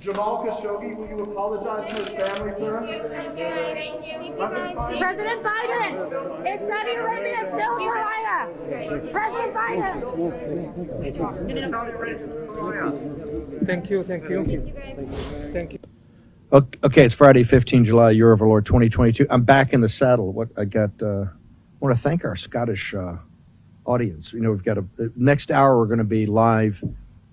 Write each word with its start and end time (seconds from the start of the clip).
Jamal 0.00 0.44
Khashoggi, 0.44 0.96
will 0.96 1.08
you 1.08 1.18
apologize 1.24 1.92
to 1.92 1.96
his 1.98 2.08
family, 2.10 2.52
sir? 2.52 2.78
President 4.98 5.42
Biden, 5.42 6.54
is 6.54 6.60
Saudi 6.60 6.92
Arabia 6.92 7.44
still 7.46 7.74
a 7.74 7.78
pariah? 7.78 8.48
President 9.10 9.54
Biden. 9.54 9.94
Thank 13.66 13.90
you, 13.90 14.04
thank 14.04 14.28
you. 14.28 14.44
Thank 15.52 15.72
you. 15.72 15.78
Ok- 16.52 16.78
Okay, 16.84 17.04
it's 17.04 17.14
Friday, 17.14 17.42
15 17.42 17.84
July, 17.84 18.12
Year 18.12 18.30
of 18.32 18.40
our 18.40 18.48
Lord 18.48 18.64
2022. 18.66 19.26
I'm 19.28 19.42
back 19.42 19.72
in 19.72 19.80
the 19.80 19.88
saddle. 19.88 20.32
What 20.32 20.48
I 20.56 20.64
got, 20.64 20.90
uh, 21.02 21.06
I 21.26 21.28
want 21.80 21.94
to 21.94 22.00
thank 22.00 22.24
our 22.24 22.36
Scottish 22.36 22.94
uh, 22.94 23.16
audience. 23.84 24.32
You 24.32 24.40
know, 24.40 24.50
we've 24.52 24.62
got 24.64 24.78
a 24.78 24.84
next 25.16 25.50
hour. 25.50 25.76
We're 25.76 25.86
going 25.86 25.98
to 25.98 26.04
be 26.04 26.24
live 26.26 26.82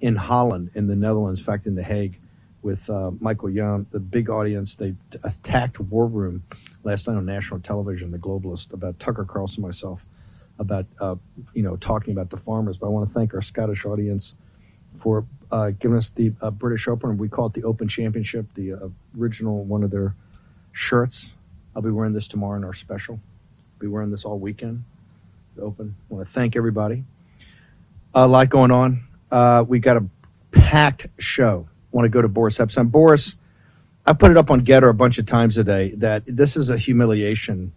in 0.01 0.15
Holland, 0.15 0.71
in 0.73 0.87
the 0.87 0.95
Netherlands, 0.95 1.39
in 1.39 1.45
fact, 1.45 1.65
in 1.67 1.75
The 1.75 1.83
Hague, 1.83 2.19
with 2.65 2.89
uh, 2.89 3.11
Michael 3.19 3.51
Yon, 3.51 3.85
the 3.91 3.99
big 3.99 4.27
audience. 4.27 4.75
They 4.75 4.95
t- 5.11 5.19
attacked 5.23 5.79
War 5.79 6.07
Room 6.07 6.43
last 6.83 7.07
night 7.07 7.15
on 7.15 7.25
national 7.25 7.59
television, 7.59 8.09
The 8.09 8.17
Globalist, 8.17 8.73
about 8.73 8.99
Tucker 8.99 9.23
Carlson, 9.23 9.61
myself, 9.61 10.03
about 10.57 10.87
uh, 10.99 11.15
you 11.53 11.61
know 11.61 11.75
talking 11.75 12.11
about 12.11 12.31
the 12.31 12.37
farmers. 12.37 12.77
But 12.77 12.87
I 12.87 12.89
want 12.89 13.07
to 13.07 13.13
thank 13.13 13.35
our 13.35 13.41
Scottish 13.43 13.85
audience 13.85 14.33
for 14.97 15.27
uh, 15.51 15.69
giving 15.79 15.95
us 15.95 16.09
the 16.09 16.33
uh, 16.41 16.49
British 16.49 16.87
Open. 16.87 17.17
We 17.19 17.29
call 17.29 17.45
it 17.45 17.53
the 17.53 17.63
Open 17.63 17.87
Championship, 17.87 18.47
the 18.55 18.73
uh, 18.73 18.87
original 19.17 19.63
one 19.63 19.83
of 19.83 19.91
their 19.91 20.15
shirts. 20.71 21.35
I'll 21.75 21.83
be 21.83 21.91
wearing 21.91 22.13
this 22.13 22.27
tomorrow 22.27 22.57
in 22.57 22.63
our 22.63 22.73
special. 22.73 23.19
I'll 23.75 23.79
Be 23.79 23.87
wearing 23.87 24.09
this 24.09 24.25
all 24.25 24.39
weekend. 24.39 24.85
The 25.55 25.61
Open. 25.61 25.95
I 26.09 26.13
want 26.15 26.27
to 26.27 26.33
thank 26.33 26.55
everybody. 26.55 27.03
A 28.15 28.27
lot 28.27 28.49
going 28.49 28.71
on. 28.71 29.03
Uh, 29.29 29.63
we 29.67 29.77
got 29.77 29.97
a 29.97 30.05
packed 30.51 31.07
show. 31.19 31.67
Want 31.95 32.03
to 32.03 32.09
go 32.09 32.21
to 32.21 32.27
Boris 32.27 32.57
Epshteyn. 32.57 32.91
Boris, 32.91 33.37
I 34.05 34.11
put 34.11 34.29
it 34.29 34.35
up 34.35 34.51
on 34.51 34.65
GETTR 34.65 34.89
a 34.89 34.93
bunch 34.93 35.17
of 35.17 35.25
times 35.25 35.55
today 35.55 35.91
that 35.95 36.23
this 36.27 36.57
is 36.57 36.69
a 36.69 36.77
humiliation. 36.77 37.71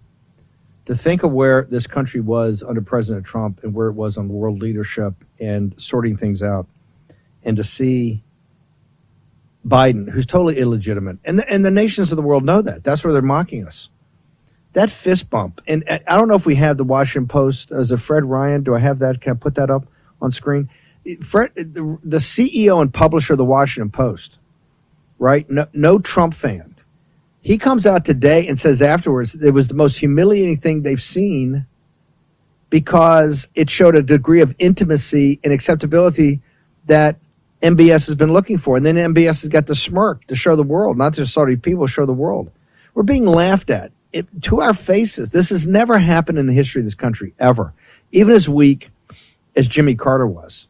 To 0.86 0.97
think 0.97 1.22
of 1.22 1.30
where 1.30 1.69
this 1.70 1.86
country 1.86 2.20
was 2.20 2.64
under 2.64 2.80
President 2.80 3.24
Trump 3.24 3.61
and 3.62 3.72
where 3.72 3.86
it 3.86 3.92
was 3.92 4.19
on 4.19 4.28
world 4.28 4.61
leadership 4.61 5.14
and 5.39 5.72
sorting 5.80 6.16
things 6.16 6.42
out 6.42 6.66
and 7.44 7.56
to 7.58 7.62
see 7.62 8.24
Biden, 9.64 10.11
who's 10.11 10.27
totally 10.27 10.58
illegitimate, 10.58 11.19
and 11.24 11.39
the, 11.39 11.48
and 11.48 11.64
the 11.64 11.70
nations 11.70 12.11
of 12.11 12.16
the 12.16 12.22
world 12.22 12.44
know 12.44 12.61
that. 12.61 12.83
That's 12.83 13.05
where 13.05 13.12
they're 13.12 13.22
mocking 13.22 13.64
us. 13.64 13.89
That 14.72 14.91
fist 14.91 15.30
bump, 15.30 15.61
and 15.69 15.84
uh, 15.89 16.00
I 16.08 16.16
don't 16.16 16.27
know 16.27 16.34
if 16.34 16.44
we 16.44 16.56
have 16.56 16.77
the 16.77 16.83
Washington 16.83 17.28
Post 17.28 17.70
as 17.70 17.92
a 17.92 17.98
Fred 17.98 18.24
Ryan. 18.24 18.64
Do 18.64 18.74
I 18.74 18.80
have 18.80 18.98
that? 18.98 19.20
Can 19.20 19.34
I 19.34 19.36
put 19.36 19.55
that 19.55 19.70
up 19.70 19.86
on 20.20 20.33
screen? 20.33 20.69
Fred, 21.17 21.51
the, 21.55 21.98
the 22.03 22.19
CEO 22.19 22.81
and 22.81 22.92
publisher 22.92 23.34
of 23.34 23.39
the 23.39 23.45
Washington 23.45 23.91
Post, 23.91 24.39
right? 25.19 25.48
No, 25.51 25.67
no 25.73 25.98
Trump 25.98 26.34
fan. 26.34 26.75
He 27.41 27.56
comes 27.56 27.87
out 27.87 28.05
today 28.05 28.47
and 28.47 28.59
says 28.59 28.83
afterwards 28.83 29.34
it 29.34 29.53
was 29.53 29.69
the 29.69 29.75
most 29.75 29.97
humiliating 29.97 30.56
thing 30.56 30.83
they've 30.83 31.03
seen 31.03 31.67
because 32.70 33.48
it 33.55 33.70
showed 33.70 33.95
a 33.95 34.03
degree 34.03 34.41
of 34.41 34.55
intimacy 34.59 35.41
and 35.42 35.53
acceptability 35.53 36.41
that 36.86 37.17
MBS 37.62 38.06
has 38.06 38.14
been 38.14 38.33
looking 38.33 38.59
for. 38.59 38.77
And 38.77 38.84
then 38.84 38.97
MBS 38.97 39.42
has 39.42 39.48
got 39.48 39.67
the 39.67 39.75
smirk 39.75 40.27
to 40.27 40.36
show 40.36 40.56
the 40.56 40.62
world, 40.62 40.98
not 40.98 41.14
just 41.14 41.33
Saudi 41.33 41.56
people, 41.56 41.86
show 41.86 42.06
the 42.06 42.12
world. 42.12 42.51
We're 42.95 43.03
being 43.03 43.27
laughed 43.27 43.70
at 43.70 43.92
it, 44.12 44.27
to 44.42 44.61
our 44.61 44.75
faces. 44.75 45.31
This 45.31 45.51
has 45.51 45.67
never 45.67 45.98
happened 45.98 46.39
in 46.39 46.47
the 46.47 46.53
history 46.53 46.81
of 46.81 46.86
this 46.86 46.95
country, 46.95 47.34
ever. 47.39 47.73
Even 48.12 48.34
as 48.34 48.48
weak 48.48 48.90
as 49.57 49.69
Jimmy 49.69 49.95
Carter 49.95 50.27
was. 50.27 50.67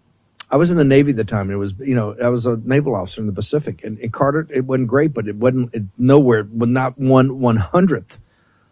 I 0.50 0.56
was 0.56 0.70
in 0.70 0.78
the 0.78 0.84
Navy 0.84 1.10
at 1.10 1.16
the 1.16 1.24
time, 1.24 1.42
and 1.42 1.52
it 1.52 1.58
was, 1.58 1.74
you 1.80 1.94
know, 1.94 2.16
I 2.22 2.30
was 2.30 2.46
a 2.46 2.58
naval 2.64 2.94
officer 2.96 3.20
in 3.20 3.26
the 3.26 3.34
Pacific. 3.34 3.84
And, 3.84 3.98
and 3.98 4.12
Carter, 4.12 4.46
it 4.50 4.64
wasn't 4.66 4.88
great, 4.88 5.14
but 5.14 5.28
it 5.28 5.36
wasn't 5.36 5.74
it, 5.74 5.84
nowhere, 5.98 6.48
well, 6.52 6.68
not 6.68 6.98
one 6.98 7.40
one 7.40 7.56
hundredth 7.56 8.18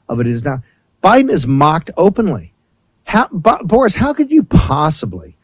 of 0.08 0.20
it 0.20 0.26
is 0.26 0.44
now. 0.44 0.62
Biden 1.02 1.30
is 1.30 1.46
mocked 1.46 1.90
openly. 1.96 2.54
How, 3.04 3.28
Bo- 3.28 3.64
Boris, 3.64 3.96
how 3.96 4.14
could 4.14 4.30
you 4.32 4.44
possibly 4.44 5.36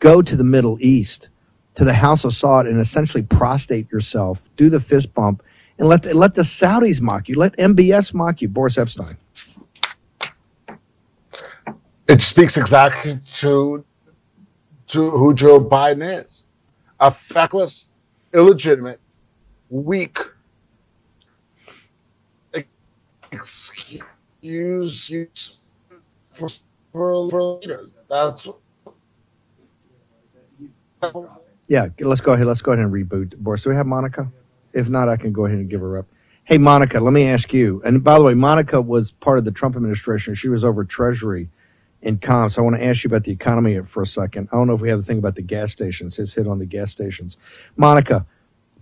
go 0.00 0.22
to 0.22 0.36
the 0.36 0.44
Middle 0.44 0.78
East, 0.80 1.30
to 1.76 1.84
the 1.84 1.94
House 1.94 2.24
of 2.24 2.32
Saud, 2.32 2.68
and 2.68 2.80
essentially 2.80 3.22
prostrate 3.22 3.90
yourself, 3.92 4.42
do 4.56 4.70
the 4.70 4.80
fist 4.80 5.14
bump, 5.14 5.42
and 5.78 5.88
let 5.88 6.02
the, 6.04 6.14
let 6.14 6.34
the 6.34 6.42
Saudis 6.42 7.00
mock 7.00 7.28
you, 7.28 7.36
let 7.36 7.56
MBS 7.56 8.14
mock 8.14 8.42
you, 8.42 8.48
Boris 8.48 8.76
Epshteyn? 8.76 9.16
It 12.08 12.22
speaks 12.22 12.56
exactly 12.56 13.20
to 13.36 13.84
to 14.92 15.10
who 15.10 15.34
Joe 15.34 15.58
Biden 15.58 16.22
is. 16.22 16.44
A 17.00 17.10
feckless, 17.10 17.90
illegitimate, 18.32 19.00
weak 19.70 20.18
excuse 23.32 25.10
use 25.10 25.56
for, 26.34 26.48
for, 26.92 27.16
leaders. 27.16 27.90
That's 28.08 28.48
Yeah, 31.68 31.88
let's 32.00 32.20
go 32.20 32.32
ahead. 32.32 32.46
Let's 32.46 32.60
go 32.60 32.72
ahead 32.72 32.84
and 32.84 32.92
reboot. 32.92 33.36
Boris, 33.36 33.62
do 33.62 33.70
we 33.70 33.76
have 33.76 33.86
Monica? 33.86 34.30
If 34.72 34.88
not, 34.88 35.08
I 35.08 35.16
can 35.16 35.32
go 35.32 35.46
ahead 35.46 35.58
and 35.58 35.68
give 35.68 35.80
her 35.80 35.98
up. 35.98 36.06
Hey, 36.44 36.58
Monica, 36.58 37.00
let 37.00 37.12
me 37.12 37.24
ask 37.24 37.52
you. 37.52 37.80
And 37.84 38.02
by 38.04 38.18
the 38.18 38.24
way, 38.24 38.34
Monica 38.34 38.80
was 38.80 39.12
part 39.12 39.38
of 39.38 39.44
the 39.44 39.52
Trump 39.52 39.76
administration. 39.76 40.34
She 40.34 40.48
was 40.48 40.64
over 40.64 40.84
Treasury 40.84 41.48
and 42.02 42.20
comps. 42.20 42.58
I 42.58 42.62
want 42.62 42.76
to 42.76 42.84
ask 42.84 43.04
you 43.04 43.08
about 43.08 43.24
the 43.24 43.32
economy 43.32 43.80
for 43.84 44.02
a 44.02 44.06
second. 44.06 44.48
I 44.52 44.56
don't 44.56 44.66
know 44.66 44.74
if 44.74 44.80
we 44.80 44.90
have 44.90 45.00
a 45.00 45.04
thing 45.04 45.18
about 45.18 45.36
the 45.36 45.42
gas 45.42 45.72
stations. 45.72 46.16
His 46.16 46.34
hit 46.34 46.48
on 46.48 46.58
the 46.58 46.66
gas 46.66 46.92
stations, 46.92 47.38
Monica. 47.76 48.26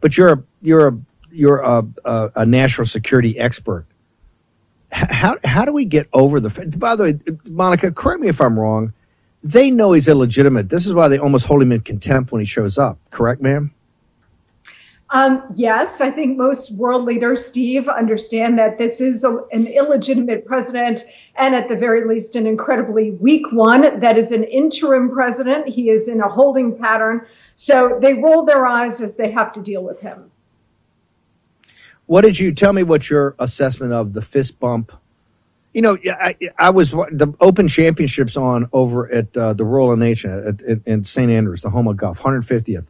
But 0.00 0.16
you're 0.16 0.32
a 0.32 0.42
you're 0.62 0.88
a 0.88 0.98
you're 1.30 1.58
a, 1.60 1.86
a, 2.04 2.30
a 2.36 2.46
national 2.46 2.86
security 2.86 3.38
expert. 3.38 3.86
How 4.92 5.36
how 5.44 5.64
do 5.64 5.72
we 5.72 5.84
get 5.84 6.08
over 6.12 6.40
the? 6.40 6.50
By 6.78 6.96
the 6.96 7.04
way, 7.04 7.20
Monica, 7.46 7.92
correct 7.92 8.20
me 8.20 8.28
if 8.28 8.40
I'm 8.40 8.58
wrong. 8.58 8.92
They 9.42 9.70
know 9.70 9.92
he's 9.92 10.08
illegitimate. 10.08 10.68
This 10.68 10.86
is 10.86 10.94
why 10.94 11.08
they 11.08 11.18
almost 11.18 11.46
hold 11.46 11.62
him 11.62 11.72
in 11.72 11.80
contempt 11.80 12.32
when 12.32 12.40
he 12.40 12.46
shows 12.46 12.78
up. 12.78 12.98
Correct, 13.10 13.40
ma'am? 13.42 13.72
Um, 15.12 15.42
yes, 15.56 16.00
I 16.00 16.10
think 16.10 16.38
most 16.38 16.70
world 16.72 17.04
leaders, 17.04 17.44
Steve, 17.44 17.88
understand 17.88 18.58
that 18.60 18.78
this 18.78 19.00
is 19.00 19.24
a, 19.24 19.38
an 19.50 19.66
illegitimate 19.66 20.46
president 20.46 21.04
and 21.34 21.52
at 21.52 21.68
the 21.68 21.74
very 21.74 22.06
least 22.06 22.36
an 22.36 22.46
incredibly 22.46 23.10
weak 23.10 23.50
one 23.50 23.98
that 24.00 24.16
is 24.16 24.30
an 24.30 24.44
interim 24.44 25.10
president. 25.10 25.66
He 25.66 25.90
is 25.90 26.06
in 26.06 26.20
a 26.20 26.28
holding 26.28 26.78
pattern. 26.78 27.26
So 27.56 27.98
they 28.00 28.14
roll 28.14 28.44
their 28.44 28.64
eyes 28.66 29.00
as 29.00 29.16
they 29.16 29.32
have 29.32 29.52
to 29.54 29.62
deal 29.62 29.82
with 29.82 30.00
him. 30.00 30.30
What 32.06 32.20
did 32.22 32.38
you 32.38 32.52
tell 32.52 32.72
me? 32.72 32.84
What 32.84 33.10
your 33.10 33.34
assessment 33.40 33.92
of 33.92 34.12
the 34.12 34.22
fist 34.22 34.60
bump? 34.60 34.92
You 35.74 35.82
know, 35.82 35.98
I, 36.06 36.36
I 36.58 36.70
was 36.70 36.90
the 36.90 37.32
Open 37.40 37.66
Championships 37.66 38.36
on 38.36 38.68
over 38.72 39.10
at 39.12 39.36
uh, 39.36 39.54
the 39.54 39.64
Royal 39.64 39.96
Nation 39.96 40.30
at, 40.30 40.62
at, 40.62 40.86
in 40.86 41.04
St 41.04 41.30
Andrews, 41.30 41.62
the 41.62 41.70
home 41.70 41.88
of 41.88 41.96
golf, 41.96 42.18
150th. 42.20 42.88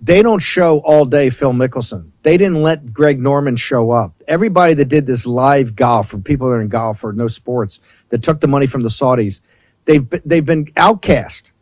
They 0.00 0.22
don't 0.22 0.40
show 0.40 0.78
all 0.80 1.04
day 1.04 1.30
Phil 1.30 1.52
Mickelson. 1.52 2.10
They 2.22 2.38
didn't 2.38 2.62
let 2.62 2.92
Greg 2.92 3.20
Norman 3.20 3.56
show 3.56 3.90
up. 3.90 4.14
Everybody 4.26 4.74
that 4.74 4.86
did 4.86 5.06
this 5.06 5.26
live 5.26 5.76
golf 5.76 6.08
for 6.10 6.18
people 6.18 6.48
that 6.48 6.54
are 6.54 6.62
in 6.62 6.68
golf 6.68 7.04
or 7.04 7.12
no 7.12 7.28
sports 7.28 7.80
that 8.08 8.22
took 8.22 8.40
the 8.40 8.48
money 8.48 8.66
from 8.66 8.82
the 8.82 8.88
Saudis, 8.88 9.40
they've 9.84 10.08
they've 10.24 10.44
been 10.46 10.68
outcast. 10.76 11.52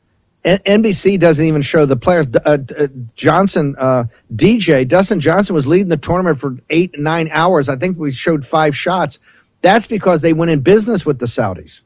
NBC 0.45 1.19
doesn't 1.19 1.45
even 1.45 1.63
show 1.63 1.85
the 1.85 1.97
players. 1.97 2.29
Uh, 2.29 2.59
uh, 2.79 2.87
Johnson, 3.17 3.75
uh, 3.79 4.05
DJ 4.35 4.87
Dustin 4.87 5.21
Johnson 5.21 5.55
was 5.55 5.67
leading 5.67 5.89
the 5.89 5.97
tournament 5.97 6.39
for 6.41 6.57
eight 6.71 6.99
nine 6.99 7.29
hours. 7.33 7.69
I 7.69 7.77
think 7.77 7.99
we 7.99 8.13
showed 8.13 8.47
five 8.47 8.77
shots. 8.77 9.19
That's 9.63 9.89
because 9.89 10.23
they 10.23 10.33
went 10.33 10.53
in 10.53 10.61
business 10.61 11.05
with 11.05 11.19
the 11.19 11.27
Saudis. 11.27 11.83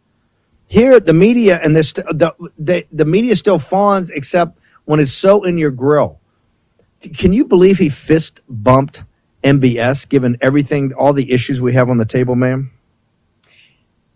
Here, 0.69 1.01
the 1.01 1.15
media 1.15 1.61
and 1.65 1.75
this 1.75 1.93
the 1.95 2.35
the, 2.59 2.87
the 2.93 3.07
media 3.07 3.37
still 3.37 3.59
fawns, 3.59 4.11
except 4.11 4.59
when 4.85 5.01
it's 5.01 5.13
so 5.13 5.45
in 5.45 5.59
your 5.59 5.71
grill. 5.71 6.21
Can 7.17 7.33
you 7.33 7.45
believe 7.45 7.79
he 7.79 7.89
fist 7.89 8.41
bumped 8.49 9.05
MBS, 9.43 10.09
given 10.09 10.37
everything, 10.41 10.93
all 10.95 11.13
the 11.13 11.33
issues 11.33 11.61
we 11.61 11.73
have 11.75 11.89
on 11.91 11.99
the 11.99 12.05
table, 12.05 12.37
ma'am? 12.37 12.71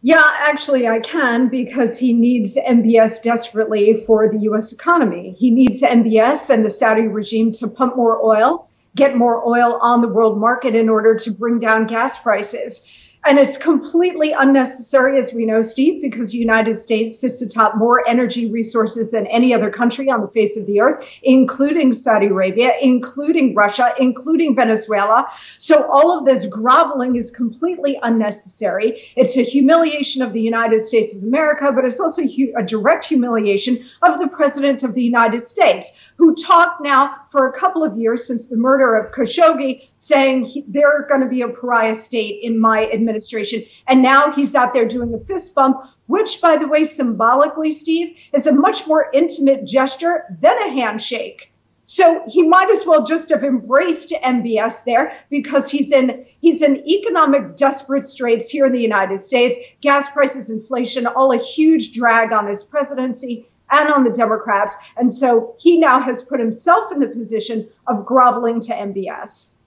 Yeah, 0.03 0.23
actually, 0.23 0.87
I 0.87 1.01
can 1.01 1.49
because 1.49 1.99
he 1.99 2.13
needs 2.13 2.57
MBS 2.57 3.23
desperately 3.23 3.97
for 4.07 4.29
the 4.29 4.39
US 4.51 4.73
economy. 4.73 5.35
He 5.37 5.51
needs 5.51 5.83
MBS 5.83 6.51
and 6.51 6.65
the 6.65 6.71
Saudi 6.71 7.09
regime 7.09 7.51
to 7.53 7.67
pump 7.67 7.97
more 7.97 8.25
oil, 8.25 8.69
get 8.95 9.17
more 9.17 9.45
oil 9.45 9.79
on 9.83 10.03
the 10.03 10.09
world 10.09 10.39
market 10.39 10.77
in 10.77 10.89
order 10.89 11.17
to 11.17 11.33
bring 11.33 11.59
down 11.59 11.89
gas 11.89 12.23
prices. 12.23 12.89
And 13.29 13.41
it's 13.41 13.59
completely 13.59 14.31
unnecessary, 14.31 15.19
as 15.19 15.35
we 15.35 15.47
know, 15.47 15.61
Steve, 15.61 16.01
because 16.01 16.31
the 16.31 16.39
United 16.39 16.75
States 16.75 17.19
sits 17.19 17.43
atop 17.43 17.77
more 17.77 18.09
energy 18.09 18.49
resources 18.53 19.11
than 19.11 19.27
any 19.27 19.53
other 19.53 19.69
country 19.69 20.09
on 20.09 20.21
the 20.21 20.29
face 20.29 20.57
of 20.57 20.65
the 20.67 20.81
earth, 20.81 21.05
including 21.25 21.93
Saudi 21.93 22.27
Arabia, 22.27 22.75
including 22.81 23.53
Russia, 23.57 23.93
including 23.99 24.55
Venezuela. 24.55 25.27
So 25.59 25.91
all 25.91 26.17
of 26.17 26.25
this 26.25 26.47
groveling 26.47 27.17
is 27.17 27.33
completely 27.33 27.99
unnecessary. 28.01 29.03
It's 29.17 29.37
a 29.37 29.43
humiliation 29.43 30.23
of 30.23 30.33
the 30.33 30.41
United 30.41 30.85
States 30.85 31.13
of 31.13 31.25
America, 31.25 31.73
but 31.73 31.85
it's 31.85 31.99
also 31.99 32.23
a 32.23 32.63
direct 32.63 33.07
humiliation 33.07 33.85
of 34.03 34.21
the 34.21 34.29
President 34.29 34.85
of 34.85 34.95
the 34.95 35.03
United 35.03 35.45
States, 35.45 35.91
who 36.17 36.37
talked 36.37 36.81
now 36.81 37.17
for 37.29 37.49
a 37.49 37.59
couple 37.59 37.83
of 37.83 37.99
years 37.99 38.25
since 38.25 38.47
the 38.47 38.57
murder 38.57 38.95
of 38.95 39.13
Khashoggi, 39.13 39.83
saying 39.99 40.45
he, 40.45 40.65
they're 40.69 41.07
going 41.09 41.23
to 41.23 41.27
be 41.27 41.43
a 41.43 41.49
pariah 41.49 41.95
state 41.97 42.45
in 42.45 42.61
my 42.61 42.89
administration 42.89 43.16
administration. 43.17 43.65
And 43.87 44.03
now 44.03 44.33
he's 44.33 44.55
out 44.55 44.75
there 44.75 44.87
doing 44.87 45.15
a 45.15 45.19
fist 45.19 45.55
bump, 45.55 45.79
which, 46.07 46.41
by 46.41 46.57
the 46.57 46.69
way, 46.69 46.85
symbolically, 46.85 47.73
Steve, 47.73 48.17
is 48.33 48.47
a 48.47 48.53
much 48.53 48.87
more 48.87 49.09
intimate 49.13 49.65
gesture 49.65 50.25
than 50.41 50.57
a 50.59 50.71
handshake. 50.71 51.53
So 51.89 52.25
he 52.27 52.43
might 52.43 52.71
as 52.71 52.85
well 52.85 53.05
just 53.05 53.31
have 53.31 53.45
embraced 53.45 54.13
MBS 54.13 54.85
there 54.85 55.17
because 55.31 55.71
he's 55.71 55.93
in 55.93 56.27
he's 56.41 56.61
in 56.61 56.85
economic 56.89 57.57
desperate 57.57 58.05
straits 58.05 58.51
here 58.51 58.67
in 58.67 58.73
the 58.73 58.81
United 58.81 59.21
States. 59.21 59.57
Gas 59.81 60.11
prices, 60.11 60.51
inflation, 60.51 61.07
all 61.07 61.33
a 61.33 61.39
huge 61.39 61.93
drag 61.93 62.33
on 62.33 62.49
his 62.49 62.65
presidency 62.65 63.47
and 63.71 63.89
on 63.93 64.03
the 64.03 64.11
Democrats. 64.11 64.77
And 64.97 65.13
so 65.13 65.55
he 65.59 65.79
now 65.79 66.01
has 66.01 66.23
put 66.23 66.41
himself 66.41 66.91
in 66.93 66.99
the 66.99 67.07
position 67.07 67.69
of 67.87 68.05
groveling 68.05 68.61
to 68.63 68.73
MBS. 68.73 69.59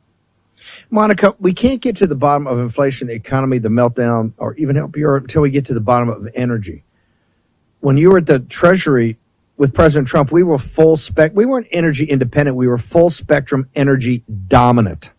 Monica, 0.90 1.36
we 1.40 1.54
can't 1.54 1.82
get 1.82 1.96
to 1.98 2.08
the 2.08 2.16
bottom 2.16 2.48
of 2.48 2.60
inflation, 2.60 3.08
the 3.08 3.14
economy, 3.14 3.60
the 3.60 3.70
meltdown, 3.70 4.34
or 4.38 4.56
even 4.56 4.76
help 4.76 4.96
Europe 4.96 5.26
until 5.26 5.42
we 5.42 5.50
get 5.50 5.66
to 5.66 5.74
the 5.74 5.82
bottom 5.82 6.10
of 6.10 6.28
energy. 6.34 6.84
When 7.80 7.98
you 7.98 8.12
were 8.12 8.18
at 8.18 8.26
the 8.26 8.40
Treasury 8.40 9.18
with 9.58 9.74
President 9.74 10.08
Trump, 10.08 10.32
we 10.32 10.44
were 10.44 10.58
full 10.58 10.98
spec. 10.98 11.32
We 11.34 11.46
weren't 11.46 11.68
energy 11.72 12.06
independent. 12.06 12.58
We 12.58 12.68
were 12.68 12.78
full 12.78 13.10
spectrum 13.10 13.70
energy 13.76 14.24
dominant. 14.48 15.12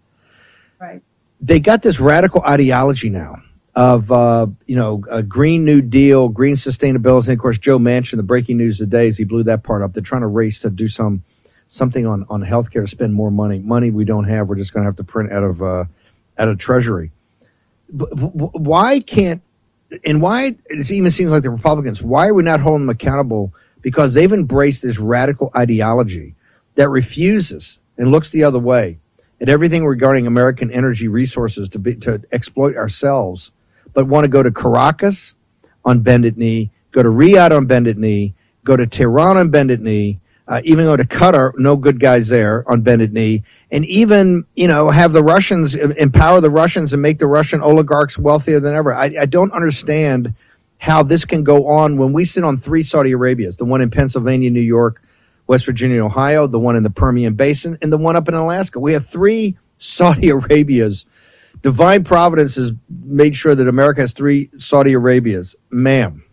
Right. 0.80 1.02
They 1.40 1.60
got 1.60 1.82
this 1.82 2.00
radical 2.00 2.42
ideology 2.42 3.08
now 3.08 3.42
of 3.74 4.10
uh, 4.10 4.46
you 4.66 4.76
know 4.76 5.04
a 5.10 5.22
green 5.22 5.64
new 5.64 5.80
deal, 5.80 6.28
green 6.28 6.56
sustainability. 6.56 7.28
And 7.28 7.34
of 7.34 7.38
course, 7.38 7.58
Joe 7.58 7.78
Manchin, 7.78 8.16
the 8.16 8.22
breaking 8.22 8.56
news 8.56 8.78
today 8.78 9.08
is 9.08 9.16
he 9.16 9.24
blew 9.24 9.42
that 9.44 9.62
part 9.62 9.82
up. 9.82 9.92
They're 9.92 10.02
trying 10.02 10.22
to 10.22 10.26
race 10.26 10.58
to 10.60 10.70
do 10.70 10.88
some 10.88 11.22
something 11.70 12.04
on 12.04 12.26
on 12.28 12.42
healthcare 12.42 12.82
to 12.82 12.88
spend 12.88 13.14
more 13.14 13.30
money. 13.30 13.60
Money 13.60 13.90
we 13.90 14.04
don't 14.04 14.24
have. 14.24 14.48
We're 14.48 14.56
just 14.56 14.74
going 14.74 14.82
to 14.82 14.88
have 14.88 14.96
to 14.96 15.04
print 15.04 15.32
out 15.32 15.44
of 15.44 15.62
uh, 15.62 15.84
out 16.36 16.48
of 16.48 16.58
Treasury. 16.58 17.12
But 17.88 18.08
why 18.14 19.00
can't 19.00 19.40
and 20.04 20.20
why 20.20 20.56
it 20.66 20.90
even 20.90 21.10
seems 21.10 21.30
like 21.30 21.42
the 21.42 21.50
Republicans? 21.50 22.02
Why 22.02 22.28
are 22.28 22.34
we 22.34 22.42
not 22.42 22.60
holding 22.60 22.86
them 22.86 22.90
accountable? 22.90 23.54
Because 23.80 24.12
they've 24.12 24.32
embraced 24.32 24.82
this 24.82 24.98
radical 24.98 25.50
ideology 25.56 26.34
that 26.74 26.90
refuses 26.90 27.78
and 27.96 28.10
looks 28.10 28.30
the 28.30 28.44
other 28.44 28.58
way 28.58 28.98
at 29.40 29.48
everything 29.48 29.86
regarding 29.86 30.26
American 30.26 30.70
energy 30.70 31.08
resources 31.08 31.68
to 31.70 31.78
be 31.78 31.94
to 31.96 32.22
exploit 32.30 32.76
ourselves, 32.76 33.52
but 33.94 34.06
want 34.06 34.24
to 34.24 34.28
go 34.28 34.42
to 34.42 34.50
Caracas 34.50 35.34
on 35.84 36.00
bended 36.00 36.36
knee, 36.36 36.70
go 36.92 37.02
to 37.02 37.08
Riyadh 37.08 37.56
on 37.56 37.66
bended 37.66 37.96
knee, 37.96 38.34
go 38.64 38.76
to 38.76 38.86
Tehran 38.86 39.38
on 39.38 39.48
bended 39.48 39.80
knee, 39.80 40.20
uh, 40.50 40.60
even 40.64 40.84
go 40.84 40.96
to 40.96 41.04
Qatar, 41.04 41.52
no 41.58 41.76
good 41.76 42.00
guys 42.00 42.26
there 42.26 42.68
on 42.68 42.80
bended 42.80 43.12
knee, 43.12 43.44
and 43.70 43.86
even 43.86 44.44
you 44.56 44.66
know 44.66 44.90
have 44.90 45.12
the 45.12 45.22
Russians 45.22 45.76
empower 45.76 46.40
the 46.40 46.50
Russians 46.50 46.92
and 46.92 47.00
make 47.00 47.20
the 47.20 47.28
Russian 47.28 47.62
oligarchs 47.62 48.18
wealthier 48.18 48.58
than 48.58 48.74
ever. 48.74 48.92
I, 48.92 49.14
I 49.20 49.26
don't 49.26 49.52
understand 49.52 50.34
how 50.78 51.04
this 51.04 51.24
can 51.24 51.44
go 51.44 51.68
on 51.68 51.98
when 51.98 52.12
we 52.12 52.24
sit 52.24 52.42
on 52.42 52.56
three 52.56 52.82
Saudi 52.82 53.12
Arabias: 53.12 53.58
the 53.58 53.64
one 53.64 53.80
in 53.80 53.90
Pennsylvania, 53.90 54.50
New 54.50 54.60
York, 54.60 55.00
West 55.46 55.66
Virginia, 55.66 56.04
Ohio, 56.04 56.48
the 56.48 56.58
one 56.58 56.74
in 56.74 56.82
the 56.82 56.90
Permian 56.90 57.34
Basin, 57.34 57.78
and 57.80 57.92
the 57.92 57.98
one 57.98 58.16
up 58.16 58.26
in 58.26 58.34
Alaska. 58.34 58.80
We 58.80 58.92
have 58.92 59.06
three 59.06 59.56
Saudi 59.78 60.30
Arabias. 60.30 61.06
Divine 61.62 62.02
Providence 62.02 62.56
has 62.56 62.72
made 63.04 63.36
sure 63.36 63.54
that 63.54 63.68
America 63.68 64.00
has 64.00 64.12
three 64.12 64.50
Saudi 64.58 64.94
Arabias, 64.94 65.54
ma'am. 65.70 66.24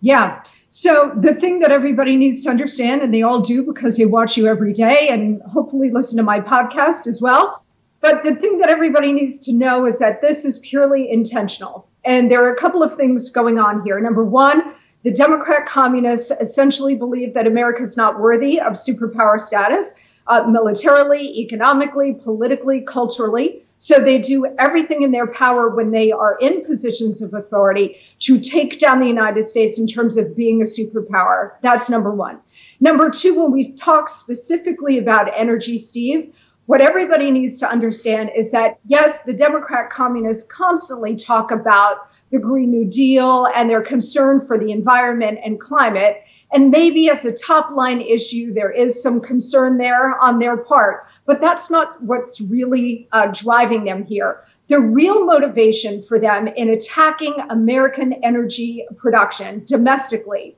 Yeah. 0.00 0.42
So 0.70 1.12
the 1.16 1.34
thing 1.34 1.60
that 1.60 1.70
everybody 1.70 2.16
needs 2.16 2.42
to 2.42 2.50
understand, 2.50 3.02
and 3.02 3.12
they 3.12 3.22
all 3.22 3.40
do 3.40 3.64
because 3.64 3.96
they 3.96 4.04
watch 4.04 4.36
you 4.36 4.46
every 4.46 4.72
day 4.72 5.08
and 5.08 5.40
hopefully 5.42 5.90
listen 5.90 6.18
to 6.18 6.22
my 6.22 6.40
podcast 6.40 7.06
as 7.06 7.22
well. 7.22 7.64
But 8.00 8.22
the 8.22 8.34
thing 8.34 8.58
that 8.58 8.68
everybody 8.68 9.12
needs 9.12 9.40
to 9.40 9.52
know 9.52 9.86
is 9.86 9.98
that 9.98 10.20
this 10.20 10.44
is 10.44 10.58
purely 10.58 11.10
intentional. 11.10 11.88
And 12.04 12.30
there 12.30 12.44
are 12.44 12.52
a 12.52 12.56
couple 12.56 12.82
of 12.82 12.94
things 12.94 13.30
going 13.30 13.58
on 13.58 13.82
here. 13.84 13.98
Number 14.00 14.24
one, 14.24 14.74
the 15.02 15.10
Democrat 15.10 15.66
communists 15.66 16.30
essentially 16.30 16.96
believe 16.96 17.34
that 17.34 17.46
America 17.46 17.82
is 17.82 17.96
not 17.96 18.20
worthy 18.20 18.60
of 18.60 18.74
superpower 18.74 19.40
status, 19.40 19.94
uh, 20.26 20.44
militarily, 20.44 21.40
economically, 21.40 22.14
politically, 22.14 22.82
culturally. 22.82 23.64
So 23.78 24.00
they 24.00 24.18
do 24.18 24.44
everything 24.58 25.02
in 25.02 25.12
their 25.12 25.28
power 25.28 25.68
when 25.68 25.92
they 25.92 26.10
are 26.10 26.36
in 26.38 26.64
positions 26.64 27.22
of 27.22 27.32
authority 27.32 27.98
to 28.20 28.40
take 28.40 28.80
down 28.80 29.00
the 29.00 29.06
United 29.06 29.46
States 29.46 29.78
in 29.78 29.86
terms 29.86 30.16
of 30.16 30.36
being 30.36 30.60
a 30.60 30.64
superpower. 30.64 31.52
That's 31.62 31.88
number 31.88 32.12
one. 32.12 32.40
Number 32.80 33.10
two, 33.10 33.40
when 33.40 33.52
we 33.52 33.72
talk 33.72 34.08
specifically 34.08 34.98
about 34.98 35.30
energy, 35.34 35.78
Steve, 35.78 36.34
what 36.66 36.80
everybody 36.80 37.30
needs 37.30 37.60
to 37.60 37.70
understand 37.70 38.32
is 38.36 38.50
that, 38.50 38.78
yes, 38.86 39.22
the 39.22 39.32
Democrat 39.32 39.90
communists 39.90 40.42
constantly 40.52 41.16
talk 41.16 41.50
about 41.50 42.10
the 42.30 42.38
Green 42.38 42.70
New 42.70 42.90
Deal 42.90 43.46
and 43.46 43.70
their 43.70 43.80
concern 43.80 44.38
for 44.40 44.58
the 44.58 44.70
environment 44.72 45.38
and 45.42 45.58
climate. 45.58 46.22
And 46.52 46.70
maybe 46.70 47.10
as 47.10 47.24
a 47.24 47.32
top 47.32 47.70
line 47.72 48.00
issue, 48.00 48.54
there 48.54 48.70
is 48.70 49.02
some 49.02 49.20
concern 49.20 49.76
there 49.76 50.18
on 50.18 50.38
their 50.38 50.56
part, 50.56 51.06
but 51.26 51.40
that's 51.40 51.70
not 51.70 52.02
what's 52.02 52.40
really 52.40 53.08
uh, 53.12 53.28
driving 53.32 53.84
them 53.84 54.04
here. 54.04 54.44
The 54.68 54.80
real 54.80 55.24
motivation 55.24 56.02
for 56.02 56.18
them 56.18 56.46
in 56.48 56.70
attacking 56.70 57.34
American 57.50 58.12
energy 58.22 58.86
production 58.96 59.62
domestically 59.66 60.56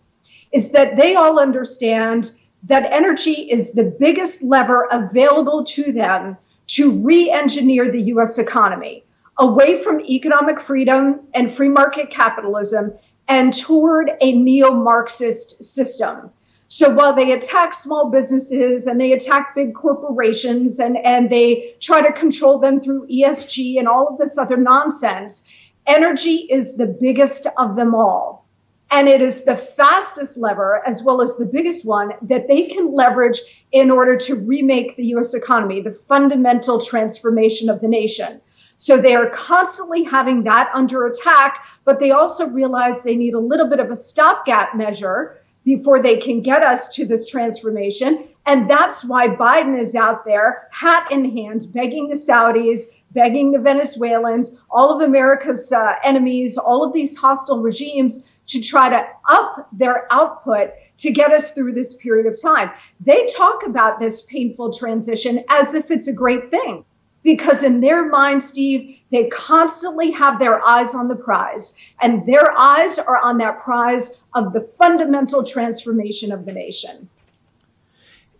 is 0.52 0.72
that 0.72 0.96
they 0.96 1.14
all 1.14 1.38
understand 1.38 2.32
that 2.64 2.92
energy 2.92 3.32
is 3.32 3.72
the 3.72 3.84
biggest 3.84 4.42
lever 4.42 4.86
available 4.90 5.64
to 5.64 5.92
them 5.92 6.36
to 6.66 6.90
re 7.02 7.30
engineer 7.30 7.90
the 7.90 8.02
US 8.14 8.38
economy 8.38 9.04
away 9.38 9.76
from 9.76 10.00
economic 10.00 10.60
freedom 10.60 11.20
and 11.34 11.50
free 11.50 11.68
market 11.68 12.10
capitalism 12.10 12.92
and 13.30 13.54
toward 13.54 14.10
a 14.20 14.32
neo 14.32 14.72
Marxist 14.72 15.62
system. 15.62 16.30
So 16.66 16.92
while 16.92 17.14
they 17.14 17.30
attack 17.30 17.74
small 17.74 18.10
businesses 18.10 18.88
and 18.88 19.00
they 19.00 19.12
attack 19.12 19.54
big 19.54 19.72
corporations 19.72 20.80
and, 20.80 20.96
and 20.98 21.30
they 21.30 21.74
try 21.78 22.02
to 22.02 22.12
control 22.12 22.58
them 22.58 22.80
through 22.80 23.06
ESG 23.06 23.78
and 23.78 23.86
all 23.86 24.08
of 24.08 24.18
this 24.18 24.36
other 24.36 24.56
nonsense, 24.56 25.48
energy 25.86 26.46
is 26.50 26.76
the 26.76 26.86
biggest 26.86 27.46
of 27.56 27.76
them 27.76 27.94
all. 27.94 28.44
And 28.90 29.08
it 29.08 29.22
is 29.22 29.44
the 29.44 29.54
fastest 29.54 30.36
lever, 30.36 30.82
as 30.84 31.00
well 31.00 31.22
as 31.22 31.36
the 31.36 31.46
biggest 31.46 31.86
one, 31.86 32.10
that 32.22 32.48
they 32.48 32.64
can 32.64 32.92
leverage 32.92 33.38
in 33.70 33.92
order 33.92 34.16
to 34.16 34.34
remake 34.34 34.96
the 34.96 35.06
US 35.14 35.34
economy, 35.34 35.80
the 35.82 35.94
fundamental 35.94 36.80
transformation 36.80 37.70
of 37.70 37.80
the 37.80 37.86
nation. 37.86 38.40
So 38.80 38.96
they 38.96 39.14
are 39.14 39.28
constantly 39.28 40.04
having 40.04 40.44
that 40.44 40.70
under 40.72 41.04
attack, 41.04 41.66
but 41.84 42.00
they 42.00 42.12
also 42.12 42.46
realize 42.46 43.02
they 43.02 43.14
need 43.14 43.34
a 43.34 43.38
little 43.38 43.68
bit 43.68 43.78
of 43.78 43.90
a 43.90 43.94
stopgap 43.94 44.74
measure 44.74 45.38
before 45.64 46.00
they 46.00 46.16
can 46.16 46.40
get 46.40 46.62
us 46.62 46.88
to 46.94 47.04
this 47.04 47.28
transformation. 47.28 48.26
And 48.46 48.70
that's 48.70 49.04
why 49.04 49.28
Biden 49.28 49.78
is 49.78 49.94
out 49.94 50.24
there, 50.24 50.66
hat 50.70 51.08
in 51.10 51.36
hand, 51.36 51.66
begging 51.74 52.08
the 52.08 52.14
Saudis, 52.14 52.86
begging 53.10 53.52
the 53.52 53.58
Venezuelans, 53.58 54.58
all 54.70 54.96
of 54.96 55.06
America's 55.06 55.70
uh, 55.70 55.92
enemies, 56.02 56.56
all 56.56 56.82
of 56.82 56.94
these 56.94 57.18
hostile 57.18 57.60
regimes 57.60 58.24
to 58.46 58.62
try 58.62 58.88
to 58.88 59.06
up 59.28 59.68
their 59.72 60.10
output 60.10 60.70
to 60.96 61.12
get 61.12 61.32
us 61.32 61.52
through 61.52 61.74
this 61.74 61.92
period 61.96 62.32
of 62.32 62.40
time. 62.40 62.70
They 62.98 63.26
talk 63.26 63.62
about 63.66 64.00
this 64.00 64.22
painful 64.22 64.72
transition 64.72 65.44
as 65.50 65.74
if 65.74 65.90
it's 65.90 66.08
a 66.08 66.14
great 66.14 66.50
thing 66.50 66.86
because 67.22 67.64
in 67.64 67.80
their 67.80 68.08
mind, 68.08 68.42
Steve, 68.42 68.98
they 69.10 69.28
constantly 69.28 70.12
have 70.12 70.38
their 70.38 70.64
eyes 70.64 70.94
on 70.94 71.08
the 71.08 71.16
prize, 71.16 71.74
and 72.00 72.24
their 72.26 72.52
eyes 72.56 72.98
are 72.98 73.18
on 73.18 73.38
that 73.38 73.60
prize 73.60 74.20
of 74.34 74.52
the 74.52 74.68
fundamental 74.78 75.44
transformation 75.44 76.32
of 76.32 76.44
the 76.46 76.52
nation. 76.52 77.08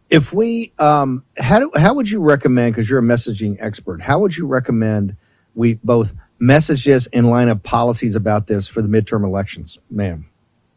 If 0.09 0.33
we, 0.33 0.73
um, 0.79 1.25
how 1.39 1.61
do, 1.61 1.71
how 1.77 1.95
would 1.95 2.11
you 2.11 2.21
recommend? 2.21 2.75
Because 2.75 2.89
you're 2.89 2.99
a 2.99 3.03
messaging 3.03 3.57
expert, 3.61 4.01
how 4.01 4.19
would 4.21 4.37
you 4.37 4.47
recommend 4.47 5.17
we 5.55 5.75
both 5.75 6.15
message 6.39 6.85
this 6.85 7.07
and 7.13 7.29
line 7.29 7.49
up 7.49 7.63
policies 7.63 8.17
about 8.17 8.47
this 8.47 8.67
for 8.67 8.83
the 8.83 8.89
midterm 8.89 9.25
elections, 9.25 9.79
ma'am? 9.91 10.30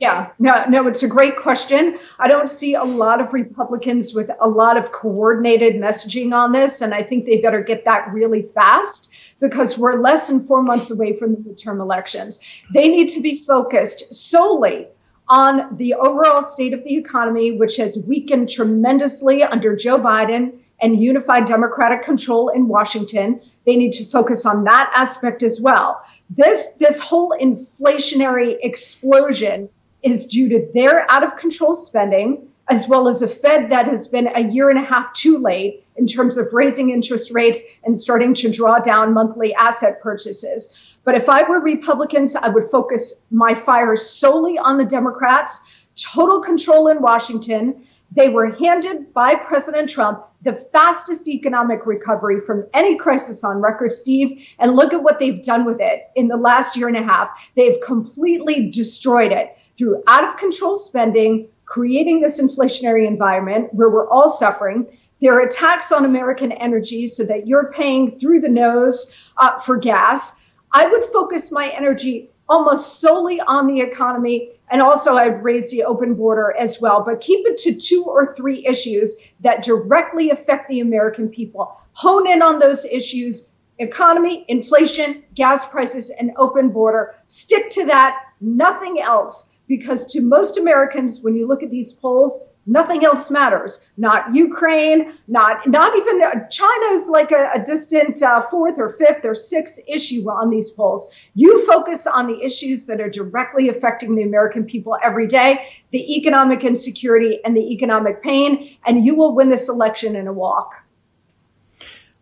Yeah, 0.04 0.32
no, 0.38 0.66
no, 0.68 0.88
it's 0.88 1.04
a 1.04 1.08
great 1.08 1.38
question. 1.38 1.98
I 2.20 2.28
don't 2.28 2.50
see 2.50 2.74
a 2.74 2.84
lot 2.84 3.22
of 3.22 3.32
Republicans 3.32 4.14
with 4.14 4.30
a 4.42 4.50
lot 4.50 4.76
of 4.76 4.92
coordinated 4.92 5.76
messaging 5.76 6.34
on 6.34 6.52
this, 6.52 6.82
and 6.82 6.94
I 6.94 7.04
think 7.04 7.26
they 7.26 7.40
better 7.40 7.62
get 7.62 7.86
that 7.86 8.12
really 8.12 8.42
fast 8.42 9.14
because 9.40 9.78
we're 9.78 10.02
less 10.02 10.28
than 10.28 10.42
four 10.42 10.62
months 10.62 10.92
away 10.92 11.16
from 11.16 11.36
the 11.36 11.38
midterm 11.38 11.80
elections. 11.80 12.42
They 12.74 12.90
need 12.90 13.12
to 13.12 13.22
be 13.22 13.38
focused 13.38 14.14
solely 14.14 14.90
on 15.30 15.78
the 15.78 15.94
overall 15.94 16.42
state 16.42 16.74
of 16.74 16.84
the 16.84 16.98
economy, 16.98 17.58
which 17.58 17.78
has 17.78 17.98
weakened 17.98 18.50
tremendously 18.50 19.42
under 19.42 19.74
Joe 19.74 20.00
Biden 20.00 20.60
and 20.82 21.02
unified 21.02 21.46
Democratic 21.46 22.04
control 22.04 22.50
in 22.50 22.68
Washington. 22.68 23.40
They 23.66 23.78
need 23.78 23.94
to 23.94 24.04
focus 24.04 24.46
on 24.46 24.66
that 24.66 24.92
aspect 24.94 25.44
as 25.44 25.62
well. 25.62 26.02
This 26.30 26.74
this 26.74 27.00
whole 27.00 27.34
inflationary 27.42 28.58
explosion 28.62 29.70
is 30.04 30.26
due 30.26 30.50
to 30.50 30.70
their 30.74 31.10
out 31.10 31.24
of 31.24 31.38
control 31.38 31.74
spending, 31.74 32.50
as 32.70 32.88
well 32.88 33.08
as 33.08 33.22
a 33.22 33.28
Fed 33.28 33.72
that 33.72 33.88
has 33.88 34.08
been 34.08 34.28
a 34.28 34.42
year 34.42 34.70
and 34.70 34.80
a 34.80 34.84
half 34.84 35.14
too 35.14 35.38
late 35.38 35.86
in 35.96 36.08
terms 36.08 36.38
of 36.38 36.54
raising 36.54 36.90
interest 36.90 37.34
rates 37.34 37.62
and 37.84 37.98
starting 37.98 38.34
to 38.34 38.52
draw 38.52 38.80
down 38.80 39.14
monthly 39.14 39.54
asset 39.54 40.02
purchases. 40.02 40.78
But 41.04 41.16
if 41.16 41.30
I 41.30 41.44
were 41.44 41.60
Republicans, 41.60 42.36
I 42.36 42.50
would 42.50 42.70
focus 42.70 43.24
my 43.30 43.56
fire 43.56 43.96
solely 43.96 44.58
on 44.58 44.78
the 44.78 44.86
Democrats, 44.86 45.62
total 45.96 46.42
control 46.42 46.88
in 46.88 47.02
Washington. 47.02 47.86
They 48.12 48.30
were 48.30 48.52
handed 48.52 49.14
by 49.14 49.36
President 49.36 49.90
Trump 49.90 50.26
the 50.42 50.54
fastest 50.54 51.28
economic 51.28 51.86
recovery 51.86 52.42
from 52.42 52.66
any 52.74 52.98
crisis 52.98 53.44
on 53.44 53.62
record, 53.62 53.92
Steve. 53.92 54.46
And 54.60 54.76
look 54.76 54.94
at 54.94 55.04
what 55.04 55.20
they've 55.20 55.44
done 55.44 55.66
with 55.66 55.78
it 55.80 56.04
in 56.16 56.28
the 56.28 56.38
last 56.38 56.76
year 56.76 56.88
and 56.88 56.98
a 56.98 57.04
half. 57.04 57.30
They've 57.56 57.80
completely 57.82 58.70
destroyed 58.70 59.32
it 59.32 59.58
through 59.78 60.04
out 60.08 60.24
of 60.24 60.38
control 60.38 60.76
spending, 60.76 61.50
creating 61.66 62.22
this 62.22 62.42
inflationary 62.42 63.08
environment 63.08 63.74
where 63.74 63.90
we're 63.90 64.10
all 64.10 64.30
suffering. 64.30 64.88
There 65.22 65.34
are 65.36 65.42
attacks 65.42 65.92
on 65.92 66.06
American 66.06 66.52
energy 66.52 67.08
so 67.08 67.24
that 67.26 67.48
you're 67.48 67.72
paying 67.72 68.12
through 68.12 68.42
the 68.42 68.50
nose 68.50 69.18
uh, 69.38 69.58
for 69.58 69.78
gas. 69.78 70.40
I 70.72 70.88
would 70.88 71.06
focus 71.06 71.52
my 71.52 71.70
energy 71.70 72.30
almost 72.50 73.00
solely 73.00 73.40
on 73.40 73.68
the 73.68 73.82
economy. 73.82 74.52
And 74.70 74.82
also, 74.82 75.16
I'd 75.16 75.44
raise 75.44 75.72
the 75.72 75.84
open 75.84 76.16
border 76.16 76.54
as 76.58 76.82
well, 76.82 77.04
but 77.06 77.22
keep 77.22 77.46
it 77.46 77.60
to 77.60 77.74
two 77.76 78.06
or 78.06 78.34
three 78.34 78.66
issues 78.66 79.16
that 79.42 79.64
directly 79.64 80.32
affect 80.32 80.68
the 80.68 80.80
American 80.80 81.30
people. 81.30 81.80
Hone 81.94 82.28
in 82.28 82.42
on 82.42 82.60
those 82.60 82.86
issues 82.86 83.50
economy, 83.80 84.46
inflation, 84.48 85.24
gas 85.34 85.66
prices, 85.66 86.12
and 86.12 86.32
open 86.38 86.70
border. 86.70 87.16
Stick 87.26 87.72
to 87.72 87.86
that, 87.88 88.16
nothing 88.40 89.02
else 89.02 89.50
because 89.68 90.12
to 90.14 90.22
most 90.22 90.58
Americans, 90.58 91.22
when 91.22 91.36
you 91.36 91.48
look 91.48 91.64
at 91.64 91.70
these 91.70 91.94
polls, 91.94 92.40
nothing 92.66 93.04
else 93.06 93.30
matters. 93.32 93.92
Not 93.98 94.36
Ukraine, 94.36 95.14
not 95.28 95.68
not 95.68 95.98
even 95.98 96.22
China 96.50 96.86
is 96.92 97.10
like 97.10 97.32
a, 97.32 97.52
a 97.56 97.64
distant 97.64 98.22
uh, 98.22 98.42
fourth 98.42 98.78
or 98.78 98.90
fifth 98.94 99.26
or 99.26 99.36
sixth 99.36 99.80
issue 99.88 100.30
on 100.30 100.50
these 100.50 100.70
polls. 100.70 101.08
You 101.34 101.66
focus 101.66 102.08
on 102.08 102.28
the 102.28 102.42
issues 102.42 102.86
that 102.88 103.02
are 103.02 103.10
directly 103.10 103.70
affecting 103.70 104.16
the 104.16 104.24
American 104.24 104.66
people 104.66 104.98
every 105.04 105.28
day, 105.28 105.68
the 105.92 106.16
economic 106.18 106.64
insecurity 106.64 107.40
and 107.44 107.56
the 107.56 107.72
economic 107.74 108.22
pain, 108.22 108.78
and 108.86 109.06
you 109.06 109.16
will 109.16 109.36
win 109.36 109.50
this 109.50 109.70
election 109.70 110.16
in 110.16 110.28
a 110.28 110.34
walk. 110.34 110.76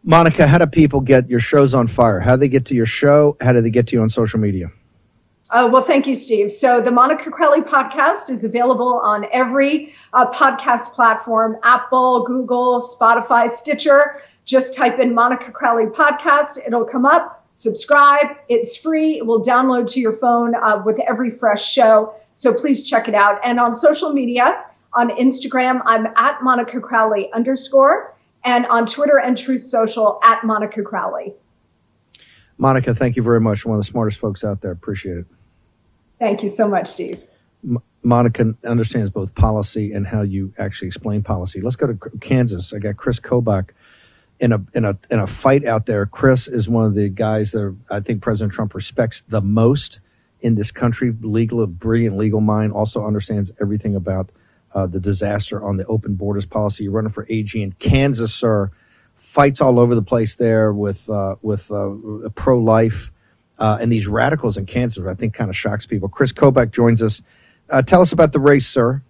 Monica, 0.03 0.47
how 0.47 0.57
do 0.57 0.65
people 0.65 0.99
get 0.99 1.29
your 1.29 1.39
shows 1.39 1.75
on 1.75 1.85
fire? 1.85 2.19
How 2.19 2.35
do 2.35 2.39
they 2.39 2.49
get 2.49 2.65
to 2.65 2.75
your 2.75 2.87
show? 2.87 3.37
How 3.39 3.53
do 3.53 3.61
they 3.61 3.69
get 3.69 3.87
to 3.87 3.95
you 3.95 4.01
on 4.01 4.09
social 4.09 4.39
media? 4.39 4.71
Uh, 5.51 5.67
well, 5.69 5.83
thank 5.83 6.07
you, 6.07 6.15
Steve. 6.15 6.53
So 6.53 6.79
the 6.79 6.91
Monica 6.91 7.29
Crowley 7.29 7.59
podcast 7.59 8.29
is 8.29 8.45
available 8.45 9.01
on 9.03 9.25
every 9.33 9.93
uh, 10.13 10.31
podcast 10.31 10.93
platform 10.93 11.57
Apple, 11.61 12.23
Google, 12.23 12.79
Spotify, 12.79 13.49
Stitcher. 13.49 14.21
Just 14.45 14.73
type 14.73 14.97
in 14.99 15.13
Monica 15.13 15.51
Crowley 15.51 15.87
podcast, 15.87 16.57
it'll 16.65 16.85
come 16.85 17.05
up. 17.05 17.45
Subscribe. 17.53 18.27
It's 18.47 18.77
free. 18.77 19.17
It 19.17 19.25
will 19.25 19.43
download 19.43 19.91
to 19.91 19.99
your 19.99 20.13
phone 20.13 20.55
uh, 20.55 20.81
with 20.85 20.99
every 20.99 21.31
fresh 21.31 21.69
show. 21.69 22.15
So 22.33 22.53
please 22.53 22.89
check 22.89 23.09
it 23.09 23.13
out. 23.13 23.41
And 23.43 23.59
on 23.59 23.73
social 23.73 24.13
media, 24.13 24.63
on 24.93 25.09
Instagram, 25.09 25.81
I'm 25.85 26.07
at 26.15 26.41
Monica 26.41 26.79
Crowley 26.79 27.31
underscore, 27.33 28.15
and 28.45 28.65
on 28.67 28.85
Twitter 28.85 29.19
and 29.19 29.37
Truth 29.37 29.63
Social 29.63 30.17
at 30.23 30.45
Monica 30.45 30.81
Crowley. 30.81 31.33
Monica, 32.57 32.95
thank 32.95 33.17
you 33.17 33.23
very 33.23 33.41
much. 33.41 33.65
One 33.65 33.75
of 33.77 33.81
the 33.81 33.91
smartest 33.91 34.17
folks 34.19 34.45
out 34.45 34.61
there. 34.61 34.71
Appreciate 34.71 35.17
it. 35.17 35.25
Thank 36.21 36.43
you 36.43 36.49
so 36.49 36.67
much, 36.67 36.85
Steve. 36.85 37.19
Monica 38.03 38.53
understands 38.63 39.09
both 39.09 39.33
policy 39.33 39.91
and 39.91 40.05
how 40.05 40.21
you 40.21 40.53
actually 40.59 40.87
explain 40.87 41.23
policy. 41.23 41.61
Let's 41.61 41.75
go 41.75 41.87
to 41.87 41.97
Kansas. 42.19 42.73
I 42.73 42.77
got 42.77 42.95
Chris 42.95 43.19
Kobach 43.19 43.71
in 44.39 44.51
a 44.51 44.63
in 44.75 44.85
a 44.85 44.99
in 45.09 45.17
a 45.17 45.25
fight 45.25 45.65
out 45.65 45.87
there. 45.87 46.05
Chris 46.05 46.47
is 46.47 46.69
one 46.69 46.85
of 46.85 46.93
the 46.93 47.09
guys 47.09 47.53
that 47.53 47.75
I 47.89 48.01
think 48.01 48.21
President 48.21 48.53
Trump 48.53 48.75
respects 48.75 49.21
the 49.21 49.41
most 49.41 49.99
in 50.41 50.53
this 50.53 50.69
country. 50.69 51.11
Legal, 51.21 51.65
brilliant 51.65 52.19
legal 52.19 52.39
mind. 52.39 52.71
Also 52.71 53.03
understands 53.03 53.51
everything 53.59 53.95
about 53.95 54.29
uh, 54.75 54.85
the 54.85 54.99
disaster 54.99 55.65
on 55.65 55.77
the 55.77 55.87
open 55.87 56.13
borders 56.13 56.45
policy. 56.45 56.83
You're 56.83 56.93
running 56.93 57.11
for 57.11 57.25
AG 57.29 57.59
in 57.59 57.71
Kansas, 57.79 58.31
sir. 58.31 58.69
Fights 59.15 59.59
all 59.59 59.79
over 59.79 59.95
the 59.95 60.03
place 60.03 60.35
there 60.35 60.71
with 60.71 61.09
uh, 61.09 61.37
with 61.41 61.71
uh, 61.71 61.95
pro 62.35 62.59
life 62.59 63.11
uh, 63.61 63.77
and 63.79 63.91
these 63.91 64.07
radicals 64.07 64.57
in 64.57 64.65
Kansas, 64.65 65.05
I 65.05 65.13
think 65.13 65.35
kind 65.35 65.47
of 65.47 65.55
shocks 65.55 65.85
people. 65.85 66.09
Chris 66.09 66.33
Kobach 66.33 66.71
joins 66.71 66.99
us. 66.99 67.21
Uh, 67.69 67.83
tell 67.83 68.01
us 68.01 68.11
about 68.11 68.33
the 68.33 68.39
race, 68.39 68.65
sir. 68.65 69.03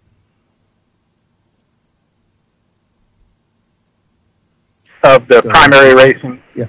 Of 5.06 5.26
the 5.30 5.42
primary 5.42 5.96
racing. 5.96 6.44
Yeah. 6.54 6.66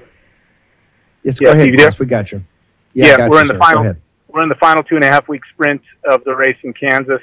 Yes, 1.23 1.41
Yeah, 1.41 1.47
go 1.47 1.51
ahead, 1.51 1.67
you 1.67 1.75
there? 1.75 1.91
We 1.99 2.05
got 2.05 2.31
you. 2.31 2.45
Yeah, 2.93 3.17
got 3.17 3.29
we're 3.29 3.35
you, 3.35 3.41
in 3.41 3.47
the 3.49 3.53
sir. 3.55 3.59
Final. 3.59 3.95
We're 4.29 4.43
in 4.43 4.49
the 4.49 4.55
final 4.55 4.81
two 4.83 4.95
and 4.95 5.03
a 5.03 5.07
half 5.07 5.27
week 5.27 5.41
sprint 5.53 5.81
of 6.09 6.23
the 6.23 6.33
race 6.33 6.57
in 6.63 6.73
Kansas. 6.73 7.21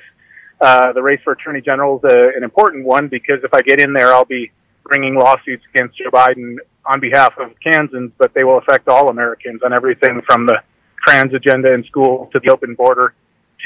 Uh, 0.61 0.93
the 0.93 1.03
race 1.03 1.21
for 1.25 1.33
Attorney 1.33 1.63
General 1.63 1.97
is 1.97 2.05
a, 2.05 2.37
an 2.37 2.45
important 2.45 2.85
one 2.85 3.09
because 3.09 3.43
if 3.43 3.55
I 3.55 3.63
get 3.63 3.81
in 3.81 3.95
there, 3.95 4.13
I'll 4.13 4.27
be 4.27 4.53
bringing 4.85 5.15
lawsuits 5.15 5.65
against 5.75 5.97
Joe 5.97 6.11
Biden 6.11 6.57
on 6.87 7.01
behalf 7.01 7.35
of 7.39 7.53
Kansans, 7.63 8.13
but 8.19 8.33
they 8.35 8.45
will 8.45 8.59
affect 8.59 8.89
all 8.89 9.09
Americans 9.09 9.61
on 9.65 9.73
everything 9.73 10.23
from 10.27 10.47
the 10.47 10.63
trans 11.07 11.33
agenda 11.35 11.73
in 11.73 11.85
school 11.85 12.31
to 12.33 12.41
the 12.41 12.51
open 12.51 12.75
border 12.75 13.15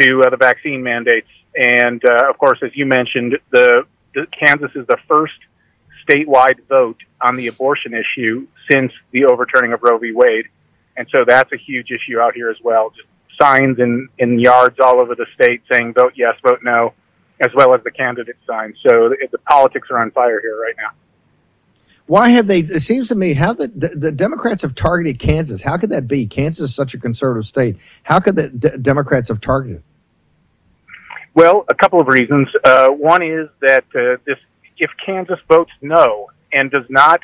to 0.01 0.23
uh, 0.27 0.31
the 0.31 0.37
vaccine 0.37 0.83
mandates. 0.83 1.29
And 1.55 2.03
uh, 2.05 2.29
of 2.29 2.39
course, 2.39 2.59
as 2.63 2.71
you 2.75 2.87
mentioned, 2.87 3.39
the, 3.51 3.85
the 4.15 4.27
Kansas 4.39 4.71
is 4.75 4.87
the 4.87 4.99
first 5.09 5.35
statewide 6.09 6.67
vote 6.69 6.99
on 7.21 7.37
the 7.37 7.47
abortion 7.47 7.95
issue 7.95 8.47
since 8.71 8.93
the 9.13 9.25
overturning 9.25 9.73
of 9.73 9.83
Roe 9.83 9.99
v. 9.99 10.13
Wade. 10.13 10.47
And 10.97 11.07
so 11.11 11.25
that's 11.27 11.51
a 11.53 11.57
huge 11.57 11.91
issue 11.91 12.21
out 12.21 12.35
here 12.35 12.51
as 12.51 12.57
well. 12.63 12.91
Just 12.91 13.09
signs 13.41 13.79
in, 13.79 14.09
in 14.19 14.39
yards 14.39 14.79
all 14.81 15.01
over 15.01 15.15
the 15.15 15.27
state 15.35 15.63
saying 15.71 15.95
vote 15.95 16.13
yes, 16.17 16.35
vote 16.43 16.61
no, 16.63 16.93
as 17.41 17.51
well 17.55 17.75
as 17.75 17.83
the 17.83 17.91
candidate 17.91 18.37
signs. 18.47 18.77
So 18.87 19.09
the, 19.09 19.29
the 19.31 19.39
politics 19.39 19.89
are 19.91 20.01
on 20.01 20.11
fire 20.13 20.41
here 20.41 20.61
right 20.61 20.75
now. 20.77 20.91
Why 22.07 22.29
have 22.31 22.47
they? 22.47 22.61
It 22.61 22.81
seems 22.81 23.09
to 23.09 23.15
me 23.15 23.33
how 23.33 23.55
the, 23.55 23.69
the, 23.69 23.89
the 23.89 24.13
Democrats 24.13 24.63
have 24.63 24.75
targeted 24.75 25.19
Kansas. 25.19 25.63
How 25.63 25.79
could 25.79 25.91
that 25.91 26.07
be? 26.07 26.27
Kansas 26.27 26.71
is 26.71 26.75
such 26.75 26.93
a 26.93 26.99
conservative 26.99 27.47
state. 27.47 27.79
How 28.03 28.21
could 28.21 28.37
the 28.37 28.51
D- 28.51 28.77
Democrats 28.81 29.29
have 29.29 29.41
targeted? 29.41 29.83
Well, 31.35 31.65
a 31.69 31.75
couple 31.75 32.01
of 32.01 32.09
reasons. 32.09 32.49
Uh, 32.63 32.89
one 32.89 33.23
is 33.23 33.49
that 33.61 33.85
uh, 33.95 34.21
this, 34.27 34.37
if 34.77 34.91
Kansas 35.05 35.39
votes 35.49 35.73
no 35.81 36.31
and 36.53 36.71
does 36.71 36.85
not 36.91 37.21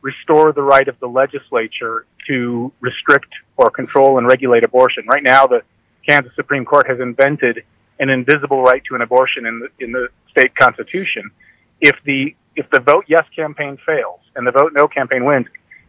restore 0.00 0.52
the 0.52 0.62
right 0.62 0.88
of 0.88 0.98
the 0.98 1.08
legislature 1.08 2.06
to 2.26 2.72
restrict 2.80 3.32
or 3.56 3.70
control 3.70 4.18
and 4.18 4.26
regulate 4.26 4.64
abortion, 4.64 5.04
right 5.06 5.22
now 5.22 5.46
the 5.46 5.62
Kansas 6.08 6.32
Supreme 6.34 6.64
Court 6.64 6.88
has 6.88 6.98
invented 7.00 7.64
an 8.00 8.08
invisible 8.08 8.62
right 8.62 8.82
to 8.88 8.94
an 8.94 9.02
abortion 9.02 9.46
in 9.46 9.60
the 9.60 9.84
in 9.84 9.92
the 9.92 10.08
state 10.30 10.56
constitution. 10.56 11.30
If 11.80 11.96
the 12.04 12.34
if 12.56 12.68
the 12.70 12.80
vote 12.80 13.04
yes 13.08 13.24
campaign 13.34 13.78
fails 13.84 14.20
and 14.36 14.46
the 14.46 14.52
vote 14.52 14.72
no 14.74 14.86
campaign 14.86 15.24
wins, 15.24 15.46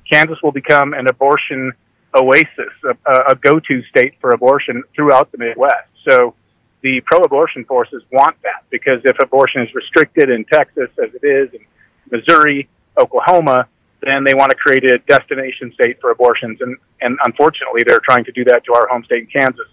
Kansas 0.10 0.38
will 0.44 0.52
become 0.52 0.94
an 0.94 1.08
abortion 1.08 1.72
oasis, 2.16 2.74
a, 2.86 3.14
a 3.32 3.36
go-to 3.36 3.82
state 3.84 4.14
for 4.22 4.32
abortion 4.32 4.84
throughout 4.96 5.32
the 5.32 5.38
Midwest. 5.38 5.90
So 6.08 6.36
the 6.82 7.02
pro-abortion 7.06 7.66
forces 7.66 8.04
want 8.12 8.36
that 8.44 8.64
because 8.70 9.00
if 9.04 9.18
abortion 9.20 9.62
is 9.62 9.74
restricted 9.74 10.30
in 10.30 10.46
Texas, 10.46 10.90
as 11.02 11.10
it 11.14 11.26
is 11.26 11.54
in 11.54 11.66
Missouri, 12.12 12.70
Oklahoma, 12.98 13.68
then 14.02 14.24
they 14.24 14.34
want 14.34 14.52
to 14.52 14.58
create 14.58 14.84
a 14.84 15.00
destination 15.08 15.72
state 15.74 16.00
for 16.02 16.12
abortions, 16.12 16.60
and 16.62 16.78
and 17.02 17.18
unfortunately, 17.26 17.84
they're 17.88 18.02
trying 18.04 18.26
to 18.26 18.32
do 18.32 18.44
that 18.46 18.64
to 18.66 18.74
our 18.74 18.88
home 18.88 19.04
state 19.06 19.24
in 19.24 19.42
Kansas. 19.42 19.68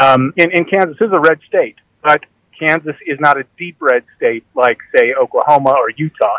Um, 0.00 0.32
and, 0.38 0.52
and 0.52 0.70
Kansas 0.70 0.96
is 1.00 1.12
a 1.12 1.18
red 1.18 1.38
state, 1.48 1.76
but 2.02 2.24
Kansas 2.58 2.96
is 3.06 3.18
not 3.20 3.38
a 3.38 3.44
deep 3.58 3.76
red 3.80 4.04
state 4.16 4.44
like, 4.54 4.78
say, 4.94 5.14
Oklahoma 5.14 5.70
or 5.70 5.90
Utah. 5.90 6.38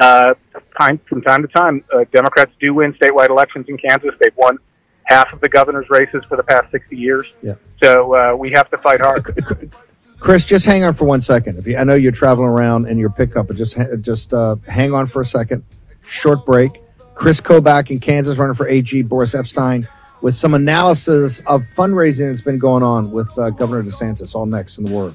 Uh, 0.00 0.34
time 0.80 1.00
from 1.08 1.22
time 1.22 1.42
to 1.42 1.48
time, 1.48 1.82
uh, 1.92 2.04
Democrats 2.12 2.52
do 2.60 2.74
win 2.74 2.92
statewide 2.94 3.30
elections 3.30 3.66
in 3.68 3.76
Kansas. 3.76 4.10
They've 4.20 4.36
won 4.36 4.58
half 5.04 5.32
of 5.32 5.40
the 5.40 5.48
governor's 5.48 5.88
races 5.90 6.22
for 6.28 6.36
the 6.36 6.42
past 6.42 6.70
60 6.70 6.96
years. 6.96 7.26
Yeah. 7.42 7.54
So 7.82 8.14
uh, 8.14 8.36
we 8.36 8.52
have 8.54 8.70
to 8.70 8.78
fight 8.78 9.00
hard. 9.00 9.24
Chris, 10.20 10.44
just 10.44 10.66
hang 10.66 10.84
on 10.84 10.94
for 10.94 11.04
one 11.04 11.20
second. 11.20 11.56
If 11.58 11.66
you, 11.66 11.76
I 11.76 11.84
know 11.84 11.94
you're 11.94 12.12
traveling 12.12 12.48
around 12.48 12.86
in 12.86 12.98
your 12.98 13.10
pickup, 13.10 13.46
but 13.46 13.56
just 13.56 13.76
just 14.00 14.34
uh, 14.34 14.56
hang 14.66 14.92
on 14.92 15.06
for 15.06 15.20
a 15.20 15.24
second. 15.24 15.64
Short 16.02 16.44
break. 16.44 16.82
Chris 17.14 17.40
Kobach 17.40 17.90
in 17.90 18.00
Kansas, 18.00 18.36
running 18.38 18.54
for 18.54 18.68
AG. 18.68 19.02
Boris 19.02 19.34
Epshteyn 19.34 19.86
with 20.20 20.34
some 20.34 20.54
analysis 20.54 21.40
of 21.40 21.62
fundraising 21.62 22.30
that's 22.30 22.40
been 22.40 22.58
going 22.58 22.82
on 22.82 23.10
with 23.10 23.30
uh, 23.38 23.50
Governor 23.50 23.88
DeSantis. 23.88 24.34
All 24.34 24.46
next 24.46 24.78
in 24.78 24.84
the 24.84 24.92
Word. 24.92 25.14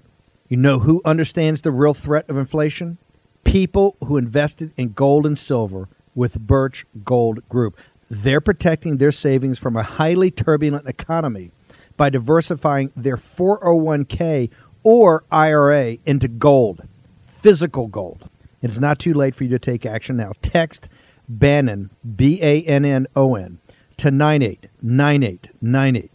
You 0.51 0.57
know 0.57 0.79
who 0.79 1.01
understands 1.05 1.61
the 1.61 1.71
real 1.71 1.93
threat 1.93 2.29
of 2.29 2.35
inflation? 2.35 2.97
People 3.45 3.95
who 4.05 4.17
invested 4.17 4.73
in 4.75 4.91
gold 4.91 5.25
and 5.25 5.37
silver 5.37 5.87
with 6.13 6.41
Birch 6.41 6.85
Gold 7.05 7.47
Group. 7.47 7.79
They're 8.09 8.41
protecting 8.41 8.97
their 8.97 9.13
savings 9.13 9.57
from 9.57 9.77
a 9.77 9.83
highly 9.83 10.29
turbulent 10.29 10.89
economy 10.89 11.51
by 11.95 12.09
diversifying 12.09 12.91
their 12.97 13.15
401k 13.15 14.49
or 14.83 15.23
IRA 15.31 15.99
into 16.05 16.27
gold, 16.27 16.81
physical 17.27 17.87
gold. 17.87 18.29
It's 18.61 18.77
not 18.77 18.99
too 18.99 19.13
late 19.13 19.33
for 19.33 19.45
you 19.45 19.49
to 19.51 19.59
take 19.59 19.85
action 19.85 20.17
now. 20.17 20.33
Text 20.41 20.89
Bannon, 21.29 21.91
B 22.17 22.39
A 22.41 22.61
N 22.63 22.83
N 22.83 23.07
O 23.15 23.35
N, 23.35 23.59
to 23.95 24.11
989898 24.11 26.11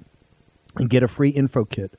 and 0.77 0.91
get 0.91 1.03
a 1.03 1.09
free 1.09 1.31
info 1.31 1.65
kit 1.65 1.99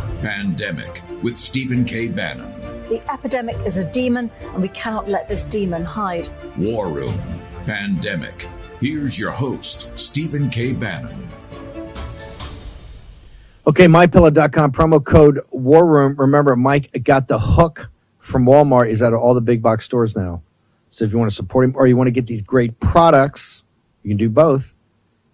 Pandemic 0.21 1.01
with 1.23 1.35
Stephen 1.35 1.83
K. 1.83 2.07
Bannon. 2.07 2.51
The 2.89 3.01
epidemic 3.11 3.57
is 3.65 3.77
a 3.77 3.91
demon, 3.91 4.29
and 4.53 4.61
we 4.61 4.67
cannot 4.69 5.09
let 5.09 5.27
this 5.27 5.45
demon 5.45 5.83
hide. 5.83 6.29
War 6.57 6.93
Room 6.93 7.19
Pandemic. 7.65 8.47
Here's 8.79 9.17
your 9.17 9.31
host, 9.31 9.89
Stephen 9.97 10.51
K. 10.51 10.73
Bannon. 10.73 11.27
Okay, 13.65 13.85
mypillow.com 13.85 14.71
promo 14.71 15.03
code 15.03 15.41
War 15.49 15.87
Room. 15.87 16.15
Remember, 16.15 16.55
Mike 16.55 17.03
got 17.03 17.27
the 17.27 17.39
hook 17.39 17.89
from 18.19 18.45
Walmart. 18.45 18.89
Is 18.89 19.01
of 19.01 19.13
all 19.15 19.33
the 19.33 19.41
big 19.41 19.63
box 19.63 19.85
stores 19.85 20.15
now. 20.15 20.43
So 20.91 21.03
if 21.03 21.11
you 21.11 21.17
want 21.17 21.31
to 21.31 21.35
support 21.35 21.65
him 21.65 21.73
or 21.75 21.87
you 21.87 21.97
want 21.97 22.07
to 22.07 22.11
get 22.11 22.27
these 22.27 22.43
great 22.43 22.79
products, 22.79 23.63
you 24.03 24.09
can 24.09 24.17
do 24.17 24.29
both. 24.29 24.75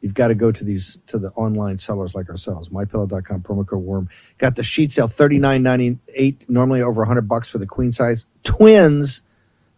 You've 0.08 0.14
got 0.14 0.30
to 0.30 0.36
go 0.36 0.54
to 0.54 0.64
these 0.64 1.00
to 1.08 1.20
the 1.20 1.32
online 1.32 1.80
sellers 1.80 2.16
like 2.16 2.30
ourselves. 2.30 2.70
MyPillow.com 2.70 3.42
promo 3.42 3.68
code 3.68 3.84
Worm. 3.84 4.08
Got 4.38 4.56
the 4.56 4.64
sheet 4.64 4.90
sale 4.90 5.10
thirty 5.10 5.38
nine 5.38 5.64
ninety 5.64 6.00
eight. 6.16 6.50
Normally 6.50 6.82
over 6.82 7.04
hundred 7.04 7.28
bucks 7.28 7.50
for 7.50 7.58
the 7.58 7.66
queen 7.68 7.92
size 7.92 8.26
twins. 8.46 9.22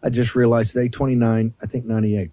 I 0.04 0.10
just 0.10 0.36
realized 0.36 0.72
today 0.72 0.88
twenty 0.88 1.16
nine. 1.16 1.54
I 1.60 1.66
think 1.66 1.84
ninety 1.84 2.16
eight. 2.16 2.30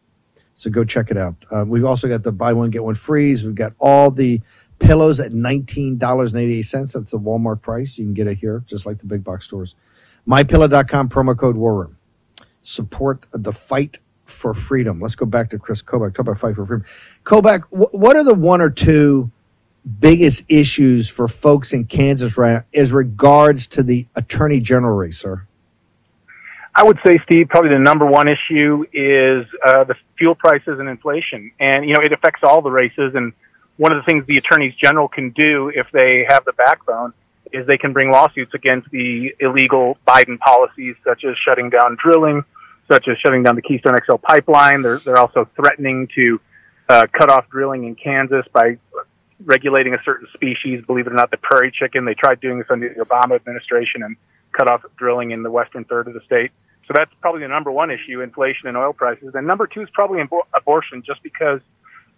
So 0.54 0.70
go 0.70 0.84
check 0.84 1.10
it 1.10 1.18
out. 1.18 1.44
Uh, 1.50 1.66
we've 1.68 1.86
also 1.86 2.08
got 2.08 2.22
the 2.22 2.32
buy 2.32 2.54
one 2.54 2.70
get 2.70 2.84
one 2.84 2.94
freeze. 2.94 3.44
We've 3.44 3.56
got 3.56 3.74
all 3.80 4.12
the 4.12 4.42
pillows 4.78 5.20
at 5.20 5.34
nineteen 5.34 5.98
dollars 5.98 6.36
and 6.36 6.44
eighty 6.44 6.60
eight 6.60 6.68
cents. 6.68 6.94
That's 6.94 7.10
the 7.10 7.20
Walmart 7.20 7.64
price. 7.64 7.98
You 7.98 8.06
can 8.06 8.14
get 8.14 8.28
it 8.28 8.38
here, 8.38 8.64
just 8.68 8.86
like 8.86 9.00
the 9.00 9.08
big 9.08 9.24
box 9.24 9.46
stores. 9.46 9.74
MyPillow.com 10.28 11.10
promo 11.10 11.36
code 11.36 11.56
War 11.58 11.74
Room. 11.74 11.98
Support 12.62 13.26
the 13.32 13.54
fight 13.54 13.98
for 14.30 14.54
freedom. 14.54 15.00
Let's 15.00 15.16
go 15.16 15.26
back 15.26 15.50
to 15.52 15.60
Chris 15.60 15.82
Kobach. 15.82 16.14
Talk 16.14 16.20
about 16.20 16.40
fight 16.40 16.56
for 16.56 16.66
freedom. 16.66 16.86
Kobach, 17.24 17.64
wh- 17.70 17.94
what 17.94 18.16
are 18.16 18.24
the 18.24 18.34
one 18.34 18.62
or 18.62 18.70
two 18.70 19.32
biggest 20.00 20.44
issues 20.50 21.08
for 21.10 21.28
folks 21.28 21.74
in 21.74 21.86
Kansas 21.86 22.38
right 22.38 22.54
now 22.54 22.64
as 22.74 22.92
regards 22.92 23.68
to 23.68 23.84
the 23.84 24.06
attorney 24.16 24.60
general 24.60 24.96
race, 24.96 25.18
sir? 25.18 25.46
I 26.76 26.84
would 26.84 27.00
say, 27.06 27.20
Steve, 27.26 27.50
probably 27.50 27.72
the 27.72 27.80
number 27.80 28.06
one 28.06 28.28
issue 28.28 28.86
is 28.94 29.48
uh, 29.66 29.84
the 29.86 29.96
fuel 30.18 30.36
prices 30.36 30.80
and 30.80 30.88
inflation. 30.88 31.52
And, 31.60 31.88
you 31.88 31.96
know, 31.96 32.02
it 32.04 32.14
affects 32.14 32.42
all 32.44 32.62
the 32.62 32.70
races. 32.70 33.14
And 33.16 33.34
one 33.78 33.92
of 33.92 33.98
the 33.98 34.04
things 34.04 34.28
the 34.28 34.38
attorneys 34.38 34.76
general 34.76 35.08
can 35.08 35.32
do 35.32 35.72
if 35.74 35.88
they 35.92 36.26
have 36.30 36.46
the 36.46 36.54
backbone 36.54 37.14
is 37.52 37.66
they 37.66 37.78
can 37.78 37.94
bring 37.94 38.12
lawsuits 38.12 38.54
against 38.54 38.92
the 38.92 39.34
illegal 39.40 39.98
Biden 40.08 40.38
policies, 40.38 40.96
such 41.04 41.24
as 41.24 41.36
shutting 41.48 41.70
down 41.72 41.98
drilling, 42.00 42.44
such 42.88 43.08
as 43.08 43.18
shutting 43.20 43.44
down 43.44 43.56
the 43.56 43.62
Keystone 43.62 43.94
XL 44.06 44.16
pipeline. 44.16 44.82
They're, 44.82 45.00
they're 45.00 45.18
also 45.18 45.48
threatening 45.56 46.08
to 46.16 46.40
uh, 46.90 47.04
cut 47.12 47.30
off 47.30 47.50
drilling 47.50 47.84
in 47.84 47.96
Kansas 47.96 48.46
by 48.54 48.78
regulating 49.44 49.94
a 49.94 50.02
certain 50.04 50.28
species. 50.34 50.84
Believe 50.86 51.08
it 51.08 51.12
or 51.12 51.16
not, 51.16 51.32
the 51.32 51.38
prairie 51.38 51.72
chicken. 51.72 52.06
They 52.06 52.14
tried 52.14 52.40
doing 52.40 52.60
this 52.60 52.68
under 52.70 52.94
the 52.94 53.04
Obama 53.04 53.36
administration 53.36 54.04
and 54.04 54.16
cut 54.58 54.68
off 54.68 54.84
drilling 54.98 55.32
in 55.32 55.44
the 55.44 55.52
western 55.52 55.84
third 55.86 56.08
of 56.08 56.14
the 56.14 56.22
state. 56.22 56.52
So 56.88 56.94
that's 56.96 57.12
probably 57.20 57.42
the 57.42 57.50
number 57.50 57.72
one 57.72 57.92
issue: 57.92 58.22
inflation 58.22 58.68
and 58.68 58.78
oil 58.78 58.94
prices. 58.94 59.36
And 59.36 59.46
number 59.46 59.68
two 59.68 59.82
is 59.82 59.90
probably 59.94 60.24
abor- 60.24 60.48
abortion, 60.56 61.04
just 61.06 61.22
because 61.22 61.60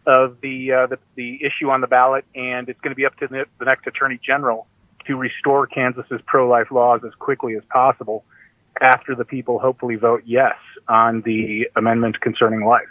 of 0.06 0.40
the, 0.42 0.72
uh, 0.72 0.88
the 0.88 1.00
the 1.16 1.40
issue 1.44 1.70
on 1.70 1.82
the 1.82 1.88
ballot, 1.88 2.26
and 2.36 2.70
it's 2.70 2.80
going 2.82 2.92
to 2.92 2.96
be 2.96 3.06
up 3.06 3.18
to 3.18 3.28
the, 3.28 3.46
the 3.58 3.66
next 3.66 3.88
attorney 3.88 4.20
general 4.24 4.68
to 5.08 5.16
restore 5.16 5.66
Kansas's 5.66 6.22
pro-life 6.28 6.70
laws 6.70 7.02
as 7.04 7.14
quickly 7.16 7.56
as 7.56 7.64
possible 7.72 8.24
after 8.82 9.16
the 9.16 9.26
people 9.26 9.60
hopefully 9.60 9.96
vote 9.96 10.24
yes 10.26 10.56
on 10.88 11.22
the 11.22 11.68
amendment 11.76 12.20
concerning 12.22 12.66
life. 12.66 12.88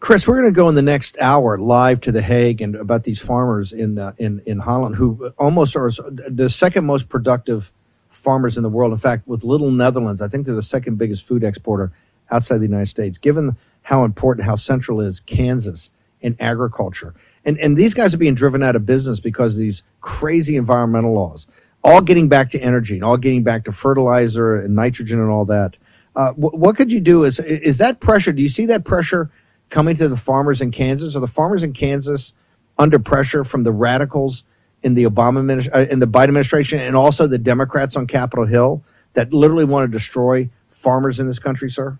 Chris, 0.00 0.28
we're 0.28 0.40
going 0.40 0.52
to 0.52 0.56
go 0.56 0.68
in 0.68 0.76
the 0.76 0.82
next 0.82 1.16
hour 1.20 1.58
live 1.58 2.00
to 2.02 2.12
The 2.12 2.22
Hague 2.22 2.60
and 2.60 2.76
about 2.76 3.02
these 3.02 3.20
farmers 3.20 3.72
in 3.72 3.98
uh, 3.98 4.12
in 4.16 4.40
in 4.46 4.60
Holland 4.60 4.94
who 4.94 5.32
almost 5.38 5.74
are 5.74 5.90
the 6.08 6.48
second 6.48 6.84
most 6.84 7.08
productive 7.08 7.72
farmers 8.08 8.56
in 8.56 8.62
the 8.62 8.68
world. 8.68 8.92
In 8.92 8.98
fact, 8.98 9.26
with 9.26 9.42
Little 9.42 9.72
Netherlands, 9.72 10.22
I 10.22 10.28
think 10.28 10.46
they're 10.46 10.54
the 10.54 10.62
second 10.62 10.98
biggest 10.98 11.26
food 11.26 11.42
exporter 11.42 11.92
outside 12.30 12.58
the 12.58 12.66
United 12.66 12.86
States. 12.86 13.18
Given 13.18 13.56
how 13.82 14.04
important, 14.04 14.46
how 14.46 14.54
central 14.54 15.00
is 15.00 15.18
Kansas 15.18 15.90
in 16.20 16.36
agriculture, 16.38 17.14
and 17.44 17.58
and 17.58 17.76
these 17.76 17.92
guys 17.92 18.14
are 18.14 18.18
being 18.18 18.36
driven 18.36 18.62
out 18.62 18.76
of 18.76 18.86
business 18.86 19.18
because 19.18 19.54
of 19.54 19.60
these 19.60 19.82
crazy 20.00 20.54
environmental 20.54 21.12
laws, 21.12 21.48
all 21.84 22.00
getting 22.00 22.28
back 22.28 22.50
to 22.50 22.60
energy 22.60 22.94
and 22.94 23.04
all 23.04 23.16
getting 23.16 23.42
back 23.42 23.64
to 23.64 23.72
fertilizer 23.72 24.56
and 24.56 24.74
nitrogen 24.74 25.20
and 25.20 25.30
all 25.30 25.44
that. 25.46 25.76
Uh, 26.16 26.32
wh- 26.32 26.54
what 26.54 26.76
could 26.76 26.90
you 26.90 27.00
do? 27.00 27.24
Is 27.24 27.38
is 27.38 27.78
that 27.78 28.00
pressure? 28.00 28.32
Do 28.32 28.42
you 28.42 28.48
see 28.48 28.66
that 28.66 28.84
pressure? 28.84 29.30
coming 29.70 29.96
to 29.96 30.08
the 30.08 30.16
farmers 30.16 30.60
in 30.60 30.70
Kansas? 30.70 31.16
Are 31.16 31.20
the 31.20 31.28
farmers 31.28 31.62
in 31.62 31.72
Kansas 31.72 32.32
under 32.78 32.98
pressure 32.98 33.44
from 33.44 33.62
the 33.62 33.72
radicals 33.72 34.44
in 34.82 34.94
the 34.94 35.04
Obama 35.04 35.68
uh, 35.74 35.86
in 35.90 35.98
the 35.98 36.06
Biden 36.06 36.28
administration 36.28 36.80
and 36.80 36.96
also 36.96 37.26
the 37.26 37.38
Democrats 37.38 37.96
on 37.96 38.06
Capitol 38.06 38.46
Hill 38.46 38.82
that 39.14 39.32
literally 39.32 39.64
want 39.64 39.90
to 39.90 39.92
destroy 39.92 40.48
farmers 40.70 41.18
in 41.18 41.26
this 41.26 41.38
country, 41.38 41.70
sir? 41.70 41.98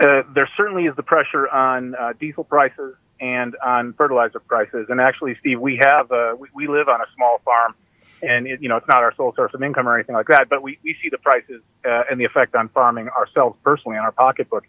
Uh, 0.00 0.22
there 0.34 0.48
certainly 0.56 0.84
is 0.84 0.94
the 0.96 1.02
pressure 1.02 1.48
on 1.48 1.94
uh, 1.94 2.12
diesel 2.18 2.44
prices 2.44 2.94
and 3.20 3.56
on 3.64 3.94
fertilizer 3.94 4.40
prices. 4.40 4.86
And 4.88 5.00
actually, 5.00 5.36
Steve, 5.40 5.60
we 5.60 5.80
have 5.80 6.10
uh, 6.10 6.34
we, 6.38 6.48
we 6.54 6.68
live 6.68 6.88
on 6.88 7.00
a 7.00 7.06
small 7.14 7.40
farm, 7.44 7.74
and 8.26 8.46
it, 8.46 8.62
you 8.62 8.68
know 8.68 8.76
it's 8.76 8.88
not 8.88 9.02
our 9.02 9.14
sole 9.16 9.32
source 9.36 9.52
of 9.54 9.62
income 9.62 9.88
or 9.88 9.94
anything 9.94 10.14
like 10.14 10.28
that. 10.28 10.48
But 10.48 10.62
we, 10.62 10.78
we 10.82 10.96
see 11.02 11.08
the 11.10 11.18
prices 11.18 11.62
uh, 11.84 12.02
and 12.10 12.18
the 12.18 12.24
effect 12.24 12.54
on 12.54 12.68
farming 12.70 13.08
ourselves 13.08 13.56
personally 13.64 13.96
on 13.98 14.04
our 14.04 14.12
pocketbook. 14.12 14.64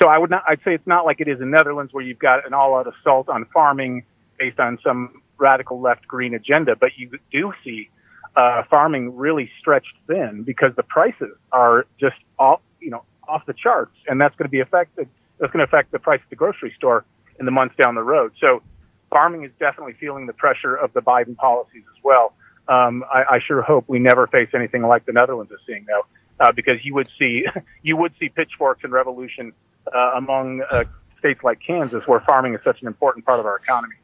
So 0.00 0.08
I 0.08 0.18
would 0.18 0.30
not. 0.30 0.44
I'd 0.46 0.60
say 0.64 0.74
it's 0.74 0.86
not 0.86 1.04
like 1.04 1.20
it 1.20 1.28
is 1.28 1.40
in 1.40 1.50
Netherlands 1.50 1.92
where 1.92 2.04
you've 2.04 2.18
got 2.18 2.46
an 2.46 2.54
all-out 2.54 2.86
assault 2.86 3.28
on 3.28 3.46
farming 3.52 4.04
based 4.38 4.60
on 4.60 4.78
some 4.84 5.22
radical 5.38 5.80
left-green 5.80 6.34
agenda, 6.34 6.76
but 6.76 6.90
you 6.96 7.10
do 7.32 7.52
see 7.64 7.90
uh, 8.36 8.62
farming 8.70 9.16
really 9.16 9.50
stretched 9.58 9.94
thin 10.06 10.42
because 10.44 10.72
the 10.76 10.82
prices 10.82 11.36
are 11.52 11.86
just 11.98 12.16
off, 12.38 12.60
you 12.80 12.90
know, 12.90 13.02
off 13.26 13.44
the 13.46 13.54
charts, 13.54 13.94
and 14.06 14.20
that's 14.20 14.34
going 14.36 14.46
to 14.46 14.50
be 14.50 14.60
affected. 14.60 15.08
That's 15.38 15.52
going 15.52 15.64
to 15.64 15.68
affect 15.68 15.92
the 15.92 15.98
price 15.98 16.20
at 16.22 16.30
the 16.30 16.36
grocery 16.36 16.72
store 16.76 17.04
in 17.38 17.46
the 17.46 17.52
months 17.52 17.74
down 17.80 17.94
the 17.94 18.02
road. 18.02 18.32
So 18.40 18.62
farming 19.10 19.44
is 19.44 19.50
definitely 19.58 19.94
feeling 19.98 20.26
the 20.26 20.32
pressure 20.32 20.74
of 20.74 20.92
the 20.92 21.00
Biden 21.00 21.36
policies 21.36 21.84
as 21.96 22.04
well. 22.04 22.34
Um, 22.68 23.04
I, 23.12 23.36
I 23.36 23.38
sure 23.46 23.62
hope 23.62 23.84
we 23.88 23.98
never 23.98 24.26
face 24.26 24.50
anything 24.54 24.82
like 24.82 25.06
the 25.06 25.12
Netherlands 25.12 25.50
is 25.50 25.58
seeing, 25.66 25.86
though, 25.86 26.04
uh, 26.40 26.52
because 26.52 26.84
you 26.84 26.94
would 26.94 27.08
see 27.18 27.46
you 27.82 27.96
would 27.96 28.12
see 28.20 28.28
pitchforks 28.28 28.84
and 28.84 28.92
revolution 28.92 29.52
uh, 29.94 30.12
among 30.16 30.62
uh, 30.70 30.84
states 31.18 31.42
like 31.42 31.60
Kansas, 31.66 32.06
where 32.06 32.20
farming 32.20 32.54
is 32.54 32.60
such 32.64 32.80
an 32.80 32.86
important 32.86 33.24
part 33.24 33.40
of 33.40 33.46
our 33.46 33.56
economy. 33.56 33.96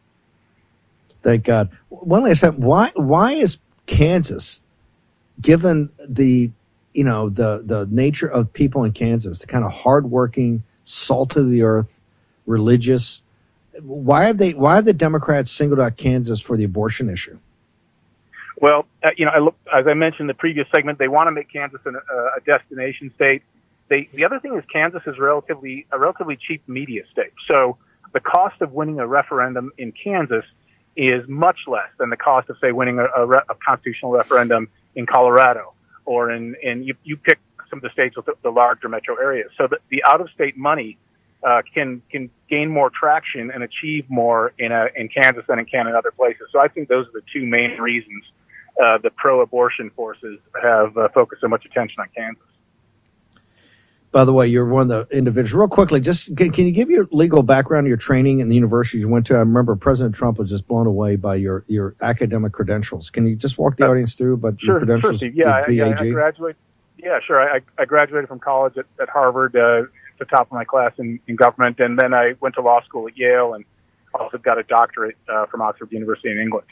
Thank 1.22 1.44
God. 1.44 1.70
One 1.88 2.24
last 2.24 2.40
time, 2.40 2.60
why 2.60 2.90
why 2.94 3.32
is 3.32 3.58
Kansas, 3.86 4.60
given 5.40 5.90
the 6.06 6.50
you 6.92 7.04
know 7.04 7.28
the 7.28 7.62
the 7.64 7.86
nature 7.90 8.28
of 8.28 8.52
people 8.52 8.84
in 8.84 8.92
Kansas, 8.92 9.40
the 9.40 9.46
kind 9.46 9.64
of 9.64 9.72
hardworking, 9.72 10.62
salt 10.84 11.36
of 11.36 11.50
the 11.50 11.62
earth, 11.62 12.00
religious, 12.46 13.22
why 13.82 14.24
have 14.24 14.38
they 14.38 14.52
why 14.52 14.76
have 14.76 14.84
the 14.84 14.92
Democrats 14.92 15.50
singled 15.50 15.80
out 15.80 15.96
Kansas 15.96 16.40
for 16.40 16.56
the 16.56 16.64
abortion 16.64 17.08
issue? 17.08 17.38
Well, 18.60 18.86
uh, 19.02 19.10
you 19.16 19.26
know, 19.26 19.32
I 19.32 19.38
look, 19.38 19.56
as 19.74 19.86
I 19.86 19.94
mentioned 19.94 20.22
in 20.22 20.26
the 20.28 20.34
previous 20.34 20.66
segment, 20.74 20.98
they 20.98 21.08
want 21.08 21.26
to 21.26 21.32
make 21.32 21.52
Kansas 21.52 21.80
an, 21.84 21.96
uh, 21.96 22.16
a 22.36 22.40
destination 22.46 23.12
state. 23.14 23.42
They, 23.88 24.08
the 24.14 24.24
other 24.24 24.40
thing 24.40 24.56
is 24.56 24.64
Kansas 24.72 25.02
is 25.06 25.18
relatively 25.18 25.86
a 25.92 25.98
relatively 25.98 26.36
cheap 26.36 26.62
media 26.68 27.02
state. 27.12 27.32
So 27.48 27.76
the 28.12 28.20
cost 28.20 28.60
of 28.60 28.72
winning 28.72 29.00
a 29.00 29.06
referendum 29.06 29.72
in 29.76 29.92
Kansas 29.92 30.44
is 30.96 31.28
much 31.28 31.58
less 31.66 31.88
than 31.98 32.10
the 32.10 32.16
cost 32.16 32.48
of, 32.48 32.56
say, 32.60 32.72
winning 32.72 32.98
a, 32.98 33.06
a, 33.16 33.26
re, 33.26 33.40
a 33.48 33.54
constitutional 33.66 34.12
referendum 34.12 34.68
in 34.94 35.06
Colorado 35.06 35.74
or 36.04 36.30
in, 36.30 36.54
in 36.62 36.84
you, 36.84 36.94
you 37.02 37.16
pick 37.16 37.38
some 37.68 37.78
of 37.78 37.82
the 37.82 37.90
states 37.90 38.16
with 38.16 38.26
the, 38.26 38.34
the 38.42 38.50
larger 38.50 38.88
metro 38.88 39.16
areas. 39.16 39.50
So 39.58 39.66
the, 39.66 39.78
the 39.90 40.04
out 40.04 40.20
of 40.20 40.30
state 40.30 40.56
money 40.56 40.96
uh, 41.42 41.62
can 41.74 42.00
can 42.10 42.30
gain 42.48 42.70
more 42.70 42.90
traction 42.90 43.50
and 43.50 43.62
achieve 43.62 44.06
more 44.08 44.52
in 44.58 44.72
a, 44.72 44.86
in 44.96 45.08
Kansas 45.08 45.44
than 45.48 45.58
it 45.58 45.66
can 45.70 45.86
in 45.86 45.94
other 45.94 46.10
places. 46.10 46.46
So 46.52 46.58
I 46.58 46.68
think 46.68 46.88
those 46.88 47.06
are 47.08 47.12
the 47.12 47.22
two 47.32 47.44
main 47.44 47.78
reasons 47.78 48.24
uh, 48.82 48.98
the 48.98 49.10
pro-abortion 49.10 49.90
forces 49.90 50.38
have 50.62 50.96
uh, 50.96 51.08
focused 51.14 51.40
so 51.40 51.48
much 51.48 51.64
attention 51.64 52.00
on 52.00 52.08
Kansas. 52.14 52.42
By 54.10 54.24
the 54.24 54.32
way, 54.32 54.46
you're 54.46 54.68
one 54.68 54.82
of 54.82 55.08
the 55.08 55.16
individuals. 55.16 55.54
Real 55.54 55.68
quickly, 55.68 56.00
just 56.00 56.36
can, 56.36 56.52
can 56.52 56.66
you 56.66 56.72
give 56.72 56.88
your 56.88 57.08
legal 57.10 57.42
background, 57.42 57.88
your 57.88 57.96
training 57.96 58.40
and 58.40 58.48
the 58.48 58.54
university 58.54 58.98
you 58.98 59.08
went 59.08 59.26
to? 59.26 59.34
I 59.34 59.38
remember 59.38 59.74
President 59.74 60.14
Trump 60.14 60.38
was 60.38 60.50
just 60.50 60.68
blown 60.68 60.86
away 60.86 61.16
by 61.16 61.34
your 61.34 61.64
your 61.66 61.96
academic 62.00 62.52
credentials. 62.52 63.10
Can 63.10 63.26
you 63.26 63.34
just 63.34 63.58
walk 63.58 63.76
the 63.76 63.88
audience 63.88 64.14
through 64.14 64.34
about 64.34 64.62
your 64.62 64.74
Sure, 64.74 64.74
sure, 64.74 64.78
credentials? 64.78 65.16
Steve. 65.18 65.34
Yeah, 65.34 65.62
I, 65.66 65.68
yeah, 65.68 65.96
I 65.98 66.10
graduated. 66.10 66.56
Yeah, 66.96 67.18
sure. 67.26 67.40
I, 67.40 67.60
I 67.76 67.84
graduated 67.86 68.28
from 68.28 68.38
college 68.38 68.78
at, 68.78 68.86
at 69.02 69.08
Harvard, 69.08 69.56
uh, 69.56 69.82
the 70.20 70.24
top 70.26 70.46
of 70.46 70.52
my 70.52 70.64
class 70.64 70.92
in, 70.98 71.18
in 71.26 71.34
government, 71.34 71.80
and 71.80 71.98
then 71.98 72.14
I 72.14 72.34
went 72.40 72.54
to 72.54 72.60
law 72.62 72.82
school 72.84 73.08
at 73.08 73.18
Yale, 73.18 73.54
and 73.54 73.64
also 74.14 74.38
got 74.38 74.58
a 74.58 74.62
doctorate 74.62 75.16
uh, 75.28 75.46
from 75.46 75.60
Oxford 75.60 75.90
University 75.90 76.30
in 76.30 76.38
England. 76.38 76.68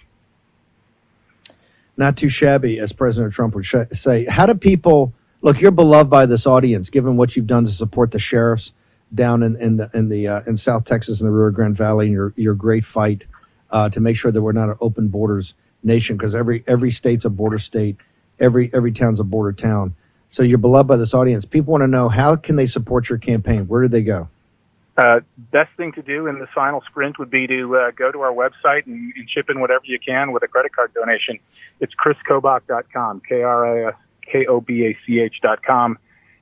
Not 1.96 2.16
too 2.16 2.28
shabby, 2.28 2.78
as 2.78 2.92
President 2.92 3.32
Trump 3.32 3.54
would 3.54 3.64
sh- 3.66 3.74
say. 3.92 4.24
How 4.26 4.46
do 4.46 4.54
people 4.54 5.12
look? 5.42 5.60
You're 5.60 5.70
beloved 5.72 6.10
by 6.10 6.26
this 6.26 6.46
audience, 6.46 6.90
given 6.90 7.16
what 7.16 7.36
you've 7.36 7.46
done 7.46 7.64
to 7.66 7.72
support 7.72 8.10
the 8.12 8.18
sheriffs 8.18 8.72
down 9.14 9.42
in 9.42 9.56
in 9.56 9.76
the, 9.76 9.90
in, 9.94 10.08
the 10.08 10.28
uh, 10.28 10.40
in 10.46 10.56
South 10.56 10.84
Texas 10.84 11.20
in 11.20 11.26
the 11.26 11.32
Rio 11.32 11.50
Grande 11.50 11.76
Valley, 11.76 12.06
and 12.06 12.14
your 12.14 12.32
your 12.36 12.54
great 12.54 12.84
fight 12.84 13.26
uh, 13.70 13.88
to 13.90 14.00
make 14.00 14.16
sure 14.16 14.32
that 14.32 14.42
we're 14.42 14.52
not 14.52 14.70
an 14.70 14.76
open 14.80 15.08
borders 15.08 15.54
nation, 15.82 16.16
because 16.16 16.34
every 16.34 16.64
every 16.66 16.90
state's 16.90 17.24
a 17.24 17.30
border 17.30 17.58
state, 17.58 17.96
every 18.40 18.70
every 18.72 18.92
town's 18.92 19.20
a 19.20 19.24
border 19.24 19.52
town. 19.52 19.94
So 20.28 20.42
you're 20.42 20.58
beloved 20.58 20.88
by 20.88 20.96
this 20.96 21.12
audience. 21.12 21.44
People 21.44 21.72
want 21.72 21.82
to 21.82 21.88
know 21.88 22.08
how 22.08 22.36
can 22.36 22.56
they 22.56 22.66
support 22.66 23.10
your 23.10 23.18
campaign? 23.18 23.68
Where 23.68 23.82
do 23.82 23.88
they 23.88 24.02
go? 24.02 24.28
Uh, 24.98 25.20
best 25.50 25.70
thing 25.76 25.92
to 25.92 26.02
do 26.02 26.26
in 26.26 26.38
this 26.38 26.50
final 26.54 26.82
sprint 26.88 27.18
would 27.18 27.30
be 27.30 27.46
to 27.46 27.76
uh, 27.76 27.90
go 27.92 28.12
to 28.12 28.20
our 28.20 28.32
website 28.32 28.86
and, 28.86 29.12
and 29.16 29.26
chip 29.28 29.48
in 29.48 29.58
whatever 29.60 29.84
you 29.84 29.98
can 29.98 30.32
with 30.32 30.42
a 30.42 30.48
credit 30.48 30.74
card 30.74 30.92
donation. 30.92 31.38
It's 31.80 31.94
chriskobach.com, 31.94 33.22
K-R-I-S-K-O-B-A-C-H 33.26 33.94
dot 35.42 35.62
com. 35.62 35.98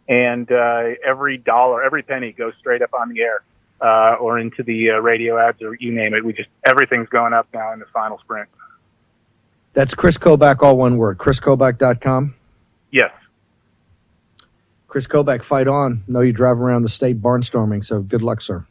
And 0.08 0.50
uh, 0.50 0.94
every 1.06 1.38
dollar, 1.38 1.84
every 1.84 2.02
penny 2.02 2.32
goes 2.32 2.54
straight 2.58 2.82
up 2.82 2.92
on 2.92 3.10
the 3.10 3.20
air 3.20 3.42
uh, 3.80 4.16
or 4.16 4.40
into 4.40 4.64
the 4.64 4.90
uh, 4.90 4.98
radio 4.98 5.38
ads 5.38 5.62
or 5.62 5.76
you 5.78 5.92
name 5.92 6.14
it. 6.14 6.24
We 6.24 6.32
just, 6.32 6.48
everything's 6.66 7.08
going 7.08 7.32
up 7.32 7.46
now 7.54 7.72
in 7.72 7.78
this 7.78 7.88
final 7.92 8.18
sprint. 8.18 8.48
That's 9.72 9.94
Chris 9.94 10.18
Kobach, 10.18 10.62
all 10.62 10.76
one 10.76 10.96
word. 10.96 11.18
ChrisKobach.com. 11.18 12.34
Yes. 12.90 13.12
Chris 14.90 15.06
Kobach, 15.06 15.44
fight 15.44 15.68
on. 15.68 16.02
Know 16.08 16.20
you 16.20 16.32
drive 16.32 16.58
around 16.58 16.82
the 16.82 16.88
state 16.88 17.22
barnstorming, 17.22 17.84
so 17.84 18.02
good 18.02 18.22
luck, 18.22 18.40
sir. 18.42 18.66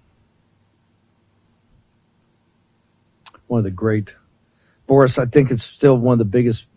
One 3.48 3.60
of 3.60 3.64
the 3.64 3.72
great 3.72 4.18
Boris. 4.86 5.18
I 5.18 5.28
think 5.28 5.50
it's 5.50 5.64
still 5.64 5.98
one 5.98 6.12
of 6.12 6.20
the 6.20 6.26
biggest, 6.26 6.68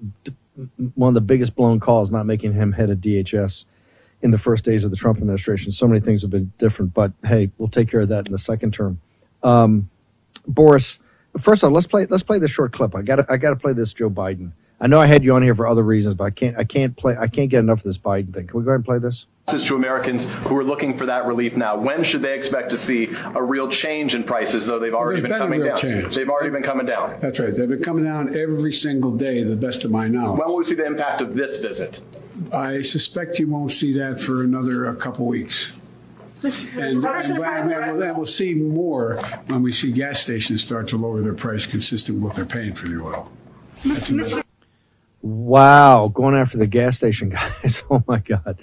one 0.94 1.08
of 1.08 1.14
the 1.14 1.20
biggest 1.20 1.56
blown 1.56 1.80
calls, 1.80 2.12
not 2.12 2.24
making 2.24 2.52
him 2.52 2.70
head 2.70 2.88
of 2.88 2.98
DHS 2.98 3.64
in 4.22 4.30
the 4.30 4.38
first 4.38 4.64
days 4.64 4.84
of 4.84 4.92
the 4.92 4.96
Trump 4.96 5.18
administration. 5.18 5.72
So 5.72 5.88
many 5.88 5.98
things 5.98 6.22
have 6.22 6.30
been 6.30 6.52
different, 6.58 6.94
but 6.94 7.10
hey, 7.24 7.50
we'll 7.58 7.68
take 7.68 7.90
care 7.90 8.02
of 8.02 8.10
that 8.10 8.26
in 8.26 8.32
the 8.32 8.38
second 8.38 8.72
term. 8.72 9.00
Um, 9.42 9.90
Boris, 10.46 11.00
first 11.40 11.64
of 11.64 11.70
all, 11.70 11.74
let's 11.74 11.88
play. 11.88 12.06
Let's 12.06 12.22
play 12.22 12.38
this 12.38 12.52
short 12.52 12.72
clip. 12.72 12.94
I 12.94 13.02
got. 13.02 13.28
I 13.28 13.38
got 13.38 13.50
to 13.50 13.56
play 13.56 13.72
this 13.72 13.92
Joe 13.92 14.08
Biden. 14.08 14.52
I 14.82 14.88
know 14.88 15.00
I 15.00 15.06
had 15.06 15.22
you 15.22 15.32
on 15.36 15.44
here 15.44 15.54
for 15.54 15.68
other 15.68 15.84
reasons, 15.84 16.16
but 16.16 16.24
I 16.24 16.30
can't. 16.30 16.58
I 16.58 16.64
can't 16.64 16.96
play. 16.96 17.16
I 17.16 17.28
can't 17.28 17.48
get 17.48 17.60
enough 17.60 17.78
of 17.78 17.84
this 17.84 17.98
Biden 17.98 18.34
thing. 18.34 18.48
Can 18.48 18.58
we 18.58 18.64
go 18.64 18.70
ahead 18.70 18.80
and 18.80 18.84
play 18.84 18.98
this? 18.98 19.28
Prices 19.46 19.66
to 19.68 19.76
Americans 19.76 20.24
who 20.24 20.56
are 20.56 20.64
looking 20.64 20.98
for 20.98 21.06
that 21.06 21.24
relief 21.24 21.56
now. 21.56 21.78
When 21.78 22.02
should 22.02 22.22
they 22.22 22.34
expect 22.34 22.70
to 22.70 22.76
see 22.76 23.08
a 23.36 23.40
real 23.42 23.68
change 23.68 24.16
in 24.16 24.24
prices, 24.24 24.66
though 24.66 24.80
they've 24.80 24.92
already 24.92 25.20
There's 25.20 25.30
been 25.30 25.38
been 25.38 25.40
a 25.40 25.44
coming 25.44 25.60
real 25.60 25.74
down? 25.74 25.80
change. 25.80 26.14
They've 26.16 26.28
already 26.28 26.50
been 26.50 26.64
coming 26.64 26.86
down. 26.86 27.16
That's 27.20 27.38
right. 27.38 27.54
They've 27.54 27.68
been 27.68 27.82
coming 27.82 28.04
down 28.04 28.36
every 28.36 28.72
single 28.72 29.16
day, 29.16 29.44
the 29.44 29.54
best 29.54 29.84
of 29.84 29.92
my 29.92 30.08
knowledge. 30.08 30.40
When 30.40 30.48
will 30.48 30.56
we 30.56 30.64
see 30.64 30.74
the 30.74 30.86
impact 30.86 31.20
of 31.20 31.34
this 31.34 31.60
visit? 31.60 32.00
I 32.52 32.82
suspect 32.82 33.38
you 33.38 33.48
won't 33.48 33.70
see 33.70 33.92
that 33.98 34.20
for 34.20 34.42
another 34.42 34.86
a 34.86 34.96
couple 34.96 35.26
weeks. 35.26 35.72
And, 36.42 36.52
and, 36.76 37.04
and 37.04 37.38
we'll, 37.38 38.02
and 38.02 38.16
we'll 38.16 38.26
see 38.26 38.54
more 38.54 39.16
when 39.46 39.62
we 39.62 39.70
see 39.70 39.92
gas 39.92 40.20
stations 40.20 40.62
start 40.62 40.88
to 40.88 40.96
lower 40.96 41.20
their 41.20 41.34
price 41.34 41.66
consistent 41.66 42.16
with 42.18 42.24
what 42.24 42.34
they're 42.34 42.44
paying 42.44 42.74
for 42.74 42.88
the 42.88 43.00
oil. 43.00 43.30
That's 43.84 44.10
another. 44.10 44.41
Wow, 45.22 46.08
going 46.08 46.34
after 46.36 46.58
the 46.58 46.66
gas 46.66 46.96
station 46.98 47.28
guys. 47.62 47.84
Oh 47.90 48.04
my 48.08 48.18
God. 48.18 48.60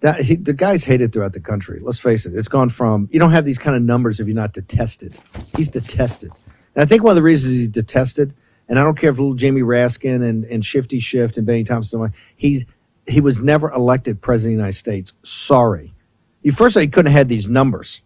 That 0.00 0.20
he, 0.22 0.36
the 0.36 0.52
guys 0.54 0.84
hate 0.84 1.00
it 1.00 1.12
throughout 1.12 1.32
the 1.34 1.40
country. 1.40 1.80
Let's 1.82 2.00
face 2.00 2.26
it. 2.26 2.34
It's 2.34 2.48
gone 2.48 2.70
from 2.70 3.08
you 3.12 3.20
don't 3.20 3.32
have 3.32 3.44
these 3.44 3.58
kind 3.58 3.76
of 3.76 3.82
numbers 3.82 4.20
if 4.20 4.26
you're 4.26 4.34
not 4.36 4.52
detested. 4.52 5.16
He's 5.56 5.68
detested. 5.68 6.32
And 6.74 6.82
I 6.82 6.86
think 6.86 7.04
one 7.04 7.12
of 7.12 7.16
the 7.16 7.22
reasons 7.22 7.54
he's 7.56 7.68
detested, 7.68 8.34
and 8.68 8.78
I 8.80 8.84
don't 8.84 8.98
care 8.98 9.10
if 9.10 9.18
little 9.18 9.34
Jamie 9.34 9.60
Raskin 9.62 10.28
and, 10.28 10.44
and 10.46 10.64
Shifty 10.64 10.98
Schiff 10.98 11.36
and 11.36 11.46
Bennie 11.46 11.64
Thompson, 11.64 12.12
he's 12.36 12.66
he 13.06 13.20
was 13.20 13.40
never 13.40 13.70
elected 13.70 14.20
president 14.22 14.54
of 14.54 14.58
the 14.58 14.62
United 14.62 14.78
States. 14.78 15.12
Sorry. 15.22 15.94
You 16.42 16.52
first 16.52 16.74
of 16.76 16.80
all, 16.80 16.82
he 16.82 16.88
couldn't 16.88 17.12
have 17.12 17.18
had 17.20 17.28
these 17.28 17.48
numbers. 17.48 18.02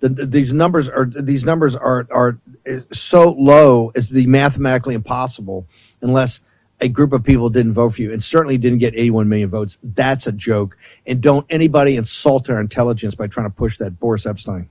The, 0.00 0.10
the- 0.10 0.26
these 0.26 0.52
numbers 0.52 0.88
are 0.88 1.06
these 1.06 1.44
numbers 1.44 1.74
are 1.74 2.06
are 2.12 2.38
eh, 2.66 2.80
so 2.92 3.30
low 3.30 3.90
as 3.96 4.08
to 4.08 4.14
be 4.14 4.26
mathematically 4.26 4.94
impossible 4.94 5.66
unless 6.02 6.40
a 6.82 6.88
group 6.88 7.12
of 7.12 7.22
people 7.24 7.48
didn't 7.48 7.72
vote 7.74 7.94
for 7.94 8.02
you 8.02 8.12
and 8.12 8.22
certainly 8.22 8.58
didn't 8.58 8.78
get 8.78 8.94
81 8.94 9.28
million 9.28 9.48
votes. 9.48 9.78
That's 9.82 10.26
a 10.26 10.32
joke. 10.32 10.76
And 11.06 11.20
don't 11.22 11.46
anybody 11.48 11.96
insult 11.96 12.50
our 12.50 12.60
intelligence 12.60 13.14
by 13.14 13.28
trying 13.28 13.46
to 13.46 13.54
push 13.54 13.78
that 13.78 13.98
Boris 14.00 14.26
Epshteyn. 14.26 14.66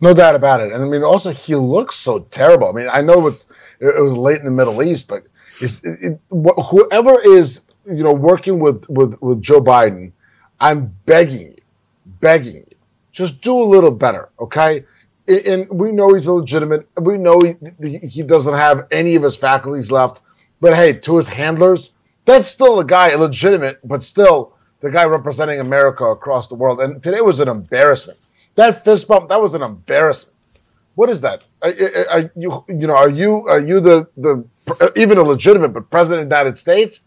No 0.00 0.12
doubt 0.14 0.34
about 0.34 0.60
it. 0.60 0.72
And 0.72 0.82
I 0.84 0.86
mean, 0.86 1.02
also 1.02 1.30
he 1.30 1.54
looks 1.54 1.96
so 1.96 2.20
terrible. 2.20 2.68
I 2.68 2.72
mean, 2.72 2.88
I 2.92 3.00
know 3.00 3.26
it's 3.28 3.46
it 3.80 4.02
was 4.02 4.16
late 4.16 4.38
in 4.38 4.44
the 4.44 4.50
Middle 4.50 4.82
East, 4.82 5.08
but 5.08 5.24
it, 5.60 5.80
it, 5.84 6.20
wh- 6.30 6.60
whoever 6.70 7.20
is 7.20 7.62
you 7.86 8.02
know 8.04 8.12
working 8.12 8.58
with 8.60 8.88
with 8.88 9.20
with 9.22 9.40
Joe 9.42 9.60
Biden, 9.60 10.12
I'm 10.60 10.94
begging 11.06 11.40
you, 11.40 11.56
begging 12.20 12.56
you, 12.56 12.66
just 13.12 13.40
do 13.40 13.56
a 13.60 13.64
little 13.64 13.90
better, 13.90 14.28
okay? 14.40 14.84
And- 15.26 15.46
And 15.46 15.68
we 15.70 15.92
know 15.92 16.14
he's 16.14 16.26
illegitimate. 16.28 16.88
We 17.00 17.18
know 17.18 17.40
he, 17.40 17.98
he 17.98 18.22
doesn't 18.22 18.54
have 18.54 18.86
any 18.90 19.14
of 19.16 19.22
his 19.22 19.36
faculties 19.36 19.90
left. 19.90 20.20
But 20.60 20.74
hey, 20.74 20.94
to 20.94 21.16
his 21.16 21.28
handlers, 21.28 21.92
that's 22.24 22.48
still 22.48 22.80
a 22.80 22.84
guy 22.84 23.12
illegitimate, 23.12 23.80
but 23.86 24.02
still 24.02 24.54
the 24.80 24.90
guy 24.90 25.04
representing 25.04 25.60
America 25.60 26.04
across 26.04 26.48
the 26.48 26.54
world. 26.54 26.80
And 26.80 27.02
today 27.02 27.20
was 27.20 27.40
an 27.40 27.48
embarrassment. 27.48 28.18
That 28.56 28.84
fist 28.84 29.08
bump, 29.08 29.28
that 29.28 29.40
was 29.40 29.54
an 29.54 29.62
embarrassment. 29.62 30.36
What 30.94 31.10
is 31.10 31.20
that? 31.22 31.42
Are, 31.62 31.70
are- 32.10 32.32
you, 32.36 32.64
you 32.68 32.86
know, 32.86 32.96
are 32.96 33.10
you, 33.10 33.46
are 33.48 33.60
you 33.60 33.80
the 33.80 34.08
the 34.16 34.44
even 34.96 35.18
a 35.18 35.22
legitimate 35.22 35.70
but 35.70 35.90
president 35.90 36.24
of 36.24 36.28
the 36.30 36.36
United 36.36 36.58
States, 36.58 37.00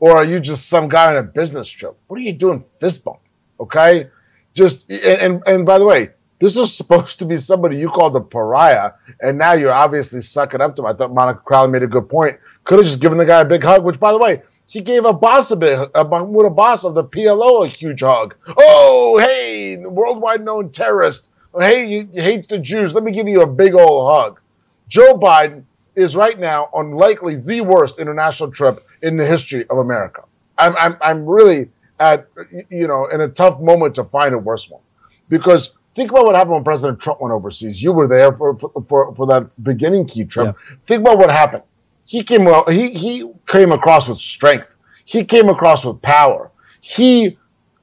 or 0.00 0.16
are 0.16 0.24
you 0.24 0.38
just 0.40 0.68
some 0.68 0.88
guy 0.88 1.08
on 1.10 1.16
a 1.16 1.22
business 1.22 1.68
trip? 1.68 1.96
What 2.08 2.18
are 2.18 2.22
you 2.22 2.32
doing 2.32 2.64
fist 2.80 3.04
bump? 3.04 3.18
Okay, 3.60 4.08
just 4.54 4.88
and 4.90 5.02
and, 5.22 5.42
and 5.46 5.66
by 5.66 5.78
the 5.78 5.84
way, 5.86 6.10
this 6.40 6.54
was 6.56 6.76
supposed 6.80 7.18
to 7.20 7.24
be 7.24 7.38
somebody 7.38 7.78
you 7.78 7.88
called 7.88 8.14
a 8.16 8.20
pariah, 8.20 8.92
and 9.20 9.38
now 9.38 9.54
you're 9.54 9.72
obviously 9.72 10.22
sucking 10.22 10.60
up 10.60 10.76
to 10.76 10.82
him. 10.82 10.86
I 10.86 10.92
thought 10.94 11.12
Monica 11.12 11.40
Crowley 11.44 11.70
made 11.72 11.82
a 11.82 11.88
good 11.88 12.08
point. 12.08 12.38
Could 12.68 12.78
have 12.78 12.86
just 12.86 13.00
given 13.00 13.18
the 13.18 13.26
guy 13.26 13.40
a 13.40 13.44
big 13.44 13.64
hug, 13.64 13.84
which, 13.84 13.98
by 13.98 14.12
the 14.12 14.18
way, 14.18 14.42
he 14.66 14.82
gave 14.82 15.04
Abbas 15.04 15.50
a 15.50 15.56
big, 15.56 15.90
a 15.94 16.04
Mahmoud 16.04 16.46
Abbas 16.46 16.84
of 16.84 16.94
the 16.94 17.02
PLO 17.02 17.66
a 17.66 17.68
huge 17.68 18.02
hug. 18.02 18.36
Oh, 18.46 19.18
hey, 19.18 19.76
worldwide 19.78 20.44
known 20.44 20.70
terrorist 20.70 21.30
hey, 21.56 21.86
you, 21.86 22.08
hate 22.14 22.48
the 22.48 22.58
Jews. 22.58 22.94
Let 22.94 23.04
me 23.04 23.12
give 23.12 23.28
you 23.28 23.42
a 23.42 23.46
big 23.46 23.74
old 23.74 24.12
hug. 24.12 24.40
Joe 24.88 25.14
Biden 25.14 25.64
is 25.94 26.16
right 26.16 26.38
now 26.38 26.68
on 26.72 26.92
likely 26.92 27.40
the 27.40 27.60
worst 27.62 27.98
international 27.98 28.50
trip 28.50 28.86
in 29.02 29.16
the 29.16 29.26
history 29.26 29.66
of 29.68 29.78
America. 29.78 30.22
I'm, 30.56 30.76
I'm, 30.76 30.96
I'm 31.00 31.26
really 31.26 31.70
at, 31.98 32.28
you 32.70 32.86
know, 32.86 33.06
in 33.06 33.20
a 33.20 33.28
tough 33.28 33.60
moment 33.60 33.96
to 33.96 34.04
find 34.04 34.34
a 34.34 34.38
worse 34.38 34.68
one. 34.68 34.82
Because 35.28 35.72
think 35.94 36.10
about 36.10 36.24
what 36.24 36.36
happened 36.36 36.54
when 36.54 36.64
President 36.64 37.00
Trump 37.00 37.20
went 37.20 37.32
overseas. 37.32 37.82
You 37.82 37.92
were 37.92 38.06
there 38.06 38.32
for, 38.32 38.56
for, 38.56 38.70
for, 38.88 39.14
for 39.14 39.26
that 39.26 39.62
beginning 39.62 40.06
key 40.06 40.24
trip. 40.24 40.56
Think 40.86 41.00
about 41.02 41.18
what 41.18 41.30
happened. 41.30 41.64
He 42.08 42.24
came, 42.24 42.46
well, 42.46 42.64
he, 42.64 42.92
he 42.92 43.30
came 43.46 43.70
across 43.70 44.08
with 44.08 44.18
strength. 44.18 44.74
He 45.04 45.24
came 45.24 45.50
across 45.50 45.84
with 45.84 46.00
power. 46.00 46.50
He 46.80 47.36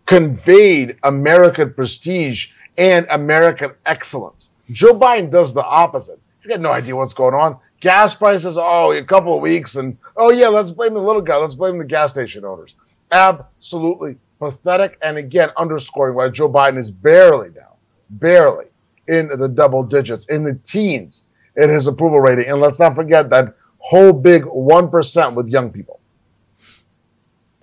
conveyed 0.07 0.97
American 1.03 1.71
prestige 1.71 2.47
and 2.75 3.05
American 3.11 3.73
excellence. 3.85 4.49
Joe 4.71 4.97
Biden 4.97 5.29
does 5.29 5.53
the 5.53 5.63
opposite. 5.63 6.19
He's 6.41 6.47
got 6.47 6.59
no 6.59 6.71
idea 6.71 6.95
what's 6.95 7.13
going 7.13 7.35
on. 7.35 7.59
Gas 7.81 8.15
prices, 8.15 8.57
oh, 8.57 8.93
a 8.93 9.03
couple 9.03 9.35
of 9.35 9.43
weeks, 9.43 9.75
and 9.75 9.95
oh, 10.17 10.31
yeah, 10.31 10.47
let's 10.47 10.71
blame 10.71 10.95
the 10.95 11.01
little 11.01 11.21
guy. 11.21 11.37
Let's 11.37 11.53
blame 11.53 11.77
the 11.77 11.85
gas 11.85 12.09
station 12.09 12.43
owners. 12.45 12.73
Absolutely 13.11 14.17
pathetic. 14.39 14.97
And 15.03 15.17
again, 15.17 15.51
underscoring 15.55 16.15
why 16.15 16.29
Joe 16.29 16.49
Biden 16.49 16.79
is 16.79 16.89
barely 16.89 17.49
now, 17.55 17.75
barely 18.09 18.65
in 19.07 19.27
the 19.37 19.47
double 19.47 19.83
digits, 19.83 20.25
in 20.25 20.43
the 20.43 20.55
teens 20.63 21.25
in 21.57 21.69
his 21.69 21.85
approval 21.85 22.19
rating. 22.19 22.49
And 22.49 22.59
let's 22.59 22.79
not 22.79 22.95
forget 22.95 23.29
that 23.29 23.55
whole 23.85 24.13
big 24.13 24.43
1% 24.43 25.35
with 25.35 25.47
young 25.47 25.71
people. 25.71 25.99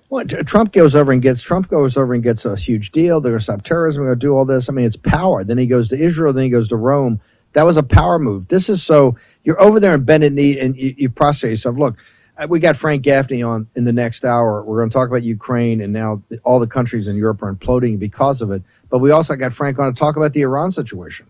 Well, 0.09 0.25
Trump 0.25 0.73
goes 0.73 0.95
over 0.95 1.11
and 1.11 1.21
gets 1.21 1.43
Trump 1.43 1.69
goes 1.69 1.97
over 1.97 2.15
and 2.15 2.23
gets 2.23 2.45
a 2.45 2.55
huge 2.55 2.93
deal. 2.93 3.21
They're 3.21 3.33
going 3.33 3.41
to 3.41 3.45
stop 3.45 3.63
terrorism. 3.63 4.03
We're 4.03 4.11
going 4.11 4.21
to 4.21 4.27
do 4.27 4.37
all 4.37 4.45
this. 4.45 4.69
I 4.69 4.73
mean, 4.73 4.85
it's 4.85 4.95
power. 4.95 5.43
Then 5.43 5.59
he 5.59 5.67
goes 5.67 5.89
to 5.89 5.99
Israel. 5.99 6.33
Then 6.33 6.45
he 6.45 6.51
goes 6.51 6.69
to 6.69 6.77
Rome. 6.77 7.21
That 7.55 7.65
was 7.65 7.77
a 7.77 7.83
power 7.83 8.19
move. 8.19 8.47
This 8.49 8.69
is 8.69 8.83
so 8.83 9.17
you're 9.43 9.61
over 9.61 9.81
there 9.81 9.95
in 9.95 10.05
bended 10.05 10.35
knee 10.35 10.61
and 10.61 10.77
you, 10.77 10.95
you 10.97 11.11
prostrate 11.11 11.51
yourself. 11.51 11.77
Look, 11.77 11.97
uh, 12.37 12.47
we 12.49 12.61
got 12.61 12.77
Frank 12.77 13.03
Gaffney 13.03 13.43
on 13.43 13.67
in 13.75 13.85
the 13.85 13.93
next 13.93 14.25
hour. 14.25 14.63
We're 14.63 14.79
going 14.79 14.91
to 14.91 14.95
talk 14.95 15.09
about 15.09 15.23
Ukraine 15.23 15.81
and 15.81 15.93
now 15.93 16.23
all 16.45 16.61
the 16.61 16.69
countries 16.69 17.09
in 17.09 17.17
Europe 17.17 17.43
are 17.43 17.53
imploding 17.53 17.99
because 17.99 18.43
of 18.43 18.51
it. 18.53 18.63
But 18.91 18.99
we 18.99 19.11
also 19.11 19.35
got 19.35 19.53
Frank 19.53 19.79
on 19.79 19.93
to 19.93 19.99
talk 19.99 20.17
about 20.17 20.35
the 20.35 20.43
Iran 20.43 20.71
situation. 20.71 21.27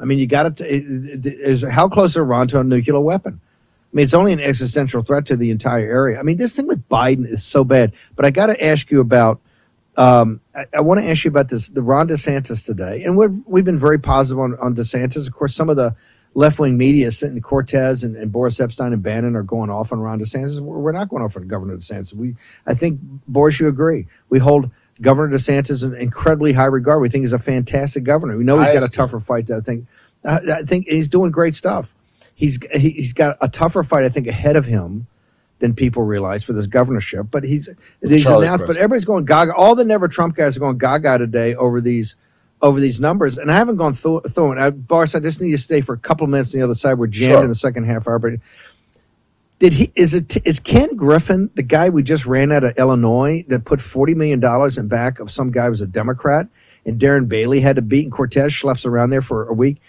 I 0.00 0.04
mean, 0.04 0.18
you 0.18 0.26
got 0.26 0.56
to 0.56 0.66
is 0.66 1.62
how 1.62 1.88
close 1.88 2.10
is 2.10 2.16
Iran 2.16 2.48
to 2.48 2.60
a 2.60 2.64
nuclear 2.64 2.98
weapon? 3.00 3.40
I 3.94 3.96
mean, 3.96 4.04
it's 4.04 4.14
only 4.14 4.32
an 4.32 4.40
existential 4.40 5.04
threat 5.04 5.26
to 5.26 5.36
the 5.36 5.52
entire 5.52 5.88
area. 5.88 6.18
I 6.18 6.22
mean, 6.24 6.36
this 6.36 6.52
thing 6.52 6.66
with 6.66 6.88
Biden 6.88 7.28
is 7.28 7.44
so 7.44 7.62
bad. 7.62 7.92
But 8.16 8.24
I 8.24 8.32
got 8.32 8.46
to 8.46 8.64
ask 8.64 8.90
you 8.90 9.00
about. 9.00 9.40
Um, 9.96 10.40
I, 10.52 10.64
I 10.74 10.80
want 10.80 10.98
to 10.98 11.08
ask 11.08 11.24
you 11.24 11.28
about 11.28 11.48
this. 11.48 11.68
The 11.68 11.80
Ron 11.80 12.08
DeSantis 12.08 12.64
today, 12.66 13.04
and 13.04 13.16
we've 13.16 13.40
we've 13.46 13.64
been 13.64 13.78
very 13.78 14.00
positive 14.00 14.40
on, 14.40 14.58
on 14.58 14.74
DeSantis. 14.74 15.28
Of 15.28 15.32
course, 15.32 15.54
some 15.54 15.70
of 15.70 15.76
the 15.76 15.94
left 16.34 16.58
wing 16.58 16.76
media, 16.76 17.12
sitting 17.12 17.40
Cortes 17.40 18.02
and, 18.02 18.16
and 18.16 18.32
Boris 18.32 18.58
Epshteyn 18.58 18.92
and 18.92 19.00
Bannon, 19.00 19.36
are 19.36 19.44
going 19.44 19.70
off 19.70 19.92
on 19.92 20.00
Ron 20.00 20.18
DeSantis. 20.18 20.58
We're 20.58 20.78
we're 20.78 20.90
not 20.90 21.08
going 21.08 21.22
off 21.22 21.36
on 21.36 21.46
Governor 21.46 21.76
DeSantis. 21.76 22.12
We, 22.12 22.34
I 22.66 22.74
think, 22.74 22.98
Boris, 23.28 23.60
you 23.60 23.68
agree. 23.68 24.08
We 24.28 24.40
hold 24.40 24.72
Governor 25.00 25.36
DeSantis 25.36 25.84
in 25.84 25.94
incredibly 25.94 26.52
high 26.52 26.64
regard. 26.64 27.00
We 27.00 27.08
think 27.08 27.22
he's 27.22 27.32
a 27.32 27.38
fantastic 27.38 28.02
governor. 28.02 28.36
We 28.36 28.42
know 28.42 28.58
he's 28.58 28.70
got 28.70 28.82
a 28.82 28.88
tougher 28.88 29.20
fight. 29.20 29.48
I 29.52 29.60
think. 29.60 29.86
I, 30.24 30.38
I 30.38 30.62
think 30.62 30.88
he's 30.88 31.06
doing 31.06 31.30
great 31.30 31.54
stuff. 31.54 31.93
He's 32.34 32.58
he- 32.72 32.90
he's 32.90 33.12
got 33.12 33.36
a 33.40 33.48
tougher 33.48 33.82
fight, 33.82 34.04
I 34.04 34.08
think, 34.08 34.26
ahead 34.26 34.56
of 34.56 34.66
him 34.66 35.06
than 35.60 35.72
people 35.74 36.02
realize 36.02 36.42
for 36.42 36.52
this 36.52 36.66
governorship. 36.66 37.26
But 37.30 37.44
he's 37.44 37.68
he's 38.02 38.24
Charlie 38.24 38.46
announced. 38.46 38.66
But 38.66 38.76
everybody's 38.76 39.04
going 39.04 39.24
gaga. 39.24 39.54
All 39.54 39.74
the 39.74 39.84
never 39.84 40.08
Trump 40.08 40.34
guys 40.36 40.56
are 40.56 40.60
going 40.60 40.78
gaga 40.78 41.18
today 41.18 41.54
over 41.54 41.80
these 41.80 42.16
over 42.62 42.80
these 42.80 42.98
numbers, 43.00 43.36
and 43.36 43.50
I 43.50 43.56
haven't 43.56 43.76
gone 43.76 43.92
through, 43.94 44.22
through 44.22 44.52
it. 44.52 44.58
I, 44.58 44.70
Boris, 44.70 45.14
I 45.14 45.20
just 45.20 45.40
need 45.40 45.50
to 45.50 45.58
stay 45.58 45.80
for 45.82 45.92
a 45.94 45.98
couple 45.98 46.24
of 46.24 46.30
minutes 46.30 46.54
on 46.54 46.60
the 46.60 46.64
other 46.64 46.74
side. 46.74 46.94
We're 46.94 47.08
jammed 47.08 47.34
Sure. 47.34 47.42
in 47.44 47.48
the 47.50 47.54
second 47.54 47.84
half 47.84 48.08
hour. 48.08 48.18
But 48.18 48.34
did 49.58 49.74
he? 49.74 49.92
Is 49.94 50.14
it? 50.14 50.36
Is 50.46 50.60
Ken 50.60 50.96
Griffin 50.96 51.50
the 51.54 51.62
guy 51.62 51.88
we 51.90 52.02
just 52.02 52.26
ran 52.26 52.50
out 52.52 52.64
of 52.64 52.76
Illinois 52.78 53.44
that 53.48 53.64
put 53.64 53.80
forty 53.80 54.14
million 54.14 54.40
dollars 54.40 54.76
in 54.78 54.88
back 54.88 55.20
of 55.20 55.30
some 55.30 55.50
guy 55.50 55.64
who 55.66 55.70
was 55.70 55.80
a 55.80 55.86
Democrat, 55.86 56.48
and 56.84 56.98
Darren 57.00 57.28
Bailey 57.28 57.60
had 57.60 57.76
to 57.76 57.82
beat, 57.82 58.04
and 58.04 58.12
Cortes 58.12 58.52
schleps 58.52 58.84
around 58.86 59.10
there 59.10 59.22
for 59.22 59.46
a 59.48 59.52
week? 59.52 59.80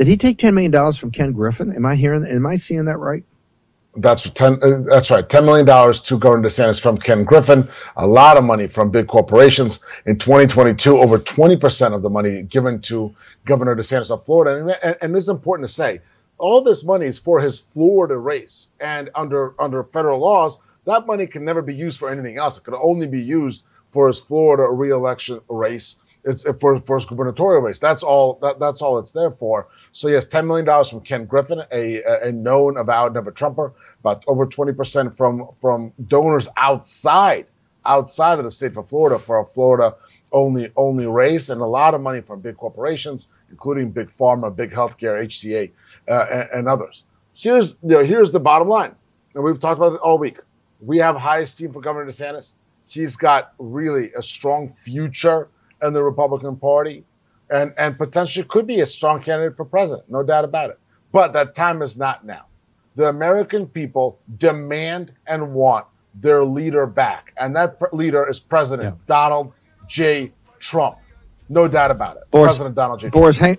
Did 0.00 0.06
he 0.06 0.16
take 0.16 0.38
ten 0.38 0.54
million 0.54 0.70
dollars 0.70 0.96
from 0.96 1.10
Ken 1.10 1.32
Griffin? 1.32 1.76
Am 1.76 1.84
I 1.84 1.94
hearing? 1.94 2.24
Am 2.24 2.46
I 2.46 2.56
seeing 2.56 2.86
that 2.86 2.96
right? 2.96 3.22
That's 3.94 4.22
ten. 4.30 4.58
Uh, 4.62 4.80
that's 4.88 5.10
right. 5.10 5.28
Ten 5.28 5.44
million 5.44 5.66
dollars 5.66 6.00
to 6.04 6.18
Governor 6.18 6.48
DeSantis 6.48 6.80
from 6.80 6.96
Ken 6.96 7.22
Griffin. 7.22 7.68
A 7.98 8.06
lot 8.06 8.38
of 8.38 8.44
money 8.44 8.66
from 8.66 8.90
big 8.90 9.08
corporations 9.08 9.80
in 10.06 10.18
2022. 10.18 10.96
Over 10.96 11.18
20 11.18 11.58
percent 11.58 11.92
of 11.92 12.00
the 12.00 12.08
money 12.08 12.40
given 12.40 12.80
to 12.84 13.14
Governor 13.44 13.76
DeSantis 13.76 14.10
of 14.10 14.24
Florida. 14.24 14.62
And, 14.62 14.70
and, 14.82 14.96
and 15.02 15.14
this 15.14 15.24
is 15.24 15.28
important 15.28 15.68
to 15.68 15.74
say. 15.74 16.00
All 16.38 16.62
this 16.62 16.82
money 16.82 17.04
is 17.04 17.18
for 17.18 17.38
his 17.38 17.58
Florida 17.74 18.16
race, 18.16 18.68
and 18.80 19.10
under 19.14 19.52
under 19.60 19.84
federal 19.84 20.20
laws, 20.20 20.60
that 20.86 21.06
money 21.06 21.26
can 21.26 21.44
never 21.44 21.60
be 21.60 21.74
used 21.74 21.98
for 21.98 22.08
anything 22.08 22.38
else. 22.38 22.56
It 22.56 22.64
could 22.64 22.72
only 22.72 23.06
be 23.06 23.20
used 23.20 23.64
for 23.92 24.06
his 24.08 24.18
Florida 24.18 24.62
reelection 24.62 25.42
race. 25.50 25.96
It's 26.24 26.44
uh, 26.44 26.52
for, 26.54 26.80
for 26.80 26.96
his 26.96 27.06
gubernatorial 27.06 27.62
race. 27.62 27.78
That's 27.78 28.02
all. 28.02 28.38
That, 28.42 28.58
that's 28.58 28.82
all 28.82 28.98
it's 28.98 29.12
there 29.12 29.30
for. 29.30 29.68
So 29.92 30.08
yes, 30.08 30.26
ten 30.26 30.46
million 30.46 30.66
dollars 30.66 30.90
from 30.90 31.00
Ken 31.00 31.24
Griffin, 31.24 31.62
a, 31.72 32.02
a 32.28 32.32
known 32.32 32.76
avowed 32.76 33.14
never 33.14 33.30
Trumper. 33.30 33.72
About 34.00 34.24
over 34.26 34.46
twenty 34.46 34.72
percent 34.72 35.16
from 35.16 35.48
from 35.60 35.92
donors 36.08 36.48
outside 36.56 37.46
outside 37.84 38.38
of 38.38 38.44
the 38.44 38.50
state 38.50 38.76
of 38.76 38.88
Florida 38.88 39.18
for 39.18 39.38
a 39.40 39.46
Florida 39.46 39.94
only 40.32 40.70
only 40.76 41.06
race, 41.06 41.48
and 41.48 41.60
a 41.60 41.66
lot 41.66 41.94
of 41.94 42.00
money 42.00 42.20
from 42.20 42.40
big 42.40 42.56
corporations, 42.56 43.28
including 43.50 43.90
big 43.90 44.10
pharma, 44.18 44.54
big 44.54 44.70
healthcare, 44.70 45.24
HCA, 45.26 45.70
uh, 46.08 46.26
and, 46.30 46.48
and 46.52 46.68
others. 46.68 47.04
Here's 47.34 47.76
you 47.82 47.90
know, 47.90 48.04
here's 48.04 48.30
the 48.30 48.40
bottom 48.40 48.68
line, 48.68 48.94
and 49.34 49.42
we've 49.42 49.58
talked 49.58 49.78
about 49.78 49.94
it 49.94 50.00
all 50.00 50.18
week. 50.18 50.38
We 50.80 50.98
have 50.98 51.16
high 51.16 51.40
esteem 51.40 51.72
for 51.72 51.80
Governor 51.80 52.10
DeSantis. 52.10 52.54
He's 52.86 53.16
got 53.16 53.52
really 53.58 54.12
a 54.16 54.22
strong 54.22 54.74
future 54.84 55.48
in 55.82 55.92
the 55.92 56.02
Republican 56.02 56.56
Party, 56.56 57.04
and 57.50 57.72
and 57.78 57.96
potentially 57.98 58.44
could 58.48 58.66
be 58.66 58.80
a 58.80 58.86
strong 58.86 59.22
candidate 59.22 59.56
for 59.56 59.64
president, 59.64 60.10
no 60.10 60.22
doubt 60.22 60.44
about 60.44 60.70
it. 60.70 60.78
But 61.12 61.32
that 61.32 61.54
time 61.54 61.82
is 61.82 61.96
not 61.96 62.24
now. 62.24 62.46
The 62.96 63.08
American 63.08 63.66
people 63.66 64.18
demand 64.38 65.12
and 65.26 65.52
want 65.54 65.86
their 66.14 66.44
leader 66.44 66.86
back, 66.86 67.32
and 67.38 67.54
that 67.56 67.78
pr- 67.78 67.86
leader 67.92 68.28
is 68.28 68.38
President 68.40 68.96
Donald 69.06 69.52
J. 69.88 70.32
Trump, 70.58 70.98
no 71.48 71.66
doubt 71.68 71.90
about 71.90 72.16
it. 72.16 72.24
Boris- 72.30 72.52
President 72.52 72.74
Donald 72.74 73.00
J. 73.00 73.04
Trump. 73.04 73.14
Boris, 73.14 73.38
hang, 73.38 73.58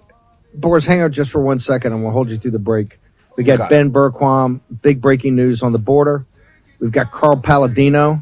Boris, 0.54 0.86
hang 0.86 1.02
on 1.02 1.12
just 1.12 1.32
for 1.32 1.42
one 1.42 1.60
second, 1.60 1.94
and 1.94 2.04
we'll 2.04 2.12
hold 2.12 2.30
you 2.30 2.38
through 2.38 2.52
the 2.52 2.60
break. 2.60 3.00
We 3.38 3.44
got. 3.46 3.70
Ben 3.70 3.92
Bergquam, 3.92 4.60
big 4.82 5.02
breaking 5.02 5.36
news 5.36 5.64
on 5.64 5.72
the 5.72 5.80
border. 5.80 6.26
We've 6.80 6.92
got 6.92 7.12
Carl 7.12 7.38
Paladino. 7.38 8.22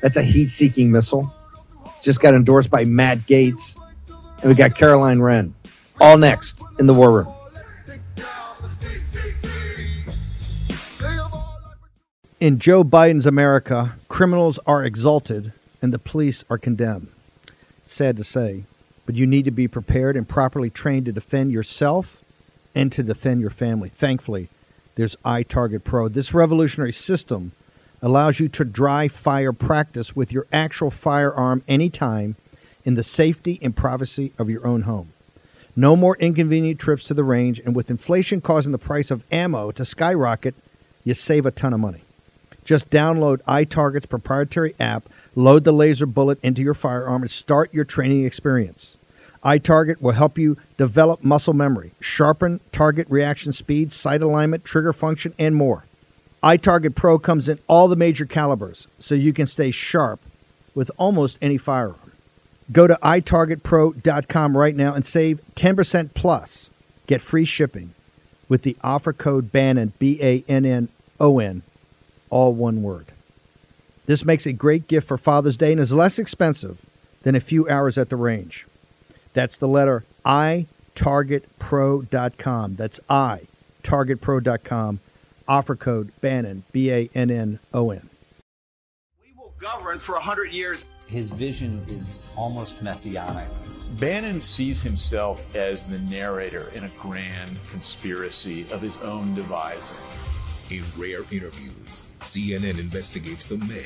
That's 0.00 0.16
a 0.16 0.22
heat-seeking 0.22 0.90
missile. 0.90 1.32
Just 2.02 2.20
got 2.20 2.34
endorsed 2.34 2.68
by 2.68 2.84
Matt 2.84 3.18
Gaetz, 3.20 3.76
and 4.40 4.48
we 4.48 4.54
got 4.54 4.76
Caroline 4.76 5.20
Wren. 5.20 5.54
All 6.00 6.18
next 6.18 6.62
in 6.78 6.86
the 6.86 6.94
war 6.94 7.12
room. 7.12 7.32
In 12.40 12.58
Joe 12.58 12.82
Biden's 12.82 13.24
America, 13.24 13.94
criminals 14.08 14.58
are 14.66 14.82
exalted 14.82 15.52
and 15.80 15.92
the 15.92 15.98
police 16.00 16.42
are 16.50 16.58
condemned. 16.58 17.06
Sad 17.86 18.16
to 18.16 18.24
say, 18.24 18.64
but 19.06 19.14
you 19.14 19.26
need 19.26 19.44
to 19.44 19.52
be 19.52 19.68
prepared 19.68 20.16
and 20.16 20.28
properly 20.28 20.68
trained 20.68 21.06
to 21.06 21.12
defend 21.12 21.52
yourself 21.52 22.20
and 22.74 22.90
to 22.90 23.04
defend 23.04 23.40
your 23.40 23.50
family. 23.50 23.88
Thankfully, 23.88 24.48
there's 24.96 25.14
iTarget 25.24 25.84
Pro. 25.84 26.08
This 26.08 26.34
revolutionary 26.34 26.92
system 26.92 27.52
allows 28.02 28.40
you 28.40 28.48
to 28.48 28.64
dry 28.64 29.08
fire 29.08 29.52
practice 29.52 30.14
with 30.14 30.32
your 30.32 30.46
actual 30.52 30.90
firearm 30.90 31.62
anytime 31.68 32.34
in 32.84 32.94
the 32.94 33.04
safety 33.04 33.58
and 33.62 33.76
privacy 33.76 34.32
of 34.38 34.50
your 34.50 34.66
own 34.66 34.82
home. 34.82 35.12
No 35.74 35.96
more 35.96 36.16
inconvenient 36.16 36.78
trips 36.78 37.04
to 37.04 37.14
the 37.14 37.24
range, 37.24 37.60
and 37.60 37.74
with 37.74 37.88
inflation 37.88 38.40
causing 38.40 38.72
the 38.72 38.78
price 38.78 39.10
of 39.10 39.24
ammo 39.32 39.70
to 39.70 39.84
skyrocket, 39.84 40.54
you 41.04 41.14
save 41.14 41.46
a 41.46 41.50
ton 41.50 41.72
of 41.72 41.80
money. 41.80 42.02
Just 42.64 42.90
download 42.90 43.42
iTarget's 43.42 44.06
proprietary 44.06 44.74
app, 44.78 45.08
load 45.34 45.64
the 45.64 45.72
laser 45.72 46.06
bullet 46.06 46.38
into 46.42 46.60
your 46.60 46.74
firearm, 46.74 47.22
and 47.22 47.30
start 47.30 47.72
your 47.72 47.84
training 47.84 48.24
experience. 48.24 48.96
iTarget 49.42 50.00
will 50.00 50.12
help 50.12 50.38
you 50.38 50.56
develop 50.76 51.24
muscle 51.24 51.54
memory, 51.54 51.92
sharpen 52.00 52.60
target 52.70 53.06
reaction 53.08 53.52
speed, 53.52 53.92
sight 53.92 54.22
alignment, 54.22 54.64
trigger 54.64 54.92
function, 54.92 55.34
and 55.38 55.56
more. 55.56 55.84
iTarget 56.42 56.94
Pro 56.94 57.18
comes 57.18 57.48
in 57.48 57.58
all 57.68 57.88
the 57.88 57.96
major 57.96 58.26
calibers, 58.26 58.88
so 58.98 59.14
you 59.14 59.32
can 59.32 59.46
stay 59.46 59.70
sharp 59.70 60.20
with 60.74 60.90
almost 60.96 61.38
any 61.40 61.56
firearm. 61.56 62.12
Go 62.70 62.86
to 62.86 62.98
itargetpro.com 63.02 64.56
right 64.56 64.74
now 64.74 64.94
and 64.94 65.06
save 65.06 65.40
10% 65.54 66.14
plus. 66.14 66.68
Get 67.06 67.20
free 67.20 67.44
shipping 67.44 67.94
with 68.48 68.62
the 68.62 68.76
offer 68.82 69.12
code 69.12 69.52
BANNON, 69.52 69.92
B 69.98 70.18
A 70.22 70.44
N 70.48 70.64
N 70.64 70.88
O 71.20 71.38
N, 71.38 71.62
all 72.30 72.52
one 72.54 72.82
word. 72.82 73.06
This 74.06 74.24
makes 74.24 74.46
a 74.46 74.52
great 74.52 74.88
gift 74.88 75.08
for 75.08 75.18
Father's 75.18 75.56
Day 75.56 75.72
and 75.72 75.80
is 75.80 75.92
less 75.92 76.18
expensive 76.18 76.78
than 77.22 77.34
a 77.34 77.40
few 77.40 77.68
hours 77.68 77.96
at 77.98 78.08
the 78.08 78.16
range. 78.16 78.66
That's 79.32 79.56
the 79.56 79.68
letter 79.68 80.04
I 80.24 80.66
targetpro.com. 80.94 82.76
That's 82.76 83.00
I, 83.08 83.40
targetpro.com. 83.82 85.00
Offer 85.48 85.76
code 85.76 86.12
Bannon, 86.20 86.64
B 86.72 86.90
A 86.90 87.10
N 87.14 87.30
N 87.30 87.58
O 87.72 87.90
N. 87.90 88.08
governed 89.58 90.00
for 90.00 90.14
100 90.14 90.50
years. 90.50 90.84
His 91.06 91.30
vision 91.30 91.84
is 91.88 92.32
almost 92.36 92.82
messianic. 92.82 93.48
Bannon 93.98 94.40
sees 94.40 94.82
himself 94.82 95.54
as 95.54 95.84
the 95.84 95.98
narrator 95.98 96.70
in 96.74 96.84
a 96.84 96.88
grand 96.98 97.58
conspiracy 97.70 98.66
of 98.72 98.80
his 98.80 98.96
own 98.98 99.34
devising. 99.34 99.96
In 100.70 100.82
rare 100.96 101.22
interviews, 101.30 102.08
CNN 102.20 102.78
investigates 102.78 103.44
the 103.44 103.58
man 103.58 103.84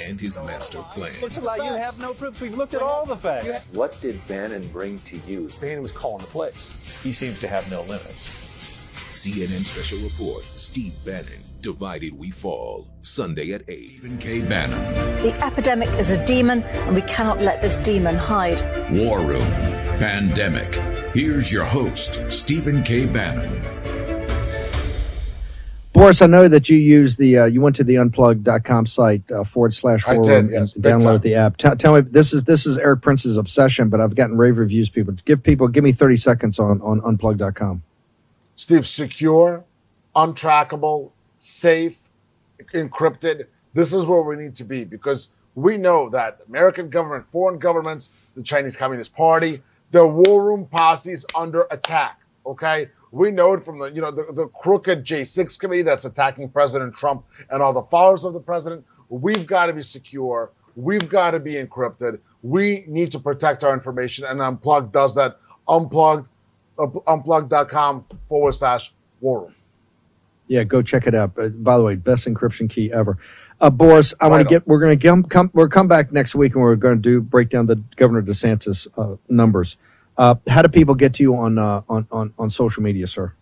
and 0.00 0.18
his 0.18 0.36
master 0.38 0.78
plan. 0.92 1.12
Looks 1.20 1.38
like 1.42 1.62
you 1.62 1.74
have 1.74 1.98
no 1.98 2.14
proof. 2.14 2.40
We've 2.40 2.56
looked 2.56 2.72
at 2.72 2.80
all 2.80 3.04
the 3.04 3.16
facts. 3.16 3.66
What 3.72 4.00
did 4.00 4.26
Bannon 4.26 4.66
bring 4.68 4.98
to 5.00 5.18
you? 5.26 5.50
Bannon 5.60 5.82
was 5.82 5.92
calling 5.92 6.22
the 6.22 6.28
plays. 6.28 6.74
He 7.02 7.12
seems 7.12 7.38
to 7.40 7.48
have 7.48 7.70
no 7.70 7.82
limits. 7.82 8.51
CNN 9.12 9.64
Special 9.64 9.98
Report 9.98 10.42
Steve 10.54 10.94
Bannon, 11.04 11.44
Divided 11.60 12.16
We 12.18 12.30
Fall, 12.30 12.88
Sunday 13.02 13.52
at 13.52 13.62
8. 13.68 13.88
Stephen 13.98 14.18
K. 14.18 14.42
Bannon, 14.42 15.22
The 15.22 15.32
epidemic 15.44 15.88
is 15.98 16.10
a 16.10 16.24
demon, 16.24 16.62
and 16.62 16.94
we 16.94 17.02
cannot 17.02 17.40
let 17.40 17.60
this 17.62 17.76
demon 17.78 18.16
hide. 18.16 18.60
War 18.90 19.20
Room 19.20 19.46
Pandemic. 19.98 20.74
Here's 21.14 21.52
your 21.52 21.64
host, 21.64 22.20
Stephen 22.30 22.82
K. 22.82 23.06
Bannon. 23.06 23.60
Boris, 25.92 26.22
I 26.22 26.26
know 26.26 26.48
that 26.48 26.70
you 26.70 26.78
use 26.78 27.18
the, 27.18 27.36
uh, 27.38 27.44
you 27.44 27.60
went 27.60 27.76
to 27.76 27.84
the 27.84 27.96
unplugged.com 27.96 28.86
site 28.86 29.30
uh, 29.30 29.44
forward 29.44 29.74
slash 29.74 30.08
I 30.08 30.14
war 30.14 30.24
room 30.24 30.50
yes, 30.50 30.72
and 30.72 30.82
big 30.82 30.92
download 30.94 31.02
time. 31.16 31.20
the 31.20 31.34
app. 31.34 31.58
Tell 31.58 31.76
tell 31.76 31.94
me, 31.94 32.00
this 32.00 32.32
is 32.32 32.44
this 32.44 32.64
is 32.64 32.78
Erik 32.78 33.02
Prince's 33.02 33.36
obsession, 33.36 33.90
but 33.90 34.00
I've 34.00 34.14
gotten 34.14 34.38
rave 34.38 34.56
reviews. 34.56 34.88
People 34.88 35.14
give 35.26 35.42
people 35.42 35.68
give 35.68 35.84
me 35.84 35.92
thirty 35.92 36.16
seconds 36.16 36.58
on 36.58 36.80
on 36.80 37.02
unplugged.com. 37.02 37.82
Steve, 38.56 38.86
secure, 38.86 39.64
untrackable, 40.14 41.10
safe, 41.38 41.96
encrypted. 42.74 43.46
This 43.74 43.92
is 43.92 44.04
where 44.04 44.22
we 44.22 44.36
need 44.36 44.56
to 44.56 44.64
be 44.64 44.84
because 44.84 45.28
we 45.54 45.76
know 45.76 46.08
that 46.10 46.40
American 46.48 46.88
government, 46.90 47.26
foreign 47.32 47.58
governments, 47.58 48.10
the 48.36 48.42
Chinese 48.42 48.76
Communist 48.76 49.14
Party, 49.14 49.62
the 49.90 50.06
war 50.06 50.44
room 50.44 50.66
posse's 50.66 51.26
under 51.34 51.66
attack. 51.70 52.18
Okay, 52.44 52.88
we 53.12 53.30
know 53.30 53.52
it 53.52 53.64
from 53.64 53.78
the 53.78 53.86
you 53.86 54.00
know 54.00 54.10
the, 54.10 54.26
the 54.32 54.46
crooked 54.48 55.04
J6 55.04 55.58
committee 55.58 55.82
that's 55.82 56.04
attacking 56.04 56.48
President 56.48 56.94
Trump 56.96 57.24
and 57.50 57.62
all 57.62 57.72
the 57.72 57.84
followers 57.84 58.24
of 58.24 58.32
the 58.32 58.40
president. 58.40 58.84
We've 59.08 59.46
got 59.46 59.66
to 59.66 59.72
be 59.74 59.82
secure. 59.82 60.50
We've 60.74 61.08
got 61.08 61.32
to 61.32 61.38
be 61.38 61.54
encrypted. 61.54 62.18
We 62.42 62.84
need 62.88 63.12
to 63.12 63.18
protect 63.18 63.62
our 63.62 63.74
information, 63.74 64.24
and 64.24 64.40
Unplugged 64.40 64.92
does 64.92 65.14
that. 65.14 65.38
Unplugged, 65.68 66.26
unplugged.com 66.78 68.04
forward 68.28 68.52
slash 68.52 68.92
war 69.20 69.42
room. 69.42 69.54
Yeah, 70.48 70.64
go 70.64 70.82
check 70.82 71.06
it 71.06 71.14
out. 71.14 71.32
Uh, 71.38 71.48
by 71.48 71.78
the 71.78 71.84
way, 71.84 71.94
best 71.94 72.26
encryption 72.26 72.68
key 72.68 72.92
ever. 72.92 73.18
Uh, 73.60 73.70
Boris, 73.70 74.12
I 74.20 74.26
want 74.28 74.42
to 74.42 74.48
get. 74.48 74.66
We're 74.66 74.80
going 74.80 74.98
to 74.98 75.28
come. 75.28 75.50
We're 75.54 75.68
come 75.68 75.86
back 75.86 76.12
next 76.12 76.34
week, 76.34 76.54
and 76.54 76.62
we're 76.62 76.74
going 76.74 76.96
to 76.96 77.00
do 77.00 77.20
break 77.20 77.48
down 77.48 77.66
the 77.66 77.76
Governor 77.96 78.22
DeSantis 78.22 78.88
uh, 78.96 79.16
numbers. 79.28 79.76
Uh, 80.18 80.34
how 80.48 80.62
do 80.62 80.68
people 80.68 80.94
get 80.94 81.14
to 81.14 81.22
you 81.22 81.36
on 81.36 81.58
uh, 81.58 81.82
on 81.88 82.06
on 82.10 82.34
on 82.38 82.50
social 82.50 82.82
media, 82.82 83.06
sir? 83.06 83.32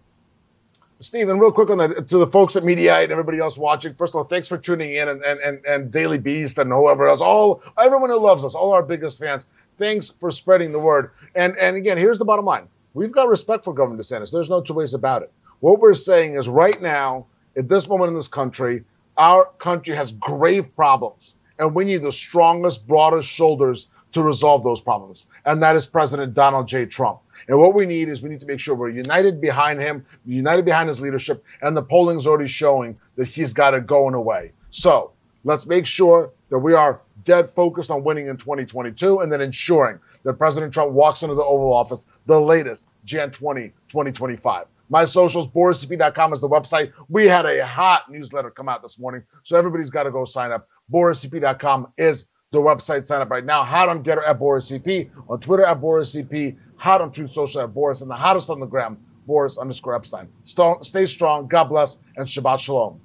Stephen, 1.01 1.39
real 1.39 1.51
quick 1.51 1.71
on 1.71 1.79
that 1.79 2.09
to 2.09 2.19
the 2.19 2.27
folks 2.27 2.57
at 2.57 2.63
Mediaite 2.63 3.05
and 3.05 3.13
everybody 3.13 3.39
else 3.39 3.57
watching. 3.57 3.95
First 3.95 4.11
of 4.11 4.17
all, 4.17 4.25
thanks 4.25 4.47
for 4.47 4.59
tuning 4.59 4.95
in 4.95 5.09
and, 5.09 5.23
and, 5.23 5.41
and, 5.41 5.65
and 5.65 5.91
Daily 5.91 6.19
Beast 6.19 6.59
and 6.59 6.71
whoever 6.71 7.09
else, 7.09 7.23
all 7.23 7.63
everyone 7.79 8.11
who 8.11 8.19
loves 8.19 8.45
us, 8.45 8.55
all 8.55 8.73
our 8.73 8.83
biggest 8.83 9.19
fans. 9.19 9.47
Thanks 9.79 10.11
for 10.11 10.31
spreading 10.31 10.73
the 10.73 10.79
word. 10.79 11.13
And 11.35 11.57
and 11.57 11.77
again, 11.77 11.97
here's 11.97 12.19
the 12.19 12.27
bottom 12.27 12.45
line: 12.45 12.69
we've 12.95 13.13
got 13.13 13.29
respect 13.29 13.65
for 13.65 13.75
Governor 13.75 14.03
DeSantis. 14.03 14.33
There's 14.33 14.51
no 14.51 14.61
two 14.61 14.75
ways 14.75 14.95
about 14.95 15.23
it. 15.23 15.33
What 15.61 15.81
we're 15.81 15.95
saying 15.95 16.35
is, 16.35 16.49
right 16.49 16.81
now, 16.81 17.27
at 17.57 17.69
this 17.69 17.89
moment 17.89 18.11
in 18.11 18.15
this 18.15 18.29
country, 18.29 18.85
our 19.17 19.47
country 19.59 19.95
has 19.95 20.13
grave 20.13 20.75
problems, 20.75 21.35
and 21.59 21.75
we 21.75 21.85
need 21.85 22.03
the 22.03 22.13
strongest, 22.13 22.87
broadest 22.87 23.29
shoulders 23.29 23.89
to 24.13 24.23
resolve 24.23 24.65
those 24.65 24.81
problems, 24.81 25.27
and 25.45 25.63
that 25.63 25.77
is 25.77 25.87
President 25.87 26.35
Donald 26.35 26.67
J. 26.67 26.87
Trump. 26.87 27.21
And 27.49 27.59
what 27.59 27.75
we 27.75 27.87
need 27.87 28.09
is 28.09 28.23
we 28.23 28.29
need 28.29 28.41
to 28.41 28.47
make 28.47 28.61
sure 28.61 28.75
we're 28.75 28.91
united 28.91 29.41
behind 29.41 29.81
him, 29.81 30.05
united 30.25 30.65
behind 30.65 30.89
his 30.89 31.01
leadership, 31.01 31.45
and 31.63 31.77
the 31.77 31.83
polling 31.83 32.19
is 32.19 32.27
already 32.27 32.49
showing 32.49 32.99
that 33.17 33.29
he's 33.29 33.53
got 33.53 33.75
it 33.75 33.87
going 33.87 34.15
away. 34.15 34.53
So 34.71 35.13
let's 35.45 35.67
make 35.67 35.87
sure 35.87 36.31
that 36.49 36.59
we 36.59 36.75
are 36.75 37.01
dead 37.25 37.51
focused 37.51 37.91
on 37.91 38.03
winning 38.03 38.29
in 38.29 38.37
2022 38.37 39.21
and 39.21 39.31
then 39.33 39.41
ensuring 39.41 39.99
that 40.25 40.35
President 40.35 40.73
Trump 40.73 40.93
walks 40.93 41.23
into 41.23 41.35
the 41.35 41.45
Oval 41.45 41.73
Office 41.73 42.07
the 42.27 42.41
latest 42.41 42.87
Jan 43.05 43.31
20, 43.31 43.69
2025. 43.89 44.67
My 44.89 45.05
socials, 45.05 45.47
boriscp.com 45.47 46.33
is 46.33 46.41
the 46.41 46.49
website. 46.49 46.93
We 47.09 47.27
had 47.27 47.47
a 47.47 47.65
hot 47.65 48.11
newsletter 48.11 48.51
come 48.51 48.69
out 48.69 48.83
this 48.83 48.99
morning, 48.99 49.23
so 49.45 49.57
everybody's 49.57 49.91
got 49.91 50.03
to 50.03 50.11
go 50.11 50.25
sign 50.25 50.51
up. 50.51 50.69
boriscp.com 50.93 51.93
is 51.97 52.27
the 52.51 52.59
website. 52.59 53.07
Sign 53.07 53.23
up 53.23 53.31
right 53.31 53.45
now. 53.45 53.63
Hot 53.63 53.89
on 53.89 54.03
GETTR 54.03 54.29
at 54.29 54.41
BorisCP, 54.41 55.11
on 55.29 55.41
Twitter 55.41 55.65
at 55.65 55.81
BorisCP, 55.81 56.57
hot 56.77 57.01
on 57.01 57.13
Truth 57.13 57.33
Social 57.33 57.61
at 57.61 57.73
Boris, 57.73 58.01
and 58.01 58.11
the 58.11 58.17
hottest 58.17 58.51
on 58.51 58.59
the 58.59 58.67
gram, 58.67 58.99
Boris 59.27 59.59
underscore 59.59 59.99
Epshteyn. 59.99 60.27
St- 60.43 60.85
stay 60.85 61.07
strong. 61.07 61.47
God 61.47 61.65
bless 61.65 61.99
and 62.17 62.27
Shabbat 62.27 62.59
Shalom. 62.59 63.01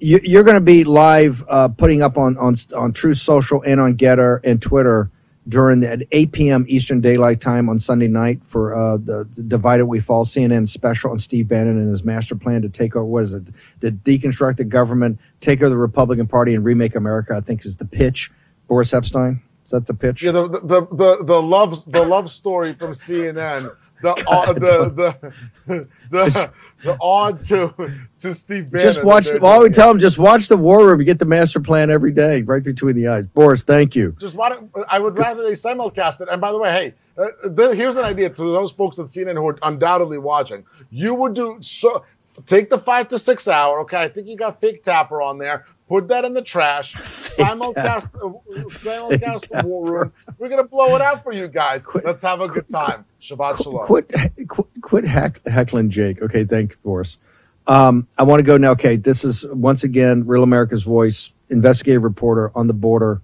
You, 0.00 0.18
you're 0.24 0.42
going 0.42 0.56
to 0.56 0.60
be 0.60 0.82
live, 0.82 1.44
uh, 1.48 1.68
putting 1.68 2.02
up 2.02 2.18
on 2.18 2.36
on 2.36 2.56
on 2.74 2.92
True 2.92 3.14
Social 3.14 3.62
and 3.62 3.80
on 3.80 3.96
GETTR 3.96 4.40
and 4.42 4.60
Twitter 4.60 5.08
during 5.48 5.80
the, 5.80 5.90
at 5.90 6.02
8 6.12 6.32
p.m. 6.32 6.64
Eastern 6.68 7.00
Daylight 7.00 7.40
Time 7.40 7.68
on 7.68 7.78
Sunday 7.78 8.08
night 8.08 8.40
for 8.44 8.74
uh, 8.74 8.96
the, 8.96 9.28
the 9.34 9.42
Divided 9.42 9.86
We 9.86 10.00
Fall 10.00 10.24
CNN 10.24 10.68
special 10.68 11.10
on 11.10 11.18
Steve 11.18 11.48
Bannon 11.48 11.78
and 11.78 11.90
his 11.90 12.04
master 12.04 12.36
plan 12.36 12.62
to 12.62 12.68
take 12.68 12.94
over. 12.94 13.04
What 13.04 13.24
is 13.24 13.32
it? 13.32 13.46
To 13.80 13.90
deconstruct 13.90 14.56
the 14.56 14.64
government, 14.64 15.18
take 15.40 15.60
over 15.60 15.68
the 15.68 15.76
Republican 15.76 16.26
Party, 16.26 16.54
and 16.54 16.64
remake 16.64 16.94
America. 16.94 17.34
I 17.36 17.40
think 17.40 17.64
is 17.64 17.76
the 17.76 17.84
pitch. 17.84 18.30
Boris 18.68 18.92
Epshteyn. 18.92 19.40
Is 19.64 19.70
that 19.70 19.86
the 19.86 19.94
pitch? 19.94 20.22
Yeah, 20.22 20.32
the 20.32 20.48
the 20.48 20.60
the, 20.60 20.86
the, 20.86 21.24
the 21.24 21.42
love 21.42 21.84
the 21.90 22.04
love 22.04 22.30
story 22.30 22.74
from 22.74 22.92
CNN. 22.92 23.74
The 24.02 24.10
uh, 24.10 24.52
the 24.54 24.60
the 24.90 25.32
the 25.66 25.88
the 26.10 26.52
odd 27.00 27.42
to 27.44 27.72
to 28.20 28.34
Steve 28.34 28.70
Bannon. 28.70 28.86
just 28.86 29.04
watch. 29.04 29.24
The, 29.26 29.38
well, 29.40 29.68
tell 29.70 29.88
them 29.88 29.98
just 29.98 30.18
watch 30.18 30.48
the 30.48 30.56
War 30.56 30.86
Room. 30.86 31.00
You 31.00 31.06
get 31.06 31.18
the 31.18 31.24
master 31.24 31.60
plan 31.60 31.90
every 31.90 32.12
day, 32.12 32.42
right 32.42 32.62
between 32.62 32.96
the 32.96 33.08
eyes. 33.08 33.26
Boris, 33.26 33.62
thank 33.62 33.94
you. 33.94 34.16
Just 34.18 34.34
why 34.34 34.56
I 34.88 34.98
would 34.98 35.16
rather 35.18 35.42
they 35.42 35.52
simulcast 35.52 36.20
it. 36.20 36.28
And 36.30 36.40
by 36.40 36.52
the 36.52 36.58
way, 36.58 36.70
hey, 36.70 36.94
uh, 37.22 37.48
the, 37.48 37.74
here's 37.74 37.96
an 37.96 38.04
idea 38.04 38.30
to 38.30 38.42
those 38.42 38.72
folks 38.72 38.98
at 38.98 39.06
CNN 39.06 39.34
who 39.34 39.48
are 39.48 39.58
undoubtedly 39.62 40.18
watching. 40.18 40.64
You 40.90 41.14
would 41.14 41.34
do 41.34 41.58
so. 41.60 42.04
Take 42.46 42.70
the 42.70 42.78
five 42.78 43.08
to 43.08 43.18
six 43.18 43.46
hour. 43.46 43.80
Okay, 43.80 43.98
I 44.02 44.08
think 44.08 44.26
you 44.26 44.36
got 44.36 44.60
fake 44.60 44.82
tapper 44.82 45.20
on 45.20 45.38
there. 45.38 45.66
Put 45.92 46.08
that 46.08 46.24
in 46.24 46.32
the 46.32 46.40
trash. 46.40 46.94
Simulcast, 47.36 48.14
uh, 48.14 48.64
simulcast 48.70 49.50
the 49.50 49.66
war 49.66 49.90
room. 49.90 50.12
We're 50.38 50.48
gonna 50.48 50.64
blow 50.64 50.96
it 50.96 51.02
out 51.02 51.22
for 51.22 51.34
you 51.34 51.48
guys. 51.48 51.86
Let's 52.02 52.22
have 52.22 52.40
a 52.40 52.48
good 52.48 52.66
time. 52.70 53.04
Shabbat 53.20 53.62
shalom. 53.62 53.84
Quit, 53.84 54.10
quit, 54.48 54.68
quit 54.80 55.04
heck, 55.04 55.46
heckling 55.46 55.90
Jake. 55.90 56.22
Okay, 56.22 56.44
thank 56.44 56.70
you, 56.70 56.76
Boris. 56.82 57.18
Um, 57.66 58.08
I 58.16 58.22
want 58.22 58.40
to 58.40 58.42
go 58.42 58.56
now. 58.56 58.70
Okay, 58.70 58.96
this 58.96 59.22
is 59.22 59.44
once 59.44 59.84
again 59.84 60.26
Real 60.26 60.42
America's 60.42 60.82
Voice, 60.82 61.30
investigative 61.50 62.02
reporter 62.02 62.50
on 62.54 62.68
the 62.68 62.74
border, 62.74 63.20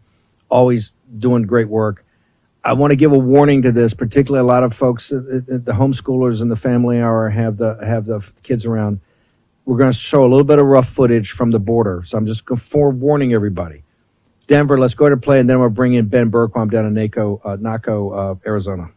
always 0.50 0.92
doing 1.18 1.44
great 1.44 1.68
work. 1.68 2.04
I 2.64 2.74
want 2.74 2.90
to 2.90 2.96
give 2.96 3.12
a 3.12 3.18
warning 3.18 3.62
to 3.62 3.72
this, 3.72 3.94
particularly 3.94 4.42
a 4.42 4.46
lot 4.46 4.62
of 4.62 4.74
folks, 4.74 5.10
uh, 5.10 5.16
uh, 5.16 5.40
the 5.46 5.72
homeschoolers 5.72 6.42
and 6.42 6.50
the 6.50 6.56
family 6.56 7.00
hour 7.00 7.30
have 7.30 7.56
the 7.56 7.78
have 7.82 8.04
the 8.04 8.20
kids 8.42 8.66
around. 8.66 9.00
We're 9.68 9.76
going 9.76 9.92
to 9.92 9.98
show 9.98 10.22
a 10.22 10.30
little 10.30 10.44
bit 10.44 10.58
of 10.58 10.64
rough 10.64 10.88
footage 10.88 11.32
from 11.32 11.50
the 11.50 11.58
border, 11.58 12.02
so 12.06 12.16
I'm 12.16 12.24
just 12.24 12.48
forewarning 12.48 13.34
everybody. 13.34 13.82
Denver, 14.46 14.78
let's 14.78 14.94
go 14.94 15.10
to 15.10 15.16
play, 15.18 15.40
and 15.40 15.50
then 15.50 15.60
we'll 15.60 15.68
bring 15.68 15.92
in 15.92 16.08
Ben 16.08 16.30
Bergquam 16.30 16.70
down 16.70 16.86
in 16.86 16.94
Naco, 16.94 17.38
uh, 17.44 17.58
Naco, 17.60 18.10
uh, 18.10 18.34
Arizona. 18.46 18.88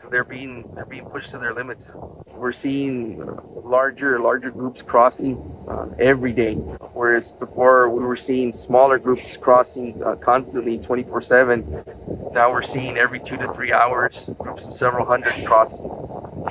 So 0.00 0.08
they're 0.08 0.22
being 0.22 0.70
they're 0.76 0.86
being 0.86 1.06
pushed 1.06 1.32
to 1.32 1.38
their 1.38 1.52
limits. 1.52 1.90
We're 2.28 2.52
seeing 2.52 3.20
uh, 3.20 3.42
larger 3.64 4.20
larger 4.20 4.52
groups 4.52 4.80
crossing 4.80 5.36
uh, 5.68 5.88
every 5.98 6.32
day, 6.32 6.54
whereas 6.94 7.32
before 7.32 7.90
we 7.90 8.04
were 8.04 8.14
seeing 8.14 8.52
smaller 8.52 9.00
groups 9.00 9.36
crossing 9.36 10.00
uh, 10.04 10.14
constantly, 10.14 10.78
24/7. 10.78 12.32
Now 12.32 12.52
we're 12.52 12.62
seeing 12.62 12.96
every 12.96 13.18
two 13.18 13.36
to 13.38 13.52
three 13.52 13.72
hours 13.72 14.30
groups 14.38 14.66
of 14.66 14.72
several 14.72 15.04
hundred 15.04 15.32
crossing, 15.44 15.90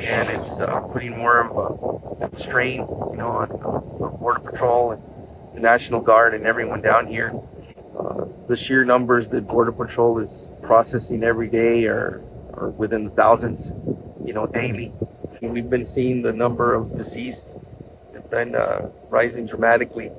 and 0.01 0.27
it's 0.29 0.59
uh, 0.59 0.81
putting 0.81 1.17
more 1.17 1.39
of 1.39 2.33
a 2.33 2.37
strain, 2.37 2.81
you 2.81 3.15
know, 3.15 3.29
on, 3.29 3.49
on 3.51 4.17
Border 4.19 4.41
Patrol 4.41 4.91
and 4.91 5.01
the 5.53 5.61
National 5.61 6.01
Guard 6.01 6.33
and 6.33 6.45
everyone 6.45 6.81
down 6.81 7.07
here. 7.07 7.31
Uh, 7.97 8.25
the 8.49 8.57
sheer 8.57 8.83
numbers 8.83 9.29
that 9.29 9.47
Border 9.47 9.71
Patrol 9.71 10.19
is 10.19 10.49
processing 10.61 11.23
every 11.23 11.47
day 11.47 11.85
are 11.85 12.21
or 12.57 12.69
within 12.71 13.05
the 13.05 13.11
thousands, 13.11 13.71
you 14.25 14.33
know, 14.33 14.45
daily. 14.47 14.91
And 15.41 15.53
we've 15.53 15.69
been 15.69 15.85
seeing 15.85 16.21
the 16.21 16.33
number 16.33 16.73
of 16.73 16.95
deceased 16.97 17.59
have 18.13 18.29
been 18.29 18.55
uh, 18.55 18.89
rising 19.09 19.45
dramatically. 19.45 20.11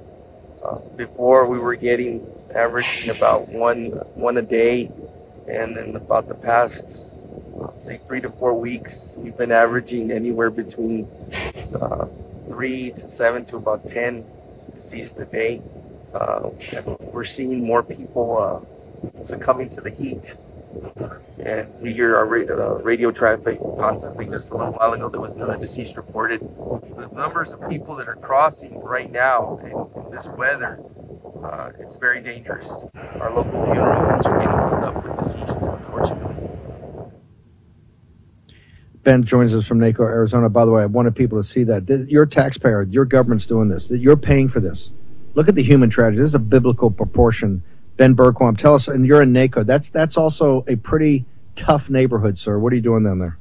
Uh, 0.64 0.78
before 0.96 1.46
we 1.46 1.58
were 1.58 1.76
getting 1.76 2.26
averaging 2.54 3.10
about 3.16 3.48
one 3.48 3.86
one 4.14 4.36
a 4.38 4.42
day, 4.42 4.90
and 5.48 5.76
in 5.76 5.96
about 5.96 6.28
the 6.28 6.34
past 6.34 7.12
say 7.76 8.00
three 8.06 8.20
to 8.20 8.30
four 8.30 8.58
weeks, 8.58 9.16
we've 9.18 9.36
been 9.36 9.52
averaging 9.52 10.10
anywhere 10.10 10.50
between 10.50 11.06
uh, 11.80 12.06
three 12.48 12.90
to 12.92 13.08
seven 13.08 13.44
to 13.44 13.56
about 13.56 13.86
ten 13.88 14.24
deceased 14.74 15.16
a 15.18 15.24
day. 15.24 15.60
Uh, 16.14 16.50
we're 17.12 17.24
seeing 17.24 17.64
more 17.64 17.82
people 17.82 18.28
uh, 18.38 19.22
succumbing 19.22 19.68
to 19.70 19.80
the 19.80 19.90
heat. 19.90 20.34
And 21.38 21.72
we 21.80 21.92
hear 21.92 22.16
our 22.16 22.26
ra- 22.26 22.46
uh, 22.48 22.74
radio 22.82 23.10
traffic 23.10 23.58
constantly. 23.78 24.26
Just 24.26 24.50
a 24.50 24.56
little 24.56 24.72
while 24.74 24.92
ago, 24.92 25.08
there 25.08 25.20
was 25.20 25.34
another 25.34 25.56
deceased 25.56 25.96
reported. 25.96 26.40
The 26.40 27.08
numbers 27.14 27.52
of 27.52 27.66
people 27.68 27.94
that 27.96 28.08
are 28.08 28.16
crossing 28.16 28.78
right 28.80 29.10
now 29.10 29.58
in, 29.62 29.70
in 30.04 30.10
this 30.10 30.26
weather, 30.26 30.80
uh, 31.44 31.70
it's 31.78 31.96
very 31.96 32.20
dangerous. 32.20 32.84
Our 33.20 33.34
local 33.34 33.64
funeral 33.66 34.10
homes 34.10 34.26
are 34.26 34.38
getting 34.38 34.68
filled 34.68 34.84
up 34.84 35.04
with 35.04 35.16
deceased, 35.18 35.62
unfortunately. 35.62 36.34
Ben 39.04 39.22
joins 39.22 39.54
us 39.54 39.66
from 39.66 39.78
NACO, 39.78 40.02
Arizona. 40.02 40.48
By 40.50 40.64
the 40.64 40.72
way, 40.72 40.82
I 40.82 40.86
wanted 40.86 41.14
people 41.16 41.38
to 41.38 41.46
see 41.46 41.62
that. 41.64 41.86
Th- 41.86 42.06
You're 42.08 42.24
a 42.24 42.28
taxpayer. 42.28 42.82
Your 42.82 43.04
government's 43.04 43.46
doing 43.46 43.68
this. 43.68 43.90
You're 43.90 44.16
paying 44.16 44.48
for 44.48 44.60
this. 44.60 44.92
Look 45.34 45.48
at 45.48 45.54
the 45.54 45.62
human 45.62 45.88
tragedy. 45.88 46.18
This 46.18 46.30
is 46.30 46.34
a 46.34 46.38
biblical 46.40 46.90
proportion. 46.90 47.62
Ben 47.98 48.14
Bergquam, 48.16 48.56
tell 48.56 48.74
us, 48.74 48.88
and 48.88 49.04
you're 49.04 49.20
in 49.20 49.32
NACO. 49.32 49.64
That's 49.64 49.90
that's 49.90 50.16
also 50.16 50.64
a 50.68 50.76
pretty 50.76 51.26
tough 51.56 51.90
neighborhood, 51.90 52.38
sir. 52.38 52.58
What 52.58 52.72
are 52.72 52.76
you 52.76 52.82
doing 52.82 53.04
down 53.04 53.18
there? 53.18 53.36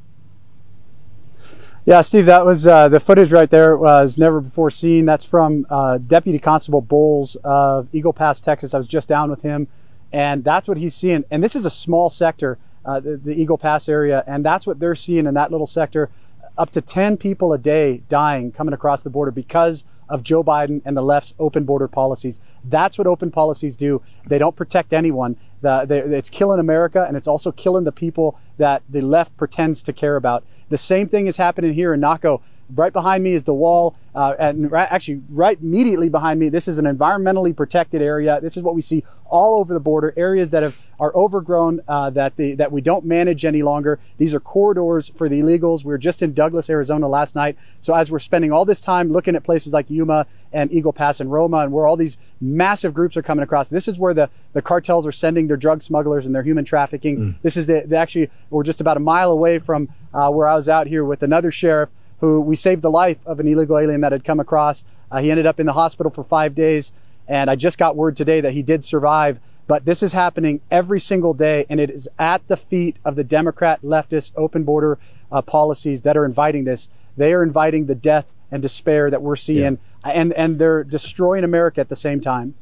Yeah, 1.85 2.01
Steve, 2.01 2.25
that 2.25 2.43
was 2.43 2.67
uh, 2.67 2.89
the 2.89 2.99
footage 2.99 3.31
right 3.31 3.49
there 3.49 3.77
was 3.77 4.17
never 4.17 4.41
before 4.41 4.69
seen. 4.71 5.05
That's 5.05 5.23
from 5.23 5.65
uh, 5.69 5.99
Deputy 5.99 6.37
Constable 6.37 6.81
Bowles 6.81 7.37
of 7.45 7.87
Eagle 7.93 8.11
Pass, 8.11 8.41
Texas. 8.41 8.73
I 8.73 8.77
was 8.77 8.87
just 8.87 9.07
down 9.07 9.29
with 9.29 9.41
him, 9.41 9.69
and 10.11 10.43
that's 10.43 10.67
what 10.67 10.77
he's 10.77 10.95
seeing. 10.95 11.23
And 11.31 11.41
this 11.41 11.55
is 11.55 11.63
a 11.63 11.69
small 11.69 12.09
sector, 12.09 12.57
uh, 12.83 12.99
the, 12.99 13.15
the 13.15 13.39
Eagle 13.39 13.57
Pass 13.57 13.87
area, 13.87 14.23
and 14.27 14.43
that's 14.43 14.67
what 14.67 14.79
they're 14.81 14.95
seeing 14.95 15.27
in 15.27 15.35
that 15.35 15.49
little 15.51 15.67
sector. 15.67 16.09
Up 16.57 16.71
to 16.71 16.81
10 16.81 17.15
people 17.17 17.53
a 17.53 17.57
day 17.59 18.01
dying 18.09 18.51
coming 18.51 18.73
across 18.73 19.03
the 19.03 19.11
border 19.11 19.31
because 19.31 19.85
of 20.09 20.23
Joe 20.23 20.43
Biden 20.43 20.81
and 20.85 20.95
the 20.95 21.01
left's 21.01 21.33
open 21.39 21.63
border 21.65 21.87
policies. 21.87 22.39
That's 22.63 22.97
what 22.97 23.07
open 23.07 23.31
policies 23.31 23.75
do. 23.75 24.01
They 24.25 24.37
don't 24.37 24.55
protect 24.55 24.93
anyone. 24.93 25.37
The, 25.61 25.85
they, 25.85 25.99
it's 25.99 26.29
killing 26.29 26.59
America, 26.59 27.05
and 27.07 27.17
it's 27.17 27.27
also 27.27 27.51
killing 27.51 27.83
the 27.83 27.91
people 27.91 28.39
that 28.57 28.83
the 28.89 29.01
left 29.01 29.35
pretends 29.37 29.81
to 29.83 29.93
care 29.93 30.15
about. 30.15 30.43
The 30.69 30.77
same 30.77 31.07
thing 31.07 31.27
is 31.27 31.37
happening 31.37 31.73
here 31.73 31.93
in 31.93 31.99
Naco. 31.99 32.41
Right 32.75 32.91
behind 32.91 33.23
me 33.23 33.31
is 33.31 33.45
the 33.45 33.53
wall, 33.53 33.95
uh, 34.13 34.35
and 34.37 34.69
right, 34.69 34.91
actually, 34.91 35.21
right 35.29 35.57
immediately 35.61 36.09
behind 36.09 36.37
me, 36.39 36.49
this 36.49 36.67
is 36.67 36.77
an 36.77 36.85
environmentally 36.85 37.55
protected 37.55 38.01
area. 38.01 38.41
This 38.41 38.57
is 38.57 38.63
what 38.63 38.75
we 38.75 38.81
see 38.81 39.05
all 39.29 39.59
over 39.59 39.73
the 39.73 39.79
border, 39.79 40.13
areas 40.17 40.51
that 40.51 40.63
have 40.63 40.77
are 40.99 41.15
overgrown, 41.15 41.79
uh, 41.87 42.09
that 42.09 42.35
the 42.35 42.55
that 42.55 42.71
we 42.71 42.81
don't 42.81 43.05
manage 43.05 43.45
any 43.45 43.61
longer. 43.63 43.99
These 44.17 44.33
are 44.33 44.39
corridors 44.41 45.09
for 45.15 45.29
the 45.29 45.39
illegals. 45.41 45.85
We 45.85 45.89
were 45.89 45.97
just 45.97 46.21
in 46.21 46.33
Douglas, 46.33 46.69
Arizona 46.69 47.07
last 47.07 47.35
night. 47.35 47.57
So 47.79 47.93
as 47.93 48.11
we're 48.11 48.19
spending 48.19 48.51
all 48.51 48.65
this 48.65 48.81
time 48.81 49.13
looking 49.13 49.35
at 49.35 49.43
places 49.43 49.71
like 49.71 49.89
Yuma 49.89 50.25
and 50.51 50.71
Eagle 50.73 50.93
Pass 50.93 51.21
and 51.21 51.31
Roma, 51.31 51.59
and 51.59 51.71
where 51.71 51.87
all 51.87 51.95
these 51.95 52.17
massive 52.41 52.93
groups 52.93 53.15
are 53.15 53.21
coming 53.21 53.43
across, 53.43 53.69
this 53.69 53.87
is 53.87 53.97
where 53.97 54.13
the 54.13 54.29
the 54.51 54.61
cartels 54.61 55.07
are 55.07 55.11
sending 55.13 55.47
their 55.47 55.57
drug 55.57 55.81
smugglers 55.81 56.25
and 56.25 56.35
their 56.35 56.43
human 56.43 56.65
trafficking. 56.65 57.37
This 57.43 57.55
is 57.55 57.67
the, 57.67 57.83
the 57.87 57.95
actually 57.95 58.29
we're 58.49 58.63
just 58.63 58.81
about 58.81 58.97
a 58.97 59.01
mile 59.01 59.31
away 59.31 59.59
from 59.59 59.87
uh, 60.13 60.29
where 60.31 60.47
I 60.47 60.55
was 60.55 60.67
out 60.67 60.87
here 60.87 61.05
with 61.05 61.23
another 61.23 61.51
sheriff 61.51 61.89
who 62.19 62.41
we 62.41 62.55
saved 62.55 62.81
the 62.81 62.91
life 62.91 63.17
of 63.25 63.39
an 63.39 63.47
illegal 63.47 63.77
alien 63.77 64.01
that 64.01 64.11
had 64.11 64.23
come 64.23 64.39
across. 64.39 64.83
Uh, 65.11 65.19
he 65.19 65.31
ended 65.31 65.45
up 65.45 65.59
in 65.59 65.65
the 65.65 65.73
hospital 65.73 66.11
for 66.11 66.23
five 66.23 66.55
days, 66.55 66.91
and 67.27 67.49
I 67.49 67.55
just 67.55 67.77
got 67.77 67.95
word 67.95 68.15
today 68.15 68.41
that 68.41 68.53
he 68.53 68.61
did 68.61 68.83
survive. 68.83 69.39
But 69.67 69.85
this 69.85 70.01
is 70.01 70.13
happening 70.13 70.61
every 70.71 70.99
single 70.99 71.33
day, 71.33 71.65
and 71.69 71.79
it 71.79 71.89
is 71.89 72.07
at 72.17 72.47
the 72.47 72.57
feet 72.57 72.97
of 73.03 73.15
the 73.15 73.23
Democrat 73.23 73.81
leftist 73.81 74.31
open 74.35 74.63
border 74.63 74.97
uh, 75.31 75.41
policies 75.41 76.03
that 76.03 76.15
are 76.15 76.25
inviting 76.25 76.63
this. 76.63 76.89
They 77.17 77.33
are 77.33 77.43
inviting 77.43 77.85
the 77.87 77.95
death 77.95 78.25
and 78.49 78.61
despair 78.61 79.09
that 79.09 79.21
we're 79.21 79.35
seeing, 79.35 79.77
and 80.05 80.33
and 80.33 80.57
they're 80.57 80.85
destroying 80.85 81.43
America 81.43 81.81
at 81.81 81.89
the 81.89 81.97
same 81.97 82.21
time. 82.21 82.55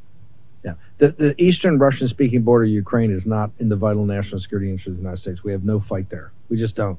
Yeah. 0.63 0.73
The, 0.97 1.09
the 1.11 1.35
eastern 1.37 1.77
Russian 1.77 2.07
speaking 2.07 2.41
border 2.41 2.65
of 2.65 2.71
Ukraine 2.71 3.11
is 3.11 3.27
not 3.27 3.51
in 3.59 3.69
the 3.69 3.75
vital 3.75 4.03
national 4.03 4.39
security 4.39 4.71
interest 4.71 4.87
of 4.87 4.95
the 4.95 5.01
United 5.01 5.17
States. 5.17 5.43
We 5.43 5.51
have 5.51 5.63
no 5.63 5.79
fight 5.79 6.09
there. 6.09 6.31
We 6.49 6.57
just 6.57 6.75
don't. 6.75 6.97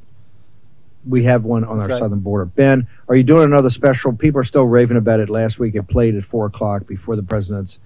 We 1.09 1.25
have 1.25 1.45
one 1.45 1.65
on 1.65 1.79
our 1.79 1.89
That's 1.89 1.93
right. 1.93 2.05
southern 2.07 2.21
border. 2.21 2.47
Ben, 2.47 2.87
are 3.09 3.15
you 3.15 3.23
doing 3.23 3.45
another 3.45 3.71
special? 3.71 4.13
People 4.13 4.41
are 4.41 4.45
still 4.45 4.67
raving 4.67 4.97
about 4.97 5.21
it. 5.21 5.29
Last 5.29 5.59
week 5.59 5.75
it 5.75 5.85
played 5.85 6.17
at 6.17 6.25
four 6.25 6.47
o'clock 6.47 6.87
before 6.87 7.17
the 7.17 7.23
president's 7.23 7.79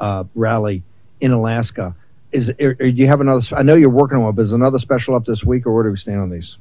uh, 0.00 0.24
rally 0.34 0.82
in 1.20 1.30
Alaska. 1.30 1.94
Is 2.32 2.52
or, 2.60 2.70
or 2.70 2.74
do 2.74 2.90
you 2.90 3.06
have 3.06 3.20
another? 3.20 3.42
I 3.56 3.62
know 3.62 3.74
you're 3.76 3.88
working 3.88 4.16
on 4.16 4.24
one, 4.24 4.34
but 4.34 4.42
is 4.42 4.52
another 4.52 4.80
special 4.80 5.14
up 5.14 5.24
this 5.24 5.44
week, 5.44 5.66
or 5.66 5.72
where 5.72 5.84
do 5.84 5.90
we 5.90 5.96
stand 5.96 6.20
on 6.20 6.30
these? 6.30 6.58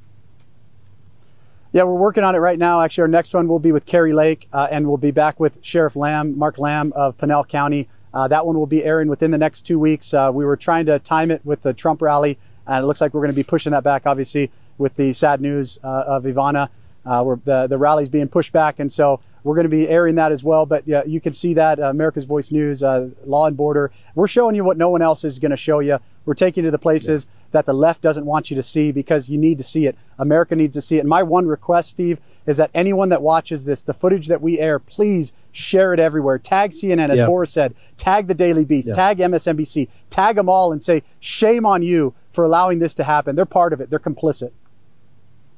Yeah, 1.72 1.84
we're 1.84 1.96
working 1.96 2.24
on 2.24 2.36
it 2.36 2.38
right 2.38 2.60
now. 2.60 2.82
Actually, 2.82 3.02
our 3.04 3.08
next 3.08 3.34
one 3.34 3.48
will 3.48 3.58
be 3.58 3.72
with 3.72 3.88
Kari 3.88 4.14
Lake, 4.14 4.48
uh, 4.54 4.68
and 4.70 4.88
we'll 4.88 4.98
be 4.98 5.10
back 5.10 5.40
with 5.40 5.58
Sheriff 5.66 5.96
Lamb, 5.96 6.38
Mark 6.38 6.60
Lamb 6.60 6.94
of 6.96 7.18
Pinal 7.18 7.44
County. 7.44 7.90
Uh, 8.14 8.28
that 8.28 8.46
one 8.46 8.56
will 8.56 8.68
be 8.68 8.86
airing 8.86 9.08
within 9.08 9.32
the 9.32 9.40
next 9.40 9.64
two 9.64 9.80
weeks. 9.80 10.14
Uh, 10.14 10.30
we 10.32 10.46
were 10.46 10.56
trying 10.56 10.86
to 10.86 11.00
time 11.00 11.32
it 11.32 11.44
with 11.44 11.64
the 11.64 11.74
Trump 11.74 12.04
rally, 12.04 12.38
and 12.68 12.84
it 12.84 12.88
looks 12.88 13.02
like 13.02 13.16
we're 13.16 13.22
going 13.22 13.32
to 13.32 13.36
be 13.36 13.42
pushing 13.44 13.72
that 13.72 13.84
back, 13.84 14.04
obviously, 14.06 14.52
with 14.78 14.96
the 14.96 15.14
sad 15.14 15.42
news 15.42 15.80
uh, 15.84 16.04
of 16.08 16.24
Ivana. 16.24 16.70
Uh, 17.06 17.22
where 17.22 17.38
the, 17.44 17.68
the 17.68 17.78
rally's 17.78 18.08
being 18.08 18.30
pushed 18.30 18.54
back, 18.54 18.80
and 18.80 18.90
so 18.90 19.20
we're 19.44 19.56
going 19.56 19.66
to 19.66 19.70
be 19.70 19.90
airing 19.90 20.16
that 20.16 20.32
as 20.32 20.42
well. 20.42 20.66
But 20.66 20.88
yeah, 20.88 21.04
you 21.06 21.20
can 21.20 21.34
see 21.34 21.54
that 21.56 21.78
uh, 21.78 21.90
America's 21.90 22.24
Voice 22.24 22.50
News, 22.50 22.82
uh, 22.82 23.10
Law 23.26 23.46
and 23.46 23.58
Border. 23.58 23.92
We're 24.16 24.28
showing 24.28 24.56
you 24.56 24.64
what 24.64 24.78
no 24.78 24.90
one 24.90 25.02
else 25.02 25.26
is 25.26 25.38
going 25.38 25.52
to 25.52 25.58
show 25.58 25.80
you. 25.80 26.00
We're 26.26 26.34
taking 26.34 26.64
you 26.64 26.70
to 26.70 26.72
the 26.72 26.80
places 26.80 27.28
that 27.52 27.66
the 27.66 27.74
left 27.74 28.02
doesn't 28.02 28.26
want 28.26 28.50
you 28.50 28.56
to 28.56 28.64
see 28.64 28.94
because 28.94 29.28
you 29.30 29.38
need 29.38 29.58
to 29.58 29.66
see 29.66 29.86
it. 29.86 29.98
America 30.18 30.56
needs 30.56 30.76
to 30.76 30.82
see 30.82 30.96
it. 30.96 31.02
And 31.02 31.10
my 31.10 31.24
one 31.24 31.46
request, 31.46 31.90
Steve, 31.90 32.20
is 32.48 32.56
that 32.56 32.72
anyone 32.74 33.10
that 33.10 33.22
watches 33.22 33.66
this, 33.66 33.84
the 33.84 33.94
footage 33.94 34.28
that 34.28 34.42
we 34.42 34.58
air, 34.60 34.80
please 34.80 35.34
share 35.52 35.94
it 35.94 36.00
everywhere. 36.00 36.40
Tag 36.40 36.72
CNN, 36.72 37.10
as 37.10 37.18
Yeah. 37.20 37.26
Boris 37.26 37.52
said. 37.52 37.76
Tag 37.98 38.28
the 38.28 38.34
Daily 38.34 38.64
Beast. 38.64 38.88
Yeah. 38.88 38.94
Tag 38.96 39.18
MSNBC. 39.18 39.90
Tag 40.10 40.38
them 40.38 40.48
all 40.48 40.72
and 40.72 40.82
say, 40.82 41.04
shame 41.20 41.66
on 41.66 41.84
you 41.84 42.14
for 42.32 42.46
allowing 42.46 42.80
this 42.80 42.94
to 42.96 43.04
happen. 43.04 43.36
They're 43.36 43.46
part 43.46 43.74
of 43.74 43.82
it. 43.82 43.90
They're 43.90 44.00
complicit. 44.00 44.52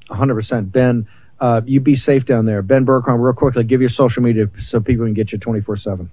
100%. 0.08 0.72
Ben, 0.72 1.06
uh, 1.40 1.60
you 1.64 1.80
be 1.80 1.96
safe 1.96 2.24
down 2.24 2.46
there. 2.46 2.62
Ben 2.62 2.86
Bergquam, 2.86 3.20
real 3.20 3.34
quickly, 3.34 3.64
give 3.64 3.80
your 3.80 3.90
social 3.90 4.22
media 4.22 4.48
so 4.58 4.80
people 4.80 5.04
can 5.04 5.14
get 5.14 5.32
you 5.32 5.38
24 5.38 5.76
7. 5.76 6.10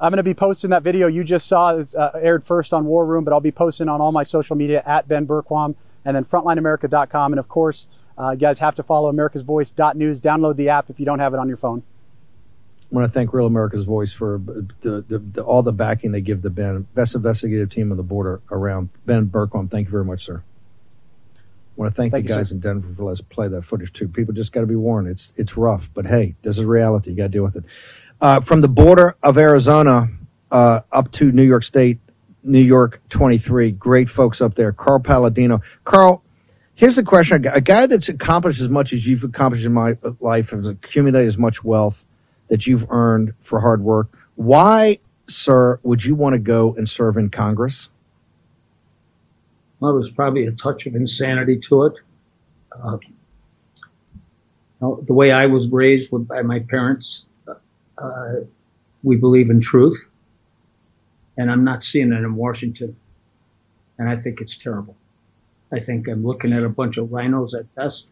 I'm 0.00 0.10
going 0.10 0.18
to 0.18 0.22
be 0.22 0.34
posting 0.34 0.70
that 0.70 0.82
video 0.82 1.06
you 1.06 1.24
just 1.24 1.46
saw. 1.46 1.76
It's 1.76 1.94
uh, 1.94 2.10
aired 2.20 2.44
first 2.44 2.74
on 2.74 2.84
War 2.84 3.06
Room, 3.06 3.24
but 3.24 3.32
I'll 3.32 3.40
be 3.40 3.52
posting 3.52 3.88
on 3.88 4.00
all 4.00 4.12
my 4.12 4.22
social 4.22 4.56
media 4.56 4.82
at 4.84 5.08
Ben 5.08 5.26
Bergquam 5.26 5.76
and 6.04 6.16
then 6.16 6.24
frontlineamerica.com. 6.24 7.32
And 7.32 7.40
of 7.40 7.48
course, 7.48 7.88
uh, 8.18 8.32
you 8.32 8.38
guys 8.38 8.58
have 8.58 8.74
to 8.74 8.82
follow 8.82 9.10
americasvoice.news. 9.12 10.20
Download 10.20 10.56
the 10.56 10.68
app 10.68 10.90
if 10.90 11.00
you 11.00 11.06
don't 11.06 11.20
have 11.20 11.32
it 11.32 11.38
on 11.38 11.48
your 11.48 11.56
phone. 11.56 11.82
I 12.82 12.94
want 12.94 13.06
to 13.06 13.12
thank 13.12 13.32
Real 13.32 13.46
America's 13.46 13.84
Voice 13.84 14.12
for 14.12 14.40
the, 14.82 15.04
the, 15.08 15.18
the, 15.18 15.42
all 15.42 15.62
the 15.62 15.72
backing 15.72 16.12
they 16.12 16.20
give 16.20 16.42
the 16.42 16.50
Ben, 16.50 16.86
best 16.94 17.14
investigative 17.14 17.70
team 17.70 17.90
on 17.90 17.96
the 17.96 18.02
border 18.02 18.40
around. 18.50 18.90
Ben 19.06 19.26
Bergquam, 19.26 19.70
thank 19.70 19.86
you 19.86 19.90
very 19.90 20.04
much, 20.04 20.24
sir. 20.24 20.44
I 21.76 21.80
want 21.80 21.92
to 21.92 21.96
thank, 21.96 22.12
Thank 22.12 22.26
the 22.26 22.32
you, 22.32 22.38
guys 22.38 22.48
sir. 22.50 22.54
in 22.54 22.60
Denver 22.60 22.86
for 22.94 23.02
letting 23.02 23.12
us 23.12 23.20
play 23.20 23.48
that 23.48 23.62
footage 23.62 23.92
too. 23.92 24.06
People 24.06 24.32
just 24.32 24.52
got 24.52 24.60
to 24.60 24.66
be 24.66 24.76
warned. 24.76 25.08
It's 25.08 25.32
it's 25.34 25.56
rough, 25.56 25.90
but 25.92 26.06
hey, 26.06 26.36
this 26.42 26.56
is 26.56 26.64
reality. 26.64 27.10
You 27.10 27.16
got 27.16 27.24
to 27.24 27.28
deal 27.30 27.42
with 27.42 27.56
it. 27.56 27.64
Uh, 28.20 28.40
from 28.40 28.60
the 28.60 28.68
border 28.68 29.16
of 29.24 29.36
Arizona 29.36 30.08
uh, 30.52 30.82
up 30.92 31.10
to 31.12 31.32
New 31.32 31.42
York 31.42 31.64
State, 31.64 31.98
New 32.44 32.60
York 32.60 33.02
23, 33.08 33.72
great 33.72 34.08
folks 34.08 34.40
up 34.40 34.54
there. 34.54 34.72
Carl 34.72 35.00
Paladino. 35.00 35.62
Carl, 35.82 36.22
here's 36.76 36.94
the 36.94 37.02
question: 37.02 37.44
a 37.46 37.60
guy 37.60 37.86
that's 37.86 38.08
accomplished 38.08 38.60
as 38.60 38.68
much 38.68 38.92
as 38.92 39.04
you've 39.04 39.24
accomplished 39.24 39.66
in 39.66 39.72
my 39.72 39.96
life, 40.20 40.50
has 40.50 40.68
accumulated 40.68 41.26
as 41.26 41.38
much 41.38 41.64
wealth 41.64 42.04
that 42.48 42.68
you've 42.68 42.88
earned 42.88 43.34
for 43.40 43.60
hard 43.60 43.82
work. 43.82 44.16
Why, 44.36 45.00
sir, 45.26 45.80
would 45.82 46.04
you 46.04 46.14
want 46.14 46.34
to 46.34 46.38
go 46.38 46.72
and 46.76 46.88
serve 46.88 47.16
in 47.16 47.30
Congress? 47.30 47.88
Well, 49.84 49.92
there's 49.92 50.08
probably 50.08 50.46
a 50.46 50.52
touch 50.52 50.86
of 50.86 50.94
insanity 50.94 51.58
to 51.68 51.84
it. 51.84 51.92
Uh, 52.72 52.96
the 54.80 55.12
way 55.12 55.30
I 55.30 55.44
was 55.44 55.68
raised 55.68 56.10
with, 56.10 56.26
by 56.26 56.40
my 56.40 56.60
parents, 56.60 57.26
uh, 57.98 58.34
we 59.02 59.16
believe 59.16 59.50
in 59.50 59.60
truth, 59.60 60.08
and 61.36 61.50
I'm 61.50 61.64
not 61.64 61.84
seeing 61.84 62.14
it 62.14 62.16
in 62.16 62.34
Washington, 62.34 62.96
and 63.98 64.08
I 64.08 64.16
think 64.16 64.40
it's 64.40 64.56
terrible. 64.56 64.96
I 65.70 65.80
think 65.80 66.08
I'm 66.08 66.24
looking 66.24 66.54
at 66.54 66.62
a 66.62 66.70
bunch 66.70 66.96
of 66.96 67.12
rhinos 67.12 67.52
at 67.52 67.66
best, 67.74 68.08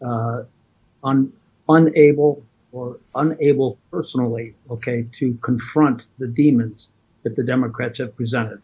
uh, 0.00 0.44
un, 1.02 1.32
unable 1.68 2.44
or 2.70 3.00
unable 3.16 3.78
personally, 3.90 4.54
okay, 4.70 5.08
to 5.14 5.34
confront 5.42 6.06
the 6.20 6.28
demons 6.28 6.86
that 7.24 7.34
the 7.34 7.42
Democrats 7.42 7.98
have 7.98 8.14
presented 8.14 8.62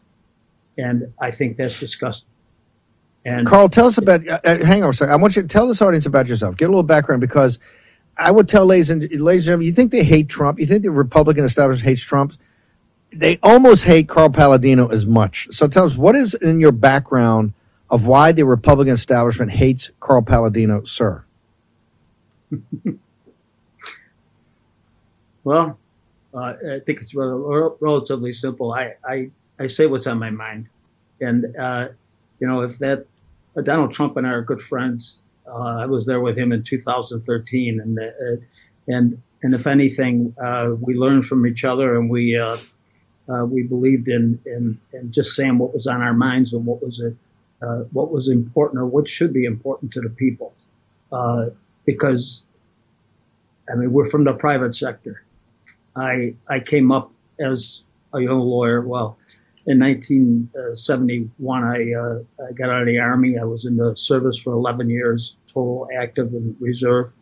and 0.80 1.12
I 1.20 1.30
think 1.30 1.56
that's 1.56 1.78
disgusting. 1.78 2.28
And 3.24 3.46
Carl, 3.46 3.68
tell 3.68 3.86
us 3.86 3.98
about. 3.98 4.26
Uh, 4.26 4.38
uh, 4.44 4.64
hang 4.64 4.82
on 4.82 4.90
a 4.90 4.92
second. 4.92 5.12
I 5.12 5.16
want 5.16 5.36
you 5.36 5.42
to 5.42 5.48
tell 5.48 5.66
this 5.66 5.82
audience 5.82 6.06
about 6.06 6.26
yourself. 6.26 6.56
Get 6.56 6.66
a 6.66 6.68
little 6.68 6.82
background 6.82 7.20
because 7.20 7.58
I 8.16 8.30
would 8.30 8.48
tell 8.48 8.64
ladies 8.64 8.90
and 8.90 9.02
ladies 9.02 9.44
and 9.44 9.52
gentlemen, 9.52 9.66
you 9.66 9.72
think 9.72 9.92
they 9.92 10.04
hate 10.04 10.28
Trump? 10.28 10.58
You 10.58 10.66
think 10.66 10.82
the 10.82 10.90
Republican 10.90 11.44
establishment 11.44 11.86
hates 11.86 12.02
Trump? 12.02 12.32
They 13.12 13.38
almost 13.42 13.84
hate 13.84 14.08
Carl 14.08 14.30
Paladino 14.30 14.88
as 14.88 15.04
much. 15.04 15.48
So 15.50 15.68
tell 15.68 15.84
us 15.84 15.96
what 15.96 16.14
is 16.14 16.34
in 16.34 16.60
your 16.60 16.72
background 16.72 17.52
of 17.90 18.06
why 18.06 18.32
the 18.32 18.44
Republican 18.44 18.94
establishment 18.94 19.50
hates 19.50 19.90
Carl 20.00 20.22
Paladino, 20.22 20.84
sir. 20.84 21.24
Well, 25.44 25.78
uh, 26.34 26.38
I 26.38 26.80
think 26.84 27.00
it's 27.00 27.14
relatively 27.14 28.32
simple. 28.32 28.72
I, 28.72 28.94
I, 29.04 29.30
I 29.60 29.66
say 29.66 29.86
what's 29.86 30.06
on 30.06 30.18
my 30.18 30.30
mind. 30.30 30.68
And, 31.20 31.54
uh, 31.56 31.88
you 32.40 32.48
know, 32.48 32.62
if 32.62 32.78
that 32.78 33.06
uh, 33.56 33.60
Donald 33.60 33.92
Trump 33.92 34.16
and 34.16 34.26
I 34.26 34.30
are 34.30 34.42
good 34.42 34.62
friends, 34.62 35.20
uh, 35.46 35.76
I 35.80 35.86
was 35.86 36.06
there 36.06 36.20
with 36.20 36.38
him 36.38 36.50
in 36.50 36.64
2013. 36.64 37.78
And, 37.78 37.98
uh, 37.98 38.40
and, 38.88 39.22
and 39.42 39.54
if 39.54 39.66
anything, 39.66 40.34
uh, 40.42 40.70
we 40.80 40.94
learned 40.94 41.26
from 41.26 41.46
each 41.46 41.64
other 41.64 41.96
and 41.96 42.08
we, 42.08 42.36
uh, 42.38 42.56
we 43.44 43.62
believed 43.62 44.08
in, 44.08 44.40
in, 44.46 44.80
in 44.94 45.12
just 45.12 45.36
saying 45.36 45.58
what 45.58 45.74
was 45.74 45.86
on 45.86 46.00
our 46.00 46.14
minds 46.14 46.52
and 46.54 46.64
what 46.64 46.82
was 46.82 47.00
uh, 47.62 47.84
what 47.92 48.10
was 48.10 48.28
important 48.30 48.80
or 48.80 48.86
what 48.86 49.06
should 49.06 49.34
be 49.34 49.44
important 49.44 49.92
to 49.92 50.00
the 50.00 50.08
people. 50.08 50.54
Because, 51.84 52.42
I 53.70 53.76
mean, 53.76 53.92
we're 53.92 54.08
from 54.08 54.24
the 54.24 54.32
private 54.32 54.74
sector. 54.74 55.22
I 55.94 56.34
I 56.48 56.60
came 56.60 56.90
up 56.90 57.12
as 57.38 57.82
a 58.12 58.20
young 58.20 58.40
lawyer. 58.40 58.80
Well, 58.80 59.18
in 59.66 59.78
1971, 59.78 61.64
I 61.64 61.92
uh, 61.92 62.20
I 62.48 62.52
got 62.52 62.70
out 62.70 62.80
of 62.80 62.86
the 62.86 62.98
army. 62.98 63.38
I 63.38 63.44
was 63.44 63.66
in 63.66 63.76
the 63.76 63.94
service 63.94 64.38
for 64.38 64.52
11 64.52 64.88
years, 64.88 65.36
total 65.52 65.86
active 65.98 66.32
and 66.32 66.56
reserve, 66.60 67.12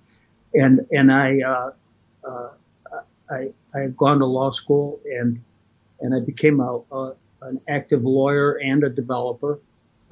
and 0.55 0.87
and 0.93 1.11
I 1.11 1.41
uh, 1.41 1.71
uh, 2.25 2.49
I 3.29 3.51
I 3.75 3.81
had 3.81 3.97
gone 3.97 4.21
to 4.21 4.27
law 4.27 4.53
school 4.53 5.01
and 5.05 5.43
and 6.01 6.15
I 6.15 6.21
became 6.21 6.61
a, 6.61 6.81
a 6.93 7.15
an 7.43 7.61
active 7.69 8.05
lawyer 8.05 8.61
and 8.63 8.85
a 8.85 8.91
developer 8.91 9.59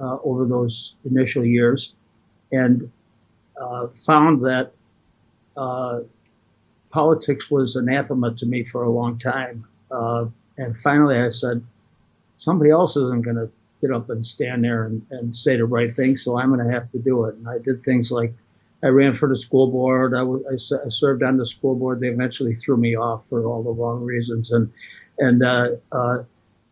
uh, 0.01 0.17
over 0.23 0.45
those 0.45 0.95
initial 1.05 1.45
years, 1.45 1.93
and 2.51 2.91
uh, 3.59 3.87
found 4.05 4.43
that. 4.45 4.71
Uh, 5.55 6.01
politics 6.89 7.51
was 7.51 7.75
anathema 7.75 8.33
to 8.33 8.45
me 8.45 8.63
for 8.63 8.83
a 8.83 8.89
long 8.89 9.19
time. 9.19 9.65
And 10.57 10.79
finally, 10.81 11.17
I 11.17 11.29
said, 11.29 11.63
somebody 12.37 12.71
else 12.71 12.95
isn't 12.95 13.23
going 13.23 13.35
to 13.35 13.49
get 13.81 13.91
up 13.91 14.09
and 14.09 14.25
stand 14.25 14.63
there 14.63 14.85
and, 14.85 15.05
and 15.11 15.35
say 15.35 15.57
the 15.57 15.65
right 15.65 15.95
thing, 15.95 16.15
so 16.15 16.37
I'm 16.39 16.53
going 16.53 16.65
to 16.65 16.73
have 16.73 16.91
to 16.91 16.99
do 16.99 17.25
it. 17.25 17.35
And 17.35 17.47
I 17.47 17.59
did 17.59 17.81
things 17.81 18.11
like 18.11 18.33
I 18.83 18.87
ran 18.87 19.13
for 19.13 19.27
the 19.27 19.35
school 19.35 19.69
board. 19.69 20.13
I 20.15 20.57
served 20.57 21.23
on 21.23 21.37
the 21.37 21.45
school 21.45 21.75
board. 21.75 21.99
They 21.99 22.09
eventually 22.09 22.53
threw 22.53 22.77
me 22.77 22.95
off 22.95 23.23
for 23.29 23.45
all 23.45 23.63
the 23.63 23.71
wrong 23.71 24.03
reasons, 24.03 24.51
and 24.51 24.71
and 25.17 25.43
uh, 25.43 25.69
uh, 25.91 26.23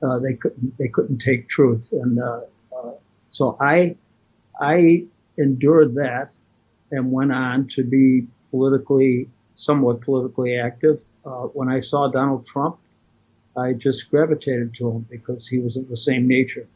uh, 0.03 0.20
they 0.20 0.34
couldn't 0.34 0.78
they 0.78 0.88
couldn't 0.88 1.18
take 1.18 1.49
truth. 1.49 1.91
And 1.91 2.20
uh, 2.20 2.41
uh, 2.78 2.91
so 3.30 3.57
I 3.59 3.95
I 4.61 5.05
endured 5.38 5.95
that 5.95 6.36
and 6.91 7.11
went 7.11 7.32
on 7.32 7.68
to 7.70 7.84
be 7.84 8.28
politically 8.51 9.28
somewhat 9.55 10.01
politically 10.01 10.57
active. 10.57 11.01
Uh, 11.26 11.47
when 11.53 11.70
I 11.70 11.82
saw 11.82 12.07
Donald 12.07 12.45
Trump, 12.45 12.78
I 13.58 13.74
just 13.74 14.10
gravitated 14.10 14.74
to 14.76 14.89
him 14.91 15.08
because 15.10 15.47
he 15.47 15.60
was 15.60 15.78
of 15.78 15.88
the 15.88 15.97
same 15.97 16.28
nature. 16.28 16.68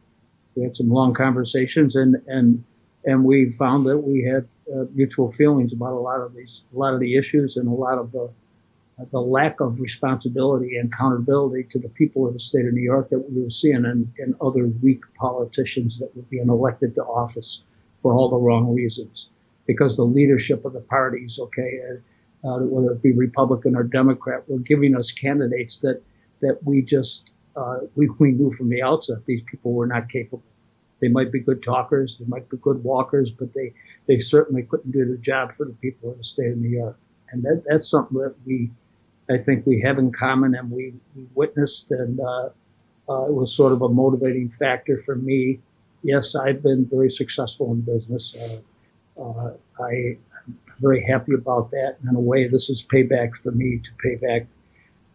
We 0.56 0.64
had 0.64 0.76
some 0.76 0.90
long 0.90 1.14
conversations, 1.14 1.96
and 1.96 2.16
and 2.28 2.64
and 3.06 3.24
we 3.24 3.52
found 3.52 3.86
that 3.88 3.98
we 3.98 4.24
had 4.24 4.48
uh, 4.74 4.86
mutual 4.94 5.32
feelings 5.32 5.74
about 5.74 5.94
a 5.94 6.00
lot 6.00 6.22
of 6.22 6.34
these, 6.34 6.64
a 6.74 6.78
lot 6.78 6.94
of 6.94 7.00
the 7.00 7.16
issues, 7.16 7.58
and 7.58 7.68
a 7.68 7.72
lot 7.72 7.98
of 7.98 8.12
the 8.12 8.30
the 9.12 9.22
lack 9.22 9.62
of 9.62 9.80
responsibility 9.80 10.78
and 10.78 10.94
accountability 10.94 11.64
to 11.64 11.80
the 11.80 11.88
people 11.90 12.28
of 12.28 12.34
the 12.34 12.40
state 12.40 12.66
of 12.66 12.74
New 12.74 12.82
York 12.82 13.10
that 13.10 13.32
we 13.32 13.42
were 13.42 13.50
seeing 13.50 13.86
in, 13.86 14.12
in 14.18 14.36
other 14.42 14.68
weak 14.82 15.02
politicians 15.16 15.98
that 16.00 16.14
were 16.16 16.24
being 16.24 16.50
elected 16.50 16.96
to 16.96 17.04
office 17.04 17.62
for 18.02 18.14
all 18.14 18.30
the 18.30 18.38
wrong 18.38 18.74
reasons. 18.76 19.30
Because 19.66 19.96
the 19.96 20.04
leadership 20.04 20.66
of 20.66 20.74
the 20.74 20.82
parties, 20.82 21.40
okay, 21.40 21.80
uh, 22.44 22.58
whether 22.60 22.92
it 22.92 23.02
be 23.02 23.14
Republican 23.14 23.76
or 23.76 23.84
Democrat, 23.84 24.44
were 24.50 24.60
giving 24.60 24.96
us 24.96 25.12
candidates 25.12 25.78
that 25.78 26.02
that 26.42 26.60
we 26.64 26.82
just 26.82 27.32
uh, 27.56 27.80
we, 27.96 28.10
we 28.20 28.32
knew 28.32 28.54
from 28.54 28.70
the 28.70 28.82
outset 28.82 29.18
these 29.26 29.42
people 29.50 29.74
were 29.74 29.88
not 29.88 30.10
capable. 30.10 30.44
They 31.02 31.08
might 31.08 31.32
be 31.32 31.40
good 31.40 31.64
talkers, 31.64 32.18
they 32.18 32.26
might 32.26 32.50
be 32.50 32.58
good 32.58 32.84
walkers, 32.84 33.32
but 33.32 33.54
they 33.54 33.74
they 34.08 34.20
certainly 34.20 34.64
couldn't 34.64 34.92
do 34.92 35.06
the 35.06 35.18
job 35.18 35.56
for 35.56 35.66
the 35.66 35.74
people 35.74 36.12
in 36.12 36.18
the 36.18 36.24
state 36.24 36.52
of 36.52 36.58
New 36.58 36.70
York. 36.70 36.98
And 37.32 37.44
that, 37.44 37.64
that's 37.68 37.88
something 37.88 38.18
that 38.18 38.36
we, 38.46 38.72
I 39.30 39.38
think, 39.38 39.66
we 39.66 39.82
have 39.82 40.00
in 40.00 40.12
common, 40.12 40.56
and 40.56 40.72
we, 40.72 40.94
we 41.16 41.28
witnessed, 41.36 41.92
and 41.92 42.20
uh, 42.20 42.50
uh, 43.08 43.26
it 43.26 43.34
was 43.34 43.54
sort 43.54 43.72
of 43.72 43.82
a 43.82 43.90
motivating 43.90 44.50
factor 44.50 45.02
for 45.06 45.16
me. 45.16 45.60
Yes, 46.04 46.36
I've 46.36 46.64
been 46.64 46.86
very 46.86 47.10
successful 47.10 47.72
in 47.72 47.82
business. 47.82 48.36
Uh, 48.36 49.22
uh, 49.22 49.54
I, 49.80 50.18
I'm 50.48 50.60
very 50.80 51.06
happy 51.06 51.34
about 51.34 51.72
that. 51.72 51.98
And 52.02 52.10
in 52.10 52.16
a 52.16 52.20
way, 52.20 52.48
this 52.48 52.70
is 52.70 52.84
payback 52.84 53.36
for 53.38 53.52
me 53.52 53.80
to 53.80 53.90
pay 54.02 54.16
back 54.16 54.48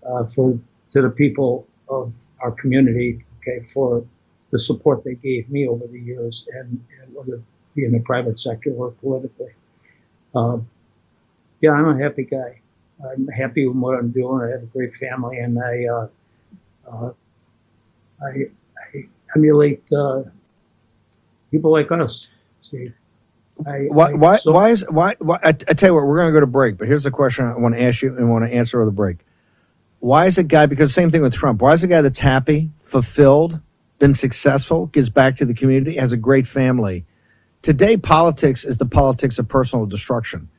uh, 0.07 0.27
for 0.27 0.59
to 0.95 1.03
the 1.03 1.11
people 1.11 1.67
of 1.89 2.13
our 2.41 2.53
community, 2.53 3.25
okay, 3.41 3.67
for 3.75 4.05
the 4.53 4.59
support 4.59 5.03
they 5.05 5.17
gave 5.17 5.51
me 5.51 5.67
over 5.69 5.87
the 5.89 5.99
years, 6.01 6.47
and, 6.55 6.83
and 7.03 7.15
whether 7.15 7.35
it 7.35 7.43
be 7.75 7.85
in 7.85 7.93
the 7.93 7.99
private 8.01 8.39
sector 8.39 8.71
or 8.71 8.93
politically. 8.93 9.51
Um, 10.35 10.69
yeah, 11.61 11.73
I'm 11.73 11.89
a 11.89 11.99
happy 12.03 12.25
guy. 12.25 12.61
I'm 13.05 13.27
happy 13.29 13.67
with 13.67 13.77
what 13.77 13.99
I'm 13.99 14.13
doing. 14.13 14.43
I 14.47 14.51
have 14.53 14.63
a 14.63 14.67
great 14.67 14.95
family, 14.95 15.39
and 15.39 15.59
I 15.59 15.85
uh, 15.87 16.09
uh, 16.89 17.11
I, 18.23 18.29
I 18.95 19.05
emulate 19.35 19.83
uh, 19.93 20.23
people 21.51 21.73
like 21.73 21.91
us. 21.91 22.29
See, 22.63 22.93
I, 23.67 23.87
Why? 23.89 24.11
I- 24.11 24.15
Why? 24.15 24.37
so- 24.37 24.53
why 24.53 24.69
is 24.71 24.85
why? 24.89 25.17
why 25.19 25.41
I, 25.43 25.49
I 25.49 25.53
tell 25.53 25.91
you 25.91 25.95
what, 25.97 26.07
we're 26.07 26.19
going 26.19 26.29
to 26.29 26.33
go 26.33 26.41
to 26.41 26.47
break. 26.47 26.79
But 26.79 26.87
here's 26.87 27.03
the 27.05 27.11
question 27.11 27.47
I 27.47 27.57
want 27.57 27.75
to 27.75 27.83
ask 27.83 28.01
you 28.03 28.17
and 28.17 28.31
want 28.31 28.45
to 28.45 28.53
answer 28.55 28.79
over 28.79 28.87
the 28.87 28.93
break. 28.93 29.19
Why 30.05 30.27
is 30.27 30.37
a 30.37 30.45
guy? 30.45 30.67
Because 30.67 30.93
same 30.93 31.09
thing 31.09 31.23
with 31.23 31.33
Trump. 31.33 31.63
Why 31.63 31.73
is 31.73 31.83
a 31.83 31.87
guy 31.87 32.03
that's 32.03 32.19
happy, 32.19 32.71
fulfilled, 32.83 33.63
been 33.99 34.13
successful, 34.13 34.85
gives 34.89 35.09
back 35.09 35.37
to 35.37 35.47
the 35.47 35.55
community, 35.55 35.97
has 35.97 36.13
a 36.13 36.19
great 36.19 36.47
family? 36.47 37.07
Today, 37.63 37.97
politics 37.97 38.67
is 38.67 38.77
the 38.77 38.85
politics 38.85 39.39
of 39.39 39.49
personal 39.49 39.87
destruction. 39.87 40.51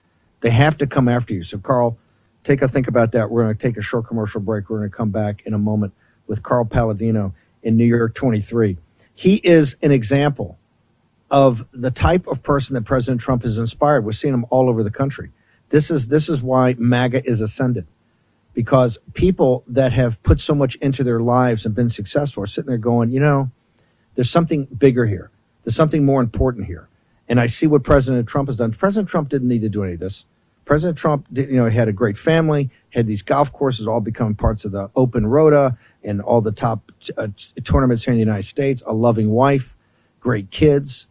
They 0.42 0.50
have 0.50 0.80
to 0.80 0.88
come 0.88 1.08
after 1.08 1.36
you. 1.36 1.44
So, 1.44 1.60
Carl, 1.60 1.96
take 2.44 2.64
a 2.64 2.68
think 2.68 2.88
about 2.88 3.12
that. 3.12 3.30
We're 3.30 3.44
going 3.44 3.56
to 3.56 3.62
take 3.62 3.78
a 3.78 3.84
short 3.84 4.08
commercial 4.08 4.42
break. 4.42 4.68
We're 4.68 4.80
going 4.80 4.90
to 4.90 4.98
come 4.98 5.12
back 5.12 5.44
in 5.46 5.54
a 5.54 5.60
moment 5.60 5.94
with 6.26 6.42
Carl 6.42 6.66
Paladino 6.66 7.36
in 7.62 7.78
New 7.78 7.86
York 7.86 8.16
23. 8.16 8.80
He 9.14 9.36
is 9.44 9.76
an 9.84 9.92
example 9.92 10.58
of 11.30 11.68
the 11.72 11.92
type 11.92 12.26
of 12.26 12.42
person 12.42 12.74
that 12.74 12.86
President 12.86 13.22
Trump 13.22 13.44
has 13.44 13.60
inspired. 13.60 14.06
We're 14.06 14.14
seeing 14.14 14.34
him 14.34 14.48
all 14.50 14.68
over 14.70 14.82
the 14.82 14.90
country. 14.90 15.30
This 15.70 15.92
is 15.92 16.08
this 16.08 16.30
is 16.30 16.42
why 16.42 16.74
MAGA 16.80 17.30
is 17.30 17.42
ascendant, 17.42 17.88
because 18.56 18.98
people 19.14 19.64
that 19.68 19.92
have 19.94 20.22
put 20.24 20.40
so 20.40 20.56
much 20.56 20.76
into 20.78 21.04
their 21.04 21.20
lives 21.20 21.66
and 21.66 21.76
been 21.76 21.90
successful 21.90 22.42
are 22.42 22.48
sitting 22.48 22.70
there 22.70 22.78
going, 22.78 23.12
you 23.12 23.20
know, 23.20 23.52
there's 24.16 24.32
something 24.32 24.66
bigger 24.66 25.06
here. 25.06 25.30
There's 25.64 25.76
something 25.76 26.06
more 26.06 26.22
important 26.22 26.66
here. 26.66 26.88
And 27.28 27.40
I 27.40 27.48
see 27.48 27.68
what 27.68 27.84
President 27.84 28.28
Trump 28.28 28.48
has 28.48 28.56
done. 28.56 28.72
President 28.72 29.10
Trump 29.10 29.30
didn't 29.30 29.50
need 29.50 29.62
to 29.62 29.70
do 29.70 29.84
any 29.84 29.94
of 29.94 30.00
this. 30.00 30.26
President 30.64 30.98
Trump, 30.98 31.28
did, 31.32 31.50
you 31.50 31.58
know, 31.58 31.70
had 31.70 31.88
a 31.90 31.94
great 31.94 32.18
family, 32.18 32.72
had 32.92 33.08
these 33.08 33.22
golf 33.22 33.52
courses 33.52 33.88
all 33.88 34.00
become 34.00 34.34
parts 34.36 34.64
of 34.66 34.72
the 34.72 34.90
Open 34.96 35.28
Rota 35.28 35.78
and 36.04 36.22
all 36.22 36.42
the 36.42 36.52
top 36.52 36.92
uh, 37.18 37.28
tournaments 37.64 38.06
here 38.06 38.14
in 38.14 38.18
the 38.18 38.26
United 38.26 38.44
States. 38.44 38.82
A 38.88 38.94
loving 38.94 39.32
wife, 39.32 39.76
great 40.22 40.50
kids, 40.50 41.08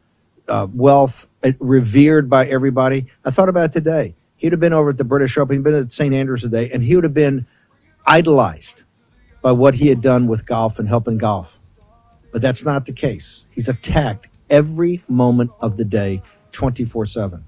uh, 0.49 0.66
wealth, 0.72 1.28
uh, 1.45 1.53
revered 1.59 2.30
by 2.30 2.47
everybody. 2.47 3.07
I 3.24 3.30
thought 3.30 3.49
about 3.49 3.66
it 3.66 3.72
today. 3.72 4.14
He'd 4.37 4.53
have 4.53 4.61
been 4.61 4.72
over 4.72 4.91
at 4.91 4.99
the 4.99 5.05
British 5.05 5.39
Open, 5.39 5.57
he'd 5.57 5.64
been 5.64 5.74
at 5.74 5.93
St. 5.93 6.14
Andrews 6.14 6.43
today, 6.43 6.70
and 6.70 6.82
he 6.82 6.95
would 6.95 7.05
have 7.05 7.14
been 7.14 7.47
idolized 8.07 8.85
by 9.43 9.53
what 9.53 9.74
he 9.74 9.89
had 9.89 10.01
done 10.01 10.26
with 10.26 10.47
golf 10.47 10.78
and 10.78 10.89
helping 10.89 11.18
golf. 11.18 11.59
But 12.32 12.43
that's 12.43 12.64
not 12.64 12.87
the 12.87 12.93
case. 12.93 13.45
He's 13.51 13.68
attacked 13.68 14.28
every 14.51 15.03
moment 15.09 15.51
of 15.61 15.76
the 15.76 15.85
day, 15.85 16.22
24 16.53 17.07
7. 17.07 17.45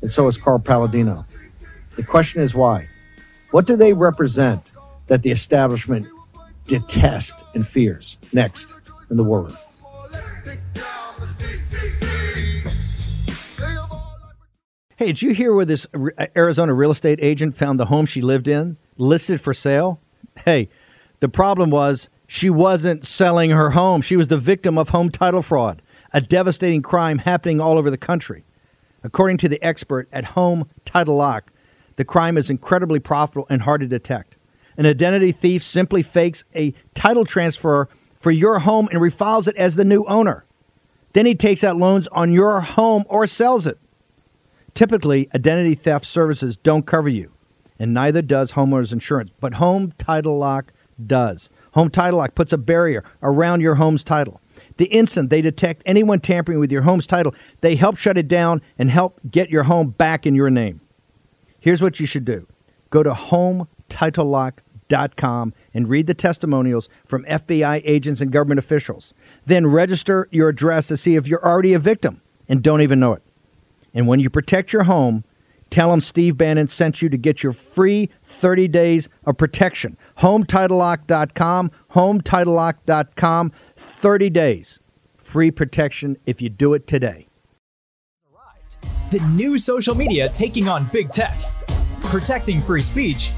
And 0.00 0.10
so 0.10 0.26
is 0.26 0.38
Carl 0.38 0.58
Paladino. 0.58 1.24
The 1.96 2.02
question 2.02 2.40
is 2.40 2.54
why? 2.54 2.88
What 3.50 3.66
do 3.66 3.76
they 3.76 3.92
represent 3.92 4.72
that 5.06 5.22
the 5.22 5.30
establishment 5.30 6.06
detests 6.66 7.44
and 7.54 7.66
fears? 7.66 8.18
Next 8.32 8.74
in 9.10 9.16
the 9.16 9.24
War 9.24 9.42
Room. 9.42 9.56
Hey, 15.04 15.12
did 15.12 15.20
you 15.20 15.34
hear 15.34 15.52
where 15.52 15.66
this 15.66 15.86
uh, 15.92 16.28
Arizona 16.34 16.72
real 16.72 16.90
estate 16.90 17.18
agent 17.20 17.54
found 17.54 17.78
the 17.78 17.84
home 17.84 18.06
she 18.06 18.22
lived 18.22 18.48
in 18.48 18.78
listed 18.96 19.38
for 19.38 19.52
sale? 19.52 20.00
Hey, 20.46 20.70
the 21.20 21.28
problem 21.28 21.68
was 21.68 22.08
she 22.26 22.48
wasn't 22.48 23.04
selling 23.04 23.50
her 23.50 23.72
home. 23.72 24.00
She 24.00 24.16
was 24.16 24.28
the 24.28 24.38
victim 24.38 24.78
of 24.78 24.88
home 24.88 25.10
title 25.10 25.42
fraud, 25.42 25.82
a 26.14 26.22
devastating 26.22 26.80
crime 26.80 27.18
happening 27.18 27.60
all 27.60 27.76
over 27.76 27.90
the 27.90 27.98
country. 27.98 28.46
According 29.02 29.36
to 29.38 29.48
the 29.50 29.62
expert 29.62 30.08
at 30.10 30.24
Home 30.24 30.70
Title 30.86 31.16
Lock, 31.16 31.52
the 31.96 32.06
crime 32.06 32.38
is 32.38 32.48
incredibly 32.48 32.98
profitable 32.98 33.46
and 33.50 33.60
hard 33.60 33.82
to 33.82 33.86
detect. 33.86 34.38
An 34.78 34.86
identity 34.86 35.32
thief 35.32 35.62
simply 35.62 36.02
fakes 36.02 36.44
a 36.56 36.72
title 36.94 37.26
transfer 37.26 37.90
for 38.20 38.30
your 38.30 38.60
home 38.60 38.88
and 38.90 39.02
refiles 39.02 39.48
it 39.48 39.56
as 39.56 39.76
the 39.76 39.84
new 39.84 40.06
owner. 40.06 40.46
Then 41.12 41.26
he 41.26 41.34
takes 41.34 41.62
out 41.62 41.76
loans 41.76 42.08
on 42.08 42.32
your 42.32 42.62
home 42.62 43.04
or 43.10 43.26
sells 43.26 43.66
it. 43.66 43.78
Typically, 44.74 45.28
identity 45.34 45.74
theft 45.74 46.04
services 46.04 46.56
don't 46.56 46.84
cover 46.84 47.08
you, 47.08 47.32
and 47.78 47.94
neither 47.94 48.20
does 48.20 48.52
homeowners 48.52 48.92
insurance, 48.92 49.30
but 49.38 49.54
Home 49.54 49.92
Title 49.98 50.36
Lock 50.36 50.72
does. 51.04 51.48
Home 51.72 51.90
Title 51.90 52.18
Lock 52.18 52.34
puts 52.34 52.52
a 52.52 52.58
barrier 52.58 53.04
around 53.22 53.60
your 53.60 53.76
home's 53.76 54.02
title. 54.02 54.40
The 54.76 54.86
instant 54.86 55.30
they 55.30 55.40
detect 55.42 55.84
anyone 55.86 56.18
tampering 56.20 56.58
with 56.58 56.72
your 56.72 56.82
home's 56.82 57.06
title, 57.06 57.32
they 57.60 57.76
help 57.76 57.96
shut 57.96 58.18
it 58.18 58.26
down 58.28 58.60
and 58.78 58.90
help 58.90 59.20
get 59.30 59.50
your 59.50 59.62
home 59.64 59.90
back 59.90 60.26
in 60.26 60.34
your 60.34 60.50
name. 60.50 60.80
Here's 61.60 61.82
what 61.82 62.00
you 62.00 62.06
should 62.06 62.24
do 62.24 62.46
go 62.90 63.02
to 63.02 63.10
HomeTitleLock.com 63.10 65.54
and 65.72 65.88
read 65.88 66.06
the 66.06 66.14
testimonials 66.14 66.88
from 67.06 67.24
FBI 67.24 67.82
agents 67.84 68.20
and 68.20 68.30
government 68.30 68.60
officials. 68.60 69.12
Then 69.46 69.66
register 69.66 70.28
your 70.30 70.50
address 70.50 70.86
to 70.88 70.96
see 70.96 71.16
if 71.16 71.26
you're 71.26 71.44
already 71.44 71.74
a 71.74 71.80
victim 71.80 72.22
and 72.48 72.62
don't 72.62 72.82
even 72.82 73.00
know 73.00 73.14
it. 73.14 73.23
And 73.94 74.08
when 74.08 74.20
you 74.20 74.28
protect 74.28 74.72
your 74.72 74.82
home, 74.84 75.24
tell 75.70 75.90
them 75.90 76.00
Steve 76.00 76.36
Bannon 76.36 76.66
sent 76.66 77.00
you 77.00 77.08
to 77.08 77.16
get 77.16 77.42
your 77.42 77.52
free 77.52 78.10
30 78.24 78.68
days 78.68 79.08
of 79.24 79.36
protection. 79.36 79.96
HomeTitleLock.com, 80.18 81.70
HomeTitleLock.com, 81.92 83.52
30 83.76 84.30
days. 84.30 84.80
Free 85.16 85.50
protection 85.50 86.16
if 86.26 86.42
you 86.42 86.50
do 86.50 86.74
it 86.74 86.86
today. 86.86 87.28
The 89.10 89.20
new 89.30 89.58
social 89.58 89.94
media 89.94 90.28
taking 90.28 90.68
on 90.68 90.86
big 90.92 91.12
tech, 91.12 91.36
protecting 92.02 92.60
free 92.60 92.82
speech, 92.82 93.30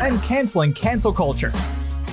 and 0.00 0.20
canceling 0.22 0.72
cancel 0.72 1.12
culture. 1.12 1.52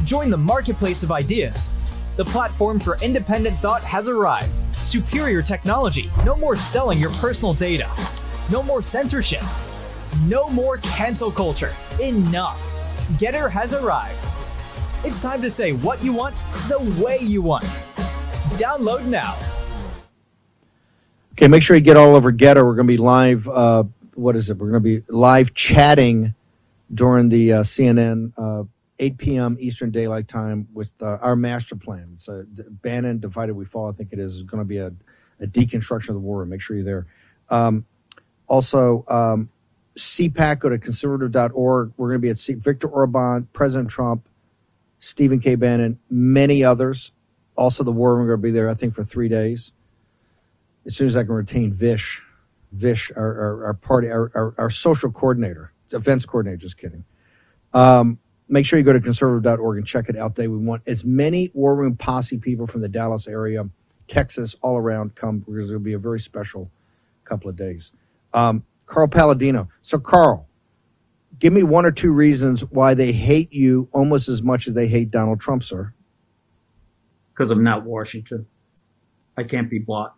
Join 0.04 0.30
the 0.30 0.38
marketplace 0.38 1.04
of 1.04 1.12
ideas. 1.12 1.72
The 2.20 2.26
platform 2.26 2.82
for 2.82 2.98
independent 3.02 3.58
thought 3.60 3.82
has 3.84 4.10
arrived. 4.10 4.52
Superior 4.80 5.42
technology. 5.42 6.12
No 6.26 6.36
more 6.36 6.58
selling 6.58 7.00
your 7.00 7.12
personal 7.12 7.54
data. 7.54 7.90
No 8.52 8.62
more 8.62 8.84
censorship. 8.84 9.42
No 10.26 10.50
more 10.50 10.80
cancel 10.80 11.32
culture. 11.32 11.72
Enough. 12.02 12.60
GETTR 13.22 13.50
has 13.50 13.74
arrived. 13.74 14.20
It's 15.06 15.22
time 15.22 15.42
to 15.42 15.50
say 15.50 15.72
what 15.72 16.04
you 16.04 16.12
want 16.12 16.36
the 16.68 16.80
way 17.02 17.20
you 17.22 17.42
want. 17.42 17.64
Download 18.60 19.06
now. 19.06 19.34
Okay, 21.36 21.48
make 21.48 21.64
sure 21.64 21.78
you 21.78 21.82
get 21.82 21.96
all 21.96 22.18
over 22.18 22.34
GETTR. 22.34 22.66
We're 22.66 22.76
going 22.76 22.88
to 22.88 22.92
be 22.92 22.98
live. 22.98 23.48
Uh, 23.48 23.86
what 24.16 24.36
is 24.36 24.50
it? 24.50 24.58
We're 24.58 24.72
going 24.72 24.84
to 24.84 25.02
be 25.02 25.04
live 25.08 25.54
chatting 25.54 26.34
during 26.94 27.30
the 27.30 27.54
uh, 27.54 27.64
CNN 27.64 28.34
uh, 28.36 28.66
8 29.00 29.18
p.m. 29.18 29.58
Eastern 29.60 29.92
Daylight 29.92 30.28
Time 30.28 30.68
with 30.74 30.92
uh, 31.02 31.18
our 31.22 31.36
master 31.36 31.76
plan. 31.76 32.12
It's 32.14 32.30
Bannon 32.82 33.20
Divided 33.20 33.56
We 33.56 33.66
Fall. 33.66 33.90
I 33.90 33.94
think 33.94 34.10
it 34.12 34.20
is. 34.20 34.36
It's 34.36 34.44
going 34.44 34.62
to 34.62 34.66
be 34.66 34.78
a, 34.78 34.92
a 35.40 35.48
deconstruction 35.48 36.10
of 36.10 36.16
the 36.16 36.22
war. 36.22 36.46
Make 36.46 36.62
sure 36.62 36.76
you're 36.76 36.86
there. 36.86 37.08
Um, 37.50 37.86
also, 38.48 39.06
um, 39.08 39.50
CPAC. 39.96 40.60
Go 40.60 40.70
to 40.70 40.78
conservative.org. 40.78 41.94
We're 41.98 42.08
going 42.08 42.18
to 42.18 42.22
be 42.22 42.30
at 42.30 42.38
C- 42.38 42.54
Viktor 42.54 42.88
Orbán, 42.90 43.48
President 43.54 43.90
Trump, 43.90 44.28
Stephen 45.00 45.40
K. 45.40 45.56
Bannon, 45.56 46.00
many 46.10 46.64
others. 46.64 47.12
Also, 47.56 47.84
the 47.84 47.92
war 47.92 48.16
room. 48.16 48.22
We're 48.22 48.36
going 48.36 48.42
to 48.42 48.48
be 48.48 48.52
there. 48.52 48.70
I 48.70 48.74
think 48.74 48.94
for 48.94 49.04
three 49.04 49.30
days 49.30 49.74
as 50.86 50.96
soon 50.96 51.08
as 51.08 51.16
I 51.16 51.24
can 51.24 51.34
retain 51.34 51.72
Vish, 51.72 52.22
Vish, 52.72 53.12
our, 53.16 53.24
our, 53.24 53.66
our 53.66 53.74
party, 53.74 54.10
our, 54.10 54.32
our, 54.34 54.56
our 54.58 54.70
social 54.70 55.12
coordinator, 55.12 55.72
events 55.92 56.26
coordinator, 56.26 56.58
just 56.58 56.78
kidding. 56.78 57.04
Um, 57.74 58.18
make 58.50 58.66
sure 58.66 58.80
you 58.80 58.86
go 58.86 58.94
to 58.94 59.00
conservative.org 59.02 59.78
and 59.78 59.88
check 59.88 60.10
it 60.10 60.18
out 60.18 60.36
day. 60.36 60.48
We 60.48 60.58
want 60.58 60.84
as 60.88 61.06
many 61.06 61.52
War 61.54 61.76
Room 61.76 61.96
Posse 61.98 62.38
people 62.40 62.68
from 62.68 62.82
the 62.82 62.90
Dallas 62.90 63.28
area, 63.28 63.70
Texas, 64.08 64.56
all 64.62 64.78
around 64.78 65.16
come 65.16 65.40
because 65.40 65.70
it'll 65.72 65.82
be 65.82 65.94
a 65.94 66.00
very 66.00 66.20
special 66.20 66.72
couple 67.26 67.50
of 67.50 67.56
days. 67.58 67.92
Um, 68.34 68.64
Carl 68.88 69.08
Paladino. 69.08 69.70
So, 69.84 70.00
Carl, 70.00 70.48
give 71.40 71.54
me 71.54 71.64
one 71.64 71.86
or 71.86 71.92
two 71.92 72.12
reasons 72.12 72.62
why 72.66 72.96
they 72.96 73.12
hate 73.14 73.54
you 73.54 73.90
almost 73.94 74.30
as 74.30 74.44
much 74.44 74.68
as 74.68 74.74
they 74.76 74.88
hate 74.88 75.12
Donald 75.12 75.40
Trump, 75.42 75.64
sir. 75.64 75.94
because 77.34 77.52
I'm 77.52 77.64
not 77.64 77.86
Washington. 77.86 78.48
I 79.38 79.44
can't 79.44 79.70
be 79.70 79.80
bought. 79.80 80.16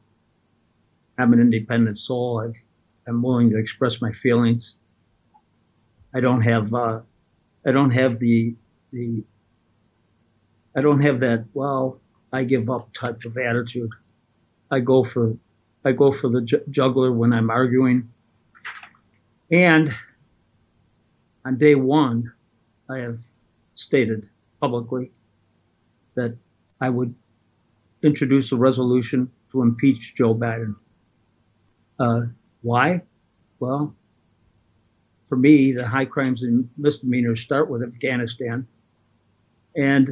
I'm 1.17 1.34
an 1.34 1.39
independent 1.41 1.99
soul. 1.99 2.41
I've, 2.45 2.55
I'm 3.07 3.21
willing 3.21 3.49
to 3.51 3.57
express 3.59 4.01
my 4.01 4.11
feelings. 4.11 4.77
I 6.15 6.19
don't 6.21 6.41
have, 6.41 6.73
uh, 6.73 7.01
I 7.66 7.72
don't 7.72 7.91
have 7.91 8.20
the, 8.20 8.55
the, 8.91 9.24
I 10.76 10.82
don't 10.82 11.01
have 11.01 11.20
that, 11.20 11.45
well, 11.53 11.99
I 12.34 12.43
give 12.43 12.70
up 12.70 12.93
type 12.93 13.24
of 13.26 13.38
attitude. 13.38 13.91
I 14.72 14.80
go 14.80 15.03
for, 15.03 15.36
I 15.86 15.91
go 15.91 16.12
for 16.12 16.30
the 16.30 16.41
ju- 16.41 16.64
juggler 16.70 17.12
when 17.12 17.34
I'm 17.34 17.49
arguing. 17.49 18.09
And 19.51 19.93
on 21.45 21.57
day 21.57 21.76
one, 21.76 22.32
I 22.89 22.99
have 22.99 23.20
stated 23.76 24.30
publicly 24.59 25.12
that 26.16 26.36
I 26.80 26.89
would 26.89 27.14
introduce 28.03 28.51
a 28.51 28.55
resolution 28.55 29.30
to 29.51 29.62
impeach 29.62 30.16
Joe 30.16 30.34
Biden. 30.34 30.76
Uh, 31.99 32.22
why? 32.62 33.03
Well, 33.59 33.95
for 35.32 35.38
me, 35.38 35.71
the 35.71 35.88
high 35.88 36.03
crimes 36.03 36.43
and 36.43 36.69
misdemeanors 36.77 37.39
start 37.39 37.69
with 37.69 37.84
Afghanistan. 37.84 38.67
And 39.77 40.09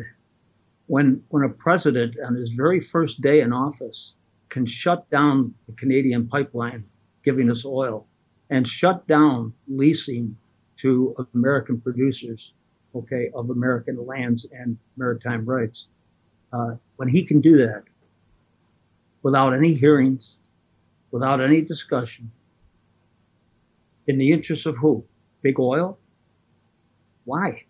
when, 0.88 1.22
when 1.28 1.43
a 1.43 1.49
president 1.49 2.15
on 2.26 2.36
his 2.36 2.51
very 2.51 2.80
first 2.80 3.20
day 3.20 3.41
in 3.41 3.51
office 3.51 4.13
can 4.47 4.65
shut 4.65 5.09
down 5.09 5.53
the 5.67 5.74
Canadian 5.74 6.30
pipeline 6.30 6.86
giving 7.26 7.51
us 7.51 7.65
oil 7.65 8.07
and 8.49 8.65
shut 8.65 9.05
down 9.07 9.51
leasing 9.67 10.38
to 10.78 11.13
American 11.34 11.82
producers, 11.82 12.53
okay, 12.95 13.30
of 13.36 13.49
American 13.49 14.05
lands 14.05 14.47
and 14.53 14.78
maritime 14.95 15.43
rights, 15.43 15.88
uh, 16.53 16.76
when 16.95 17.09
he 17.09 17.26
can 17.26 17.41
do 17.41 17.57
that 17.57 17.84
without 19.22 19.53
any 19.53 19.74
hearings, 19.74 20.38
without 21.11 21.41
any 21.41 21.59
discussion, 21.59 22.32
in 24.07 24.17
the 24.17 24.32
interest 24.32 24.65
of 24.65 24.78
who? 24.78 25.03
Big 25.42 25.60
oil? 25.60 25.98
Why? 27.26 27.66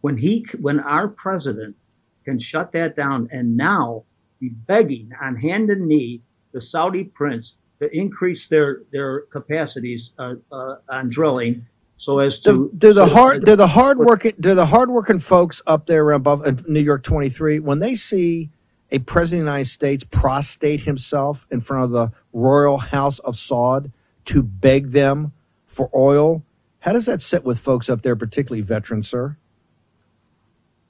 When 0.00 0.16
he, 0.16 0.46
when 0.60 0.80
our 0.80 1.08
president 1.08 1.76
can 2.24 2.38
shut 2.38 2.72
that 2.72 2.96
down 2.96 3.28
and 3.32 3.56
now 3.56 4.04
be 4.40 4.50
begging 4.50 5.10
on 5.20 5.36
hand 5.36 5.70
and 5.70 5.86
knee 5.86 6.22
the 6.52 6.60
Saudi 6.60 7.04
prince 7.04 7.56
to 7.80 7.96
increase 7.96 8.46
their 8.48 8.82
their 8.92 9.22
capacities 9.22 10.12
uh, 10.18 10.34
uh, 10.50 10.76
on 10.88 11.08
drilling 11.08 11.64
so 11.96 12.18
as 12.18 12.38
to 12.40 12.70
do 12.76 12.92
the 12.92 13.06
so- 13.06 13.14
hard 13.14 13.44
do 13.44 13.56
the 13.56 13.66
hard 13.66 13.98
working 13.98 14.34
do 14.40 14.54
the 14.54 14.66
hard 14.66 14.90
working 14.90 15.18
folks 15.18 15.62
up 15.66 15.86
there 15.86 16.04
around 16.04 16.22
Buff, 16.22 16.40
uh, 16.44 16.52
New 16.66 16.80
York 16.80 17.02
23 17.02 17.60
when 17.60 17.78
they 17.78 17.94
see 17.94 18.50
a 18.90 18.98
president 19.00 19.42
of 19.42 19.46
the 19.46 19.50
United 19.52 19.70
States 19.70 20.04
prostrate 20.04 20.82
himself 20.82 21.46
in 21.50 21.60
front 21.60 21.84
of 21.84 21.90
the 21.90 22.10
royal 22.32 22.78
house 22.78 23.18
of 23.20 23.34
Saud 23.34 23.92
to 24.26 24.42
beg 24.42 24.88
them 24.88 25.32
for 25.66 25.90
oil 25.94 26.42
how 26.80 26.92
does 26.92 27.06
that 27.06 27.20
sit 27.20 27.44
with 27.44 27.58
folks 27.58 27.88
up 27.88 28.02
there 28.02 28.16
particularly 28.16 28.62
veterans 28.62 29.08
sir 29.08 29.36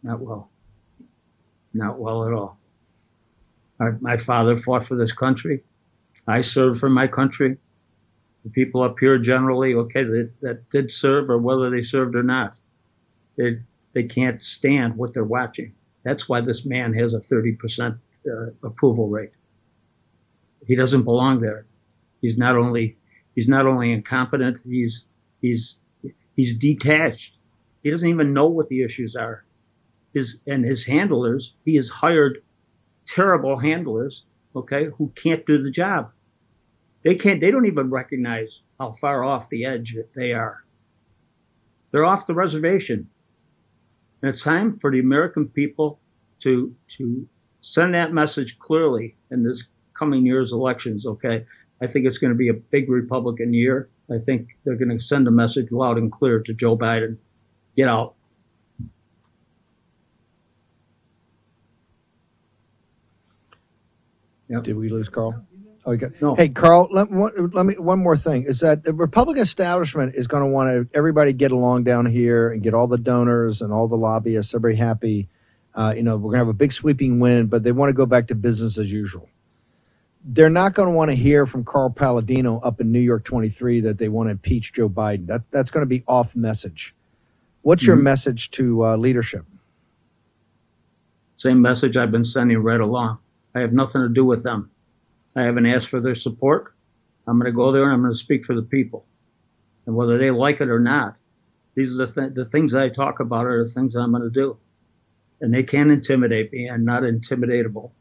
Not 0.03 0.20
well. 0.20 0.51
Not 1.74 1.99
well 1.99 2.26
at 2.26 2.32
all. 2.32 2.59
My, 3.78 3.91
my 4.01 4.16
father 4.16 4.57
fought 4.57 4.86
for 4.86 4.97
this 4.97 5.12
country. 5.12 5.62
I 6.26 6.41
served 6.41 6.80
for 6.80 6.89
my 6.91 7.07
country. 7.07 7.57
The 8.45 8.51
people 8.51 8.82
up 8.82 8.97
here 9.01 9.18
generally, 9.18 9.74
okay, 9.74 10.05
that, 10.05 10.30
that 10.41 10.70
did 10.70 10.91
serve 10.91 11.30
or 11.30 11.39
whether 11.39 11.70
they 11.70 11.82
served 11.82 12.16
or 12.16 12.22
not, 12.22 12.57
they, 13.36 13.59
they 13.95 14.05
can't 14.05 14.43
stand 14.43 14.97
what 14.97 15.14
they're 15.14 15.24
watching. 15.24 15.74
That's 16.05 16.28
why 16.28 16.41
this 16.41 16.64
man 16.64 16.95
has 16.95 17.14
a 17.14 17.20
30% 17.20 17.99
uh, 18.26 18.51
approval 18.62 19.09
rate. 19.09 19.32
He 20.66 20.76
doesn't 20.76 21.05
belong 21.05 21.41
there. 21.41 21.66
He's 22.20 22.36
not 22.36 22.57
only, 22.57 22.97
he's 23.34 23.49
not 23.49 23.66
only 23.66 23.93
incompetent, 23.93 24.59
he's, 24.68 25.05
he's, 25.41 25.78
he's 26.36 26.55
detached. 26.55 27.34
He 27.82 27.91
doesn't 27.91 28.09
even 28.09 28.32
know 28.32 28.47
what 28.47 28.68
the 28.68 28.82
issues 28.82 29.16
are 29.16 29.45
his 30.14 30.41
and 30.47 30.64
his 30.64 30.84
handlers, 30.84 31.55
he 31.64 31.76
has 31.76 31.89
hired 31.89 32.43
terrible 33.07 33.59
handlers, 33.59 34.24
okay, 34.55 34.86
who 34.97 35.12
can't 35.14 35.47
do 35.47 35.62
the 35.62 35.70
job. 35.70 36.11
They 37.05 37.14
can't 37.14 37.41
they 37.41 37.51
don't 37.51 37.66
even 37.66 37.91
recognize 37.91 38.62
how 38.78 38.93
far 38.93 39.24
off 39.24 39.49
the 39.49 39.64
edge 39.64 39.97
they 40.14 40.32
are. 40.32 40.64
They're 41.91 42.05
off 42.05 42.26
the 42.26 42.34
reservation. 42.34 43.09
And 44.20 44.30
it's 44.30 44.43
time 44.43 44.78
for 44.78 44.91
the 44.91 44.99
American 45.01 45.49
people 45.49 46.01
to 46.41 46.74
to 46.97 47.28
send 47.61 47.95
that 47.95 48.12
message 48.12 48.59
clearly 48.59 49.16
in 49.30 49.43
this 49.43 49.64
coming 49.95 50.26
year's 50.26 50.53
elections, 50.53 51.07
okay? 51.07 51.45
I 51.80 51.86
think 51.86 52.07
it's 52.07 52.18
going 52.18 52.32
to 52.32 52.36
be 52.36 52.49
a 52.49 52.55
big 52.55 52.89
Republican 52.89 53.53
year. 53.53 53.89
I 54.11 54.18
think 54.18 54.56
they're 54.64 54.76
going 54.76 54.96
to 54.96 55.00
send 55.00 55.28
a 55.28 55.30
message 55.30 55.70
loud 55.70 55.98
and 55.98 56.11
clear 56.11 56.40
to 56.40 56.54
Joe 56.54 56.76
Biden: 56.76 57.18
get 57.76 57.88
out. 57.88 58.14
Did 64.48 64.76
we 64.76 64.88
lose 64.88 65.09
Carl? 65.11 65.44
Oh, 65.84 65.92
you 65.92 65.98
got, 65.98 66.20
No. 66.20 66.34
Hey, 66.34 66.48
Carl, 66.48 66.88
let, 66.90 67.11
one, 67.11 67.50
let 67.54 67.64
me 67.64 67.74
one 67.74 67.98
more 67.98 68.16
thing 68.16 68.44
is 68.44 68.61
that 68.61 68.84
the 68.84 68.92
Republican 68.92 69.42
establishment 69.42 70.14
is 70.16 70.26
going 70.26 70.42
to 70.42 70.46
want 70.46 70.68
to 70.70 70.96
everybody 70.96 71.32
get 71.32 71.50
along 71.50 71.84
down 71.84 72.04
here 72.06 72.50
and 72.50 72.62
get 72.62 72.74
all 72.74 72.86
the 72.88 72.98
donors 72.98 73.62
and 73.62 73.72
all 73.72 73.88
the 73.88 73.96
lobbyists 73.96 74.54
everybody 74.54 74.76
happy. 74.76 75.28
Uh, 75.74 75.94
you 75.96 76.02
know, 76.02 76.16
we're 76.16 76.32
going 76.32 76.40
to 76.40 76.40
have 76.40 76.48
a 76.48 76.52
big 76.52 76.72
sweeping 76.72 77.20
win, 77.20 77.46
but 77.46 77.62
they 77.62 77.72
want 77.72 77.88
to 77.88 77.94
go 77.94 78.04
back 78.04 78.26
to 78.26 78.34
business 78.34 78.76
as 78.78 78.92
usual. 78.92 79.28
They're 80.31 80.51
not 80.51 80.74
going 80.74 80.89
to 80.89 80.95
want 80.95 81.11
to 81.11 81.14
hear 81.14 81.47
from 81.47 81.64
Carl 81.64 81.89
Paladino 81.89 82.61
up 82.61 82.83
in 82.83 82.93
New 82.93 83.01
York 83.01 83.24
23 83.24 83.81
that 83.81 83.97
they 83.97 84.09
want 84.09 84.26
to 84.26 84.33
impeach 84.33 84.74
Joe 84.74 84.89
Biden. 84.91 85.26
That 85.26 85.51
that's 85.51 85.70
going 85.70 85.81
to 85.83 85.87
be 85.87 86.05
off 86.07 86.37
message. 86.37 86.95
What's 87.62 87.87
your 87.87 87.97
Mhm. 87.97 88.03
message 88.03 88.51
to 88.53 88.85
uh, 88.85 88.97
leadership? 88.99 89.47
Same 91.39 91.62
message 91.62 91.97
I've 91.97 92.11
been 92.11 92.24
sending 92.24 92.59
right 92.59 92.81
along. 92.81 93.18
I 93.55 93.61
have 93.61 93.72
nothing 93.72 94.03
to 94.03 94.09
do 94.11 94.22
with 94.24 94.43
them. 94.43 94.70
I 95.35 95.43
haven't 95.45 95.64
asked 95.64 95.89
for 95.89 96.01
their 96.01 96.14
support. 96.14 96.74
I'm 97.26 97.39
going 97.39 97.51
to 97.51 97.57
go 97.57 97.72
there 97.72 97.85
and 97.85 97.93
I'm 97.95 98.01
going 98.03 98.12
to 98.12 98.18
speak 98.18 98.45
for 98.45 98.55
the 98.55 98.62
people. 98.62 99.07
And 99.87 99.97
whether 99.97 100.18
they 100.18 100.31
like 100.31 100.61
it 100.61 100.68
or 100.68 100.81
not, 100.81 101.16
these 101.74 101.95
are 101.99 102.05
the, 102.07 102.12
th- 102.12 102.35
the 102.35 102.45
things 102.45 102.74
I 102.74 102.91
talk 102.91 103.20
about 103.20 103.47
are 103.47 103.64
the 103.64 103.70
things 103.70 103.95
I'm 103.95 104.11
going 104.11 104.24
to 104.24 104.31
do. 104.31 104.59
And 105.41 105.55
they 105.55 105.62
can't 105.62 105.91
intimidate 105.91 106.53
me. 106.53 106.68
I'm 106.68 106.85
not 106.85 107.03
intimidatable. 107.03 107.93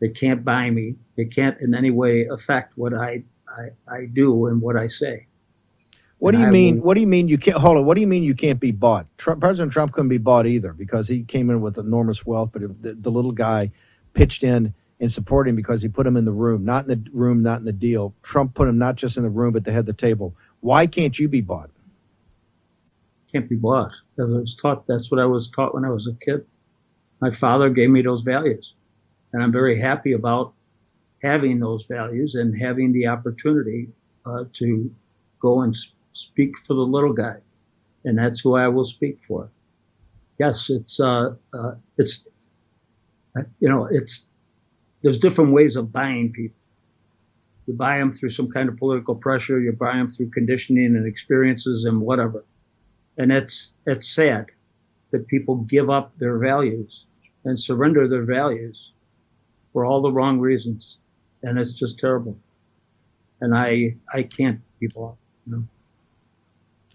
They 0.00 0.08
can't 0.08 0.44
buy 0.44 0.70
me. 0.70 0.96
They 1.16 1.24
can't 1.24 1.60
in 1.60 1.74
any 1.74 1.90
way 1.90 2.26
affect 2.26 2.76
what 2.76 2.94
I, 2.94 3.22
I, 3.48 3.92
I 3.92 4.04
do 4.12 4.46
and 4.46 4.60
what 4.60 4.76
I 4.76 4.86
say. 4.86 5.26
What 6.18 6.32
do 6.32 6.38
you 6.38 6.46
I 6.46 6.50
mean? 6.50 6.76
will- 6.76 6.82
What 6.84 6.94
do 6.94 7.00
you 7.00 7.06
mean 7.06 7.28
you 7.28 7.38
can't 7.38 7.58
hold 7.58 7.76
on? 7.78 7.84
What 7.84 7.94
do 7.94 8.00
you 8.00 8.06
mean 8.06 8.22
you 8.22 8.34
can't 8.34 8.60
be 8.60 8.70
bought? 8.72 9.06
Trump, 9.18 9.40
President 9.40 9.72
Trump 9.72 9.92
couldn't 9.92 10.08
be 10.08 10.18
bought 10.18 10.46
either 10.46 10.72
because 10.72 11.08
he 11.08 11.22
came 11.22 11.50
in 11.50 11.60
with 11.60 11.78
enormous 11.78 12.24
wealth, 12.26 12.50
but 12.52 12.62
it- 12.62 12.82
the, 12.82 12.94
the 12.94 13.10
little 13.10 13.32
guy 13.32 13.70
pitched 14.14 14.42
in 14.44 14.74
and 15.00 15.12
supported 15.12 15.50
him 15.50 15.56
because 15.56 15.82
he 15.82 15.88
put 15.88 16.06
him 16.06 16.16
in 16.16 16.24
the 16.24 16.32
room, 16.32 16.64
not 16.64 16.88
in 16.88 17.04
the 17.04 17.10
room, 17.12 17.40
not 17.42 17.60
in 17.60 17.64
the 17.64 17.72
deal. 17.72 18.14
Trump 18.22 18.54
put 18.54 18.68
him 18.68 18.78
not 18.78 18.96
just 18.96 19.16
in 19.16 19.22
the 19.22 19.28
room, 19.30 19.52
but 19.52 19.64
the 19.64 19.70
head 19.70 19.80
of 19.80 19.86
the 19.86 19.92
table. 19.92 20.34
Why 20.60 20.86
can't 20.88 21.18
you 21.18 21.28
be 21.28 21.40
bought? 21.40 21.70
can't 23.30 23.48
be 23.48 23.56
bought. 23.56 23.92
I 24.18 24.22
was 24.24 24.56
taught 24.56 24.86
that's 24.86 25.10
what 25.10 25.20
I 25.20 25.26
was 25.26 25.50
taught 25.50 25.74
when 25.74 25.84
I 25.84 25.90
was 25.90 26.06
a 26.08 26.14
kid. 26.24 26.46
My 27.20 27.30
father 27.30 27.68
gave 27.68 27.90
me 27.90 28.00
those 28.00 28.22
values, 28.22 28.72
and 29.32 29.42
I'm 29.42 29.52
very 29.52 29.80
happy 29.80 30.12
about 30.12 30.54
having 31.22 31.58
those 31.58 31.84
values 31.86 32.34
and 32.34 32.56
having 32.56 32.92
the 32.92 33.06
opportunity 33.06 33.88
uh, 34.24 34.44
to 34.54 34.90
go 35.40 35.62
and 35.62 35.76
speak 36.12 36.58
for 36.58 36.74
the 36.74 36.82
little 36.82 37.12
guy, 37.12 37.36
and 38.04 38.18
that's 38.18 38.40
who 38.40 38.54
I 38.54 38.68
will 38.68 38.84
speak 38.84 39.18
for. 39.26 39.50
Yes, 40.38 40.70
it's 40.70 41.00
uh, 41.00 41.34
uh, 41.52 41.72
it's 41.96 42.24
uh, 43.36 43.42
you 43.60 43.68
know 43.68 43.88
it's 43.90 44.28
there's 45.02 45.18
different 45.18 45.52
ways 45.52 45.76
of 45.76 45.92
buying 45.92 46.32
people. 46.32 46.56
You 47.66 47.74
buy 47.74 47.98
them 47.98 48.14
through 48.14 48.30
some 48.30 48.50
kind 48.50 48.68
of 48.68 48.78
political 48.78 49.14
pressure. 49.14 49.60
You 49.60 49.72
buy 49.72 49.96
them 49.96 50.08
through 50.08 50.30
conditioning 50.30 50.96
and 50.96 51.06
experiences 51.06 51.84
and 51.84 52.00
whatever 52.00 52.44
and 53.18 53.32
it's 53.32 53.74
it's 53.86 54.08
sad 54.08 54.46
that 55.10 55.26
people 55.26 55.56
give 55.56 55.90
up 55.90 56.16
their 56.18 56.38
values 56.38 57.04
and 57.44 57.58
surrender 57.58 58.08
their 58.08 58.24
values 58.24 58.92
for 59.78 59.84
all 59.84 60.02
the 60.02 60.10
wrong 60.10 60.40
reasons 60.40 60.98
and 61.44 61.56
it's 61.56 61.72
just 61.72 62.00
terrible. 62.00 62.36
And 63.40 63.56
i 63.56 63.94
i 64.12 64.24
can't 64.24 64.60
people 64.80 65.16
you 65.46 65.52
know? 65.52 65.64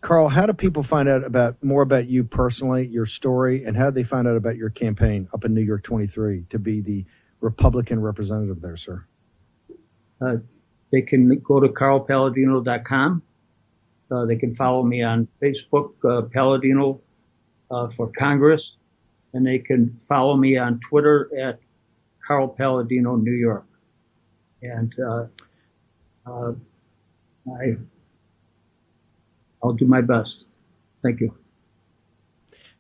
Carl, 0.02 0.28
how 0.28 0.46
do 0.46 0.52
people 0.52 0.84
find 0.84 1.08
out 1.08 1.24
about 1.24 1.64
more 1.64 1.82
about 1.82 2.08
you 2.08 2.26
personally, 2.26 2.86
your 2.88 3.06
story, 3.06 3.64
and 3.64 3.78
how 3.78 3.86
do 3.86 3.92
they 3.92 4.04
find 4.04 4.28
out 4.28 4.36
about 4.36 4.58
your 4.58 4.70
campaign 4.70 5.30
up 5.34 5.46
in 5.46 5.54
New 5.54 5.62
York 5.62 5.84
23 5.84 6.48
to 6.50 6.60
be 6.60 6.82
the 6.82 7.06
Republican 7.40 8.02
representative 8.02 8.60
there, 8.60 8.76
sir? 8.76 9.06
uh, 10.22 10.36
they 10.92 11.02
can 11.02 11.40
go 11.40 11.60
to 11.60 11.70
carlpaladino.com 11.70 13.24
uh, 14.12 14.26
they 14.26 14.36
can 14.36 14.54
follow 14.56 14.84
me 14.84 15.02
on 15.02 15.28
facebook 15.42 15.92
uh, 16.06 16.22
paladino 16.34 17.00
uh, 17.72 17.88
for 17.90 18.12
congress 18.18 18.76
and 19.34 19.46
they 19.46 19.60
can 19.60 20.00
follow 20.08 20.36
me 20.36 20.58
on 20.58 20.80
twitter 20.80 21.30
at 21.40 21.60
carl 22.26 22.48
Paladino, 22.48 23.16
new 23.16 23.32
york 23.32 23.66
and 24.64 24.96
uh, 25.00 25.26
uh, 26.26 26.54
I, 27.48 27.76
I'll 29.62 29.74
do 29.74 29.86
my 29.86 30.02
best. 30.02 30.46
Thank 31.04 31.20
you. 31.20 31.36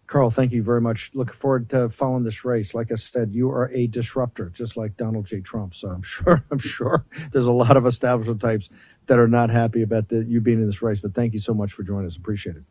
Carl, 0.07 0.31
thank 0.31 0.51
you 0.51 0.63
very 0.63 0.81
much. 0.81 1.11
Looking 1.13 1.33
forward 1.33 1.69
to 1.71 1.89
following 1.89 2.23
this 2.23 2.45
race. 2.45 2.73
Like 2.73 2.91
I 2.91 2.95
said, 2.95 3.33
you 3.33 3.49
are 3.49 3.69
a 3.73 3.87
disruptor, 3.87 4.49
just 4.49 4.77
like 4.77 4.95
Donald 4.95 5.25
J. 5.25 5.41
Trump. 5.41 5.75
So 5.75 5.89
I'm 5.89 6.01
sure, 6.03 6.43
I'm 6.51 6.59
sure 6.59 7.05
there's 7.31 7.47
a 7.47 7.51
lot 7.51 7.77
of 7.77 7.85
establishment 7.85 8.41
types 8.41 8.69
that 9.07 9.19
are 9.19 9.27
not 9.27 9.49
happy 9.49 9.81
about 9.81 10.09
the, 10.09 10.23
you 10.23 10.39
being 10.39 10.59
in 10.59 10.65
this 10.65 10.81
race. 10.81 11.01
But 11.01 11.13
thank 11.13 11.33
you 11.33 11.39
so 11.39 11.53
much 11.53 11.73
for 11.73 11.83
joining 11.83 12.07
us. 12.07 12.15
Appreciate 12.15 12.57
it. 12.57 12.63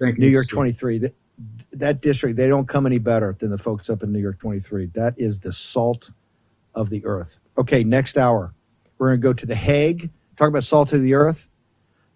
Thank 0.00 0.18
you. 0.18 0.24
New 0.24 0.30
York 0.30 0.46
23, 0.48 0.98
that, 0.98 1.14
that 1.72 2.00
district, 2.00 2.36
they 2.36 2.48
don't 2.48 2.68
come 2.68 2.86
any 2.86 2.98
better 2.98 3.36
than 3.38 3.50
the 3.50 3.58
folks 3.58 3.88
up 3.90 4.02
in 4.02 4.12
New 4.12 4.18
York 4.18 4.38
23. 4.40 4.86
That 4.94 5.14
is 5.16 5.40
the 5.40 5.52
salt 5.52 6.10
of 6.74 6.90
the 6.90 7.04
earth. 7.04 7.38
Okay, 7.56 7.84
next 7.84 8.16
hour, 8.18 8.54
we're 8.98 9.08
going 9.08 9.20
to 9.20 9.22
go 9.22 9.32
to 9.32 9.46
The 9.46 9.54
Hague, 9.54 10.10
talk 10.36 10.48
about 10.48 10.64
salt 10.64 10.92
of 10.92 11.02
the 11.02 11.14
earth, 11.14 11.50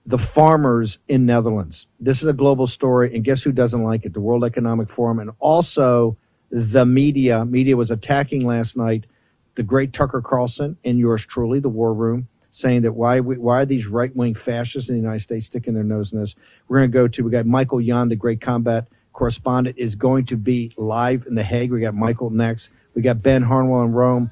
the 0.05 0.19
farmers 0.19 0.99
in 1.09 1.27
Netherlands. 1.27 1.87
This 2.01 2.23
is 2.23 2.29
a 2.29 2.33
global 2.33 2.67
story, 2.67 3.15
and 3.15 3.25
guess 3.25 3.43
who 3.43 3.53
doesn't 3.53 3.83
like 3.83 4.05
it? 4.05 4.15
The 4.15 4.21
World 4.21 4.45
Economic 4.45 4.91
Forum, 4.91 5.19
and 5.19 5.31
also 5.39 6.17
the 6.51 6.85
media. 6.85 7.45
Media 7.45 7.77
was 7.77 7.91
attacking 7.91 8.47
last 8.47 8.77
night 8.77 9.07
the 9.55 9.63
great 9.63 9.93
Tucker 9.93 10.21
Carlson 10.21 10.77
and 10.85 10.99
yours 10.99 11.25
truly, 11.25 11.61
the 11.61 11.69
War 11.69 11.95
Room, 11.95 12.29
saying 12.51 12.83
that 12.83 12.93
why 12.93 13.21
why 13.21 13.61
are 13.61 13.67
these 13.67 13.87
right 13.87 14.15
wing 14.15 14.35
fascists 14.35 14.89
in 14.89 14.97
the 14.97 15.01
United 15.01 15.21
States 15.21 15.47
sticking 15.47 15.75
their 15.75 15.85
nose 15.85 16.13
in 16.13 16.21
this? 16.21 16.35
We're 16.69 16.79
going 16.79 16.91
to 16.91 16.95
go 16.95 17.09
to 17.09 17.25
we 17.25 17.31
got 17.31 17.47
Michael 17.47 17.81
Yon, 17.81 18.09
the 18.09 18.17
great 18.17 18.41
combat 18.41 18.89
correspondent, 19.13 19.77
is 19.79 19.95
going 19.95 20.27
to 20.27 20.37
be 20.37 20.73
live 20.77 21.27
in 21.27 21.35
the 21.35 21.43
Hague. 21.43 21.71
We 21.71 21.81
got 21.81 21.95
Michael 21.95 22.31
next. 22.31 22.71
We 22.95 23.03
got 23.03 23.23
Ben 23.23 23.43
Harnwell 23.43 23.83
in 23.83 23.93
Rome. 23.93 24.31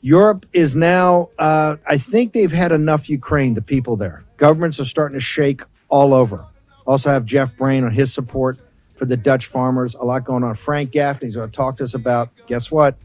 Europe 0.00 0.46
is 0.52 0.76
now, 0.76 1.30
uh, 1.38 1.76
I 1.86 1.98
think 1.98 2.32
they've 2.32 2.52
had 2.52 2.70
enough 2.72 3.10
Ukraine, 3.10 3.54
the 3.54 3.62
people 3.62 3.96
there. 3.96 4.24
Governments 4.36 4.78
are 4.78 4.84
starting 4.84 5.18
to 5.18 5.20
shake 5.20 5.62
all 5.88 6.14
over. 6.14 6.46
Also 6.86 7.10
have 7.10 7.24
Jeff 7.24 7.56
Brain 7.56 7.84
on 7.84 7.90
his 7.90 8.12
support 8.12 8.58
for 8.96 9.04
the 9.06 9.16
Dutch 9.16 9.46
farmers. 9.46 9.94
A 9.94 10.04
lot 10.04 10.24
going 10.24 10.44
on. 10.44 10.54
Frank 10.54 10.92
Gaffney's 10.92 11.36
going 11.36 11.50
to 11.50 11.56
talk 11.56 11.76
to 11.78 11.84
us 11.84 11.94
about, 11.94 12.30
guess 12.46 12.70
what? 12.70 12.96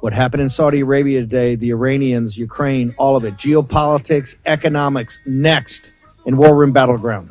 What 0.00 0.12
happened 0.12 0.42
in 0.42 0.48
Saudi 0.48 0.80
Arabia 0.80 1.20
today, 1.20 1.56
the 1.56 1.70
Iranians, 1.70 2.38
Ukraine, 2.38 2.94
all 2.98 3.16
of 3.16 3.24
it. 3.24 3.34
Geopolitics, 3.36 4.36
economics, 4.46 5.18
next 5.26 5.92
in 6.24 6.36
War 6.36 6.54
Room 6.54 6.72
Battleground. 6.72 7.30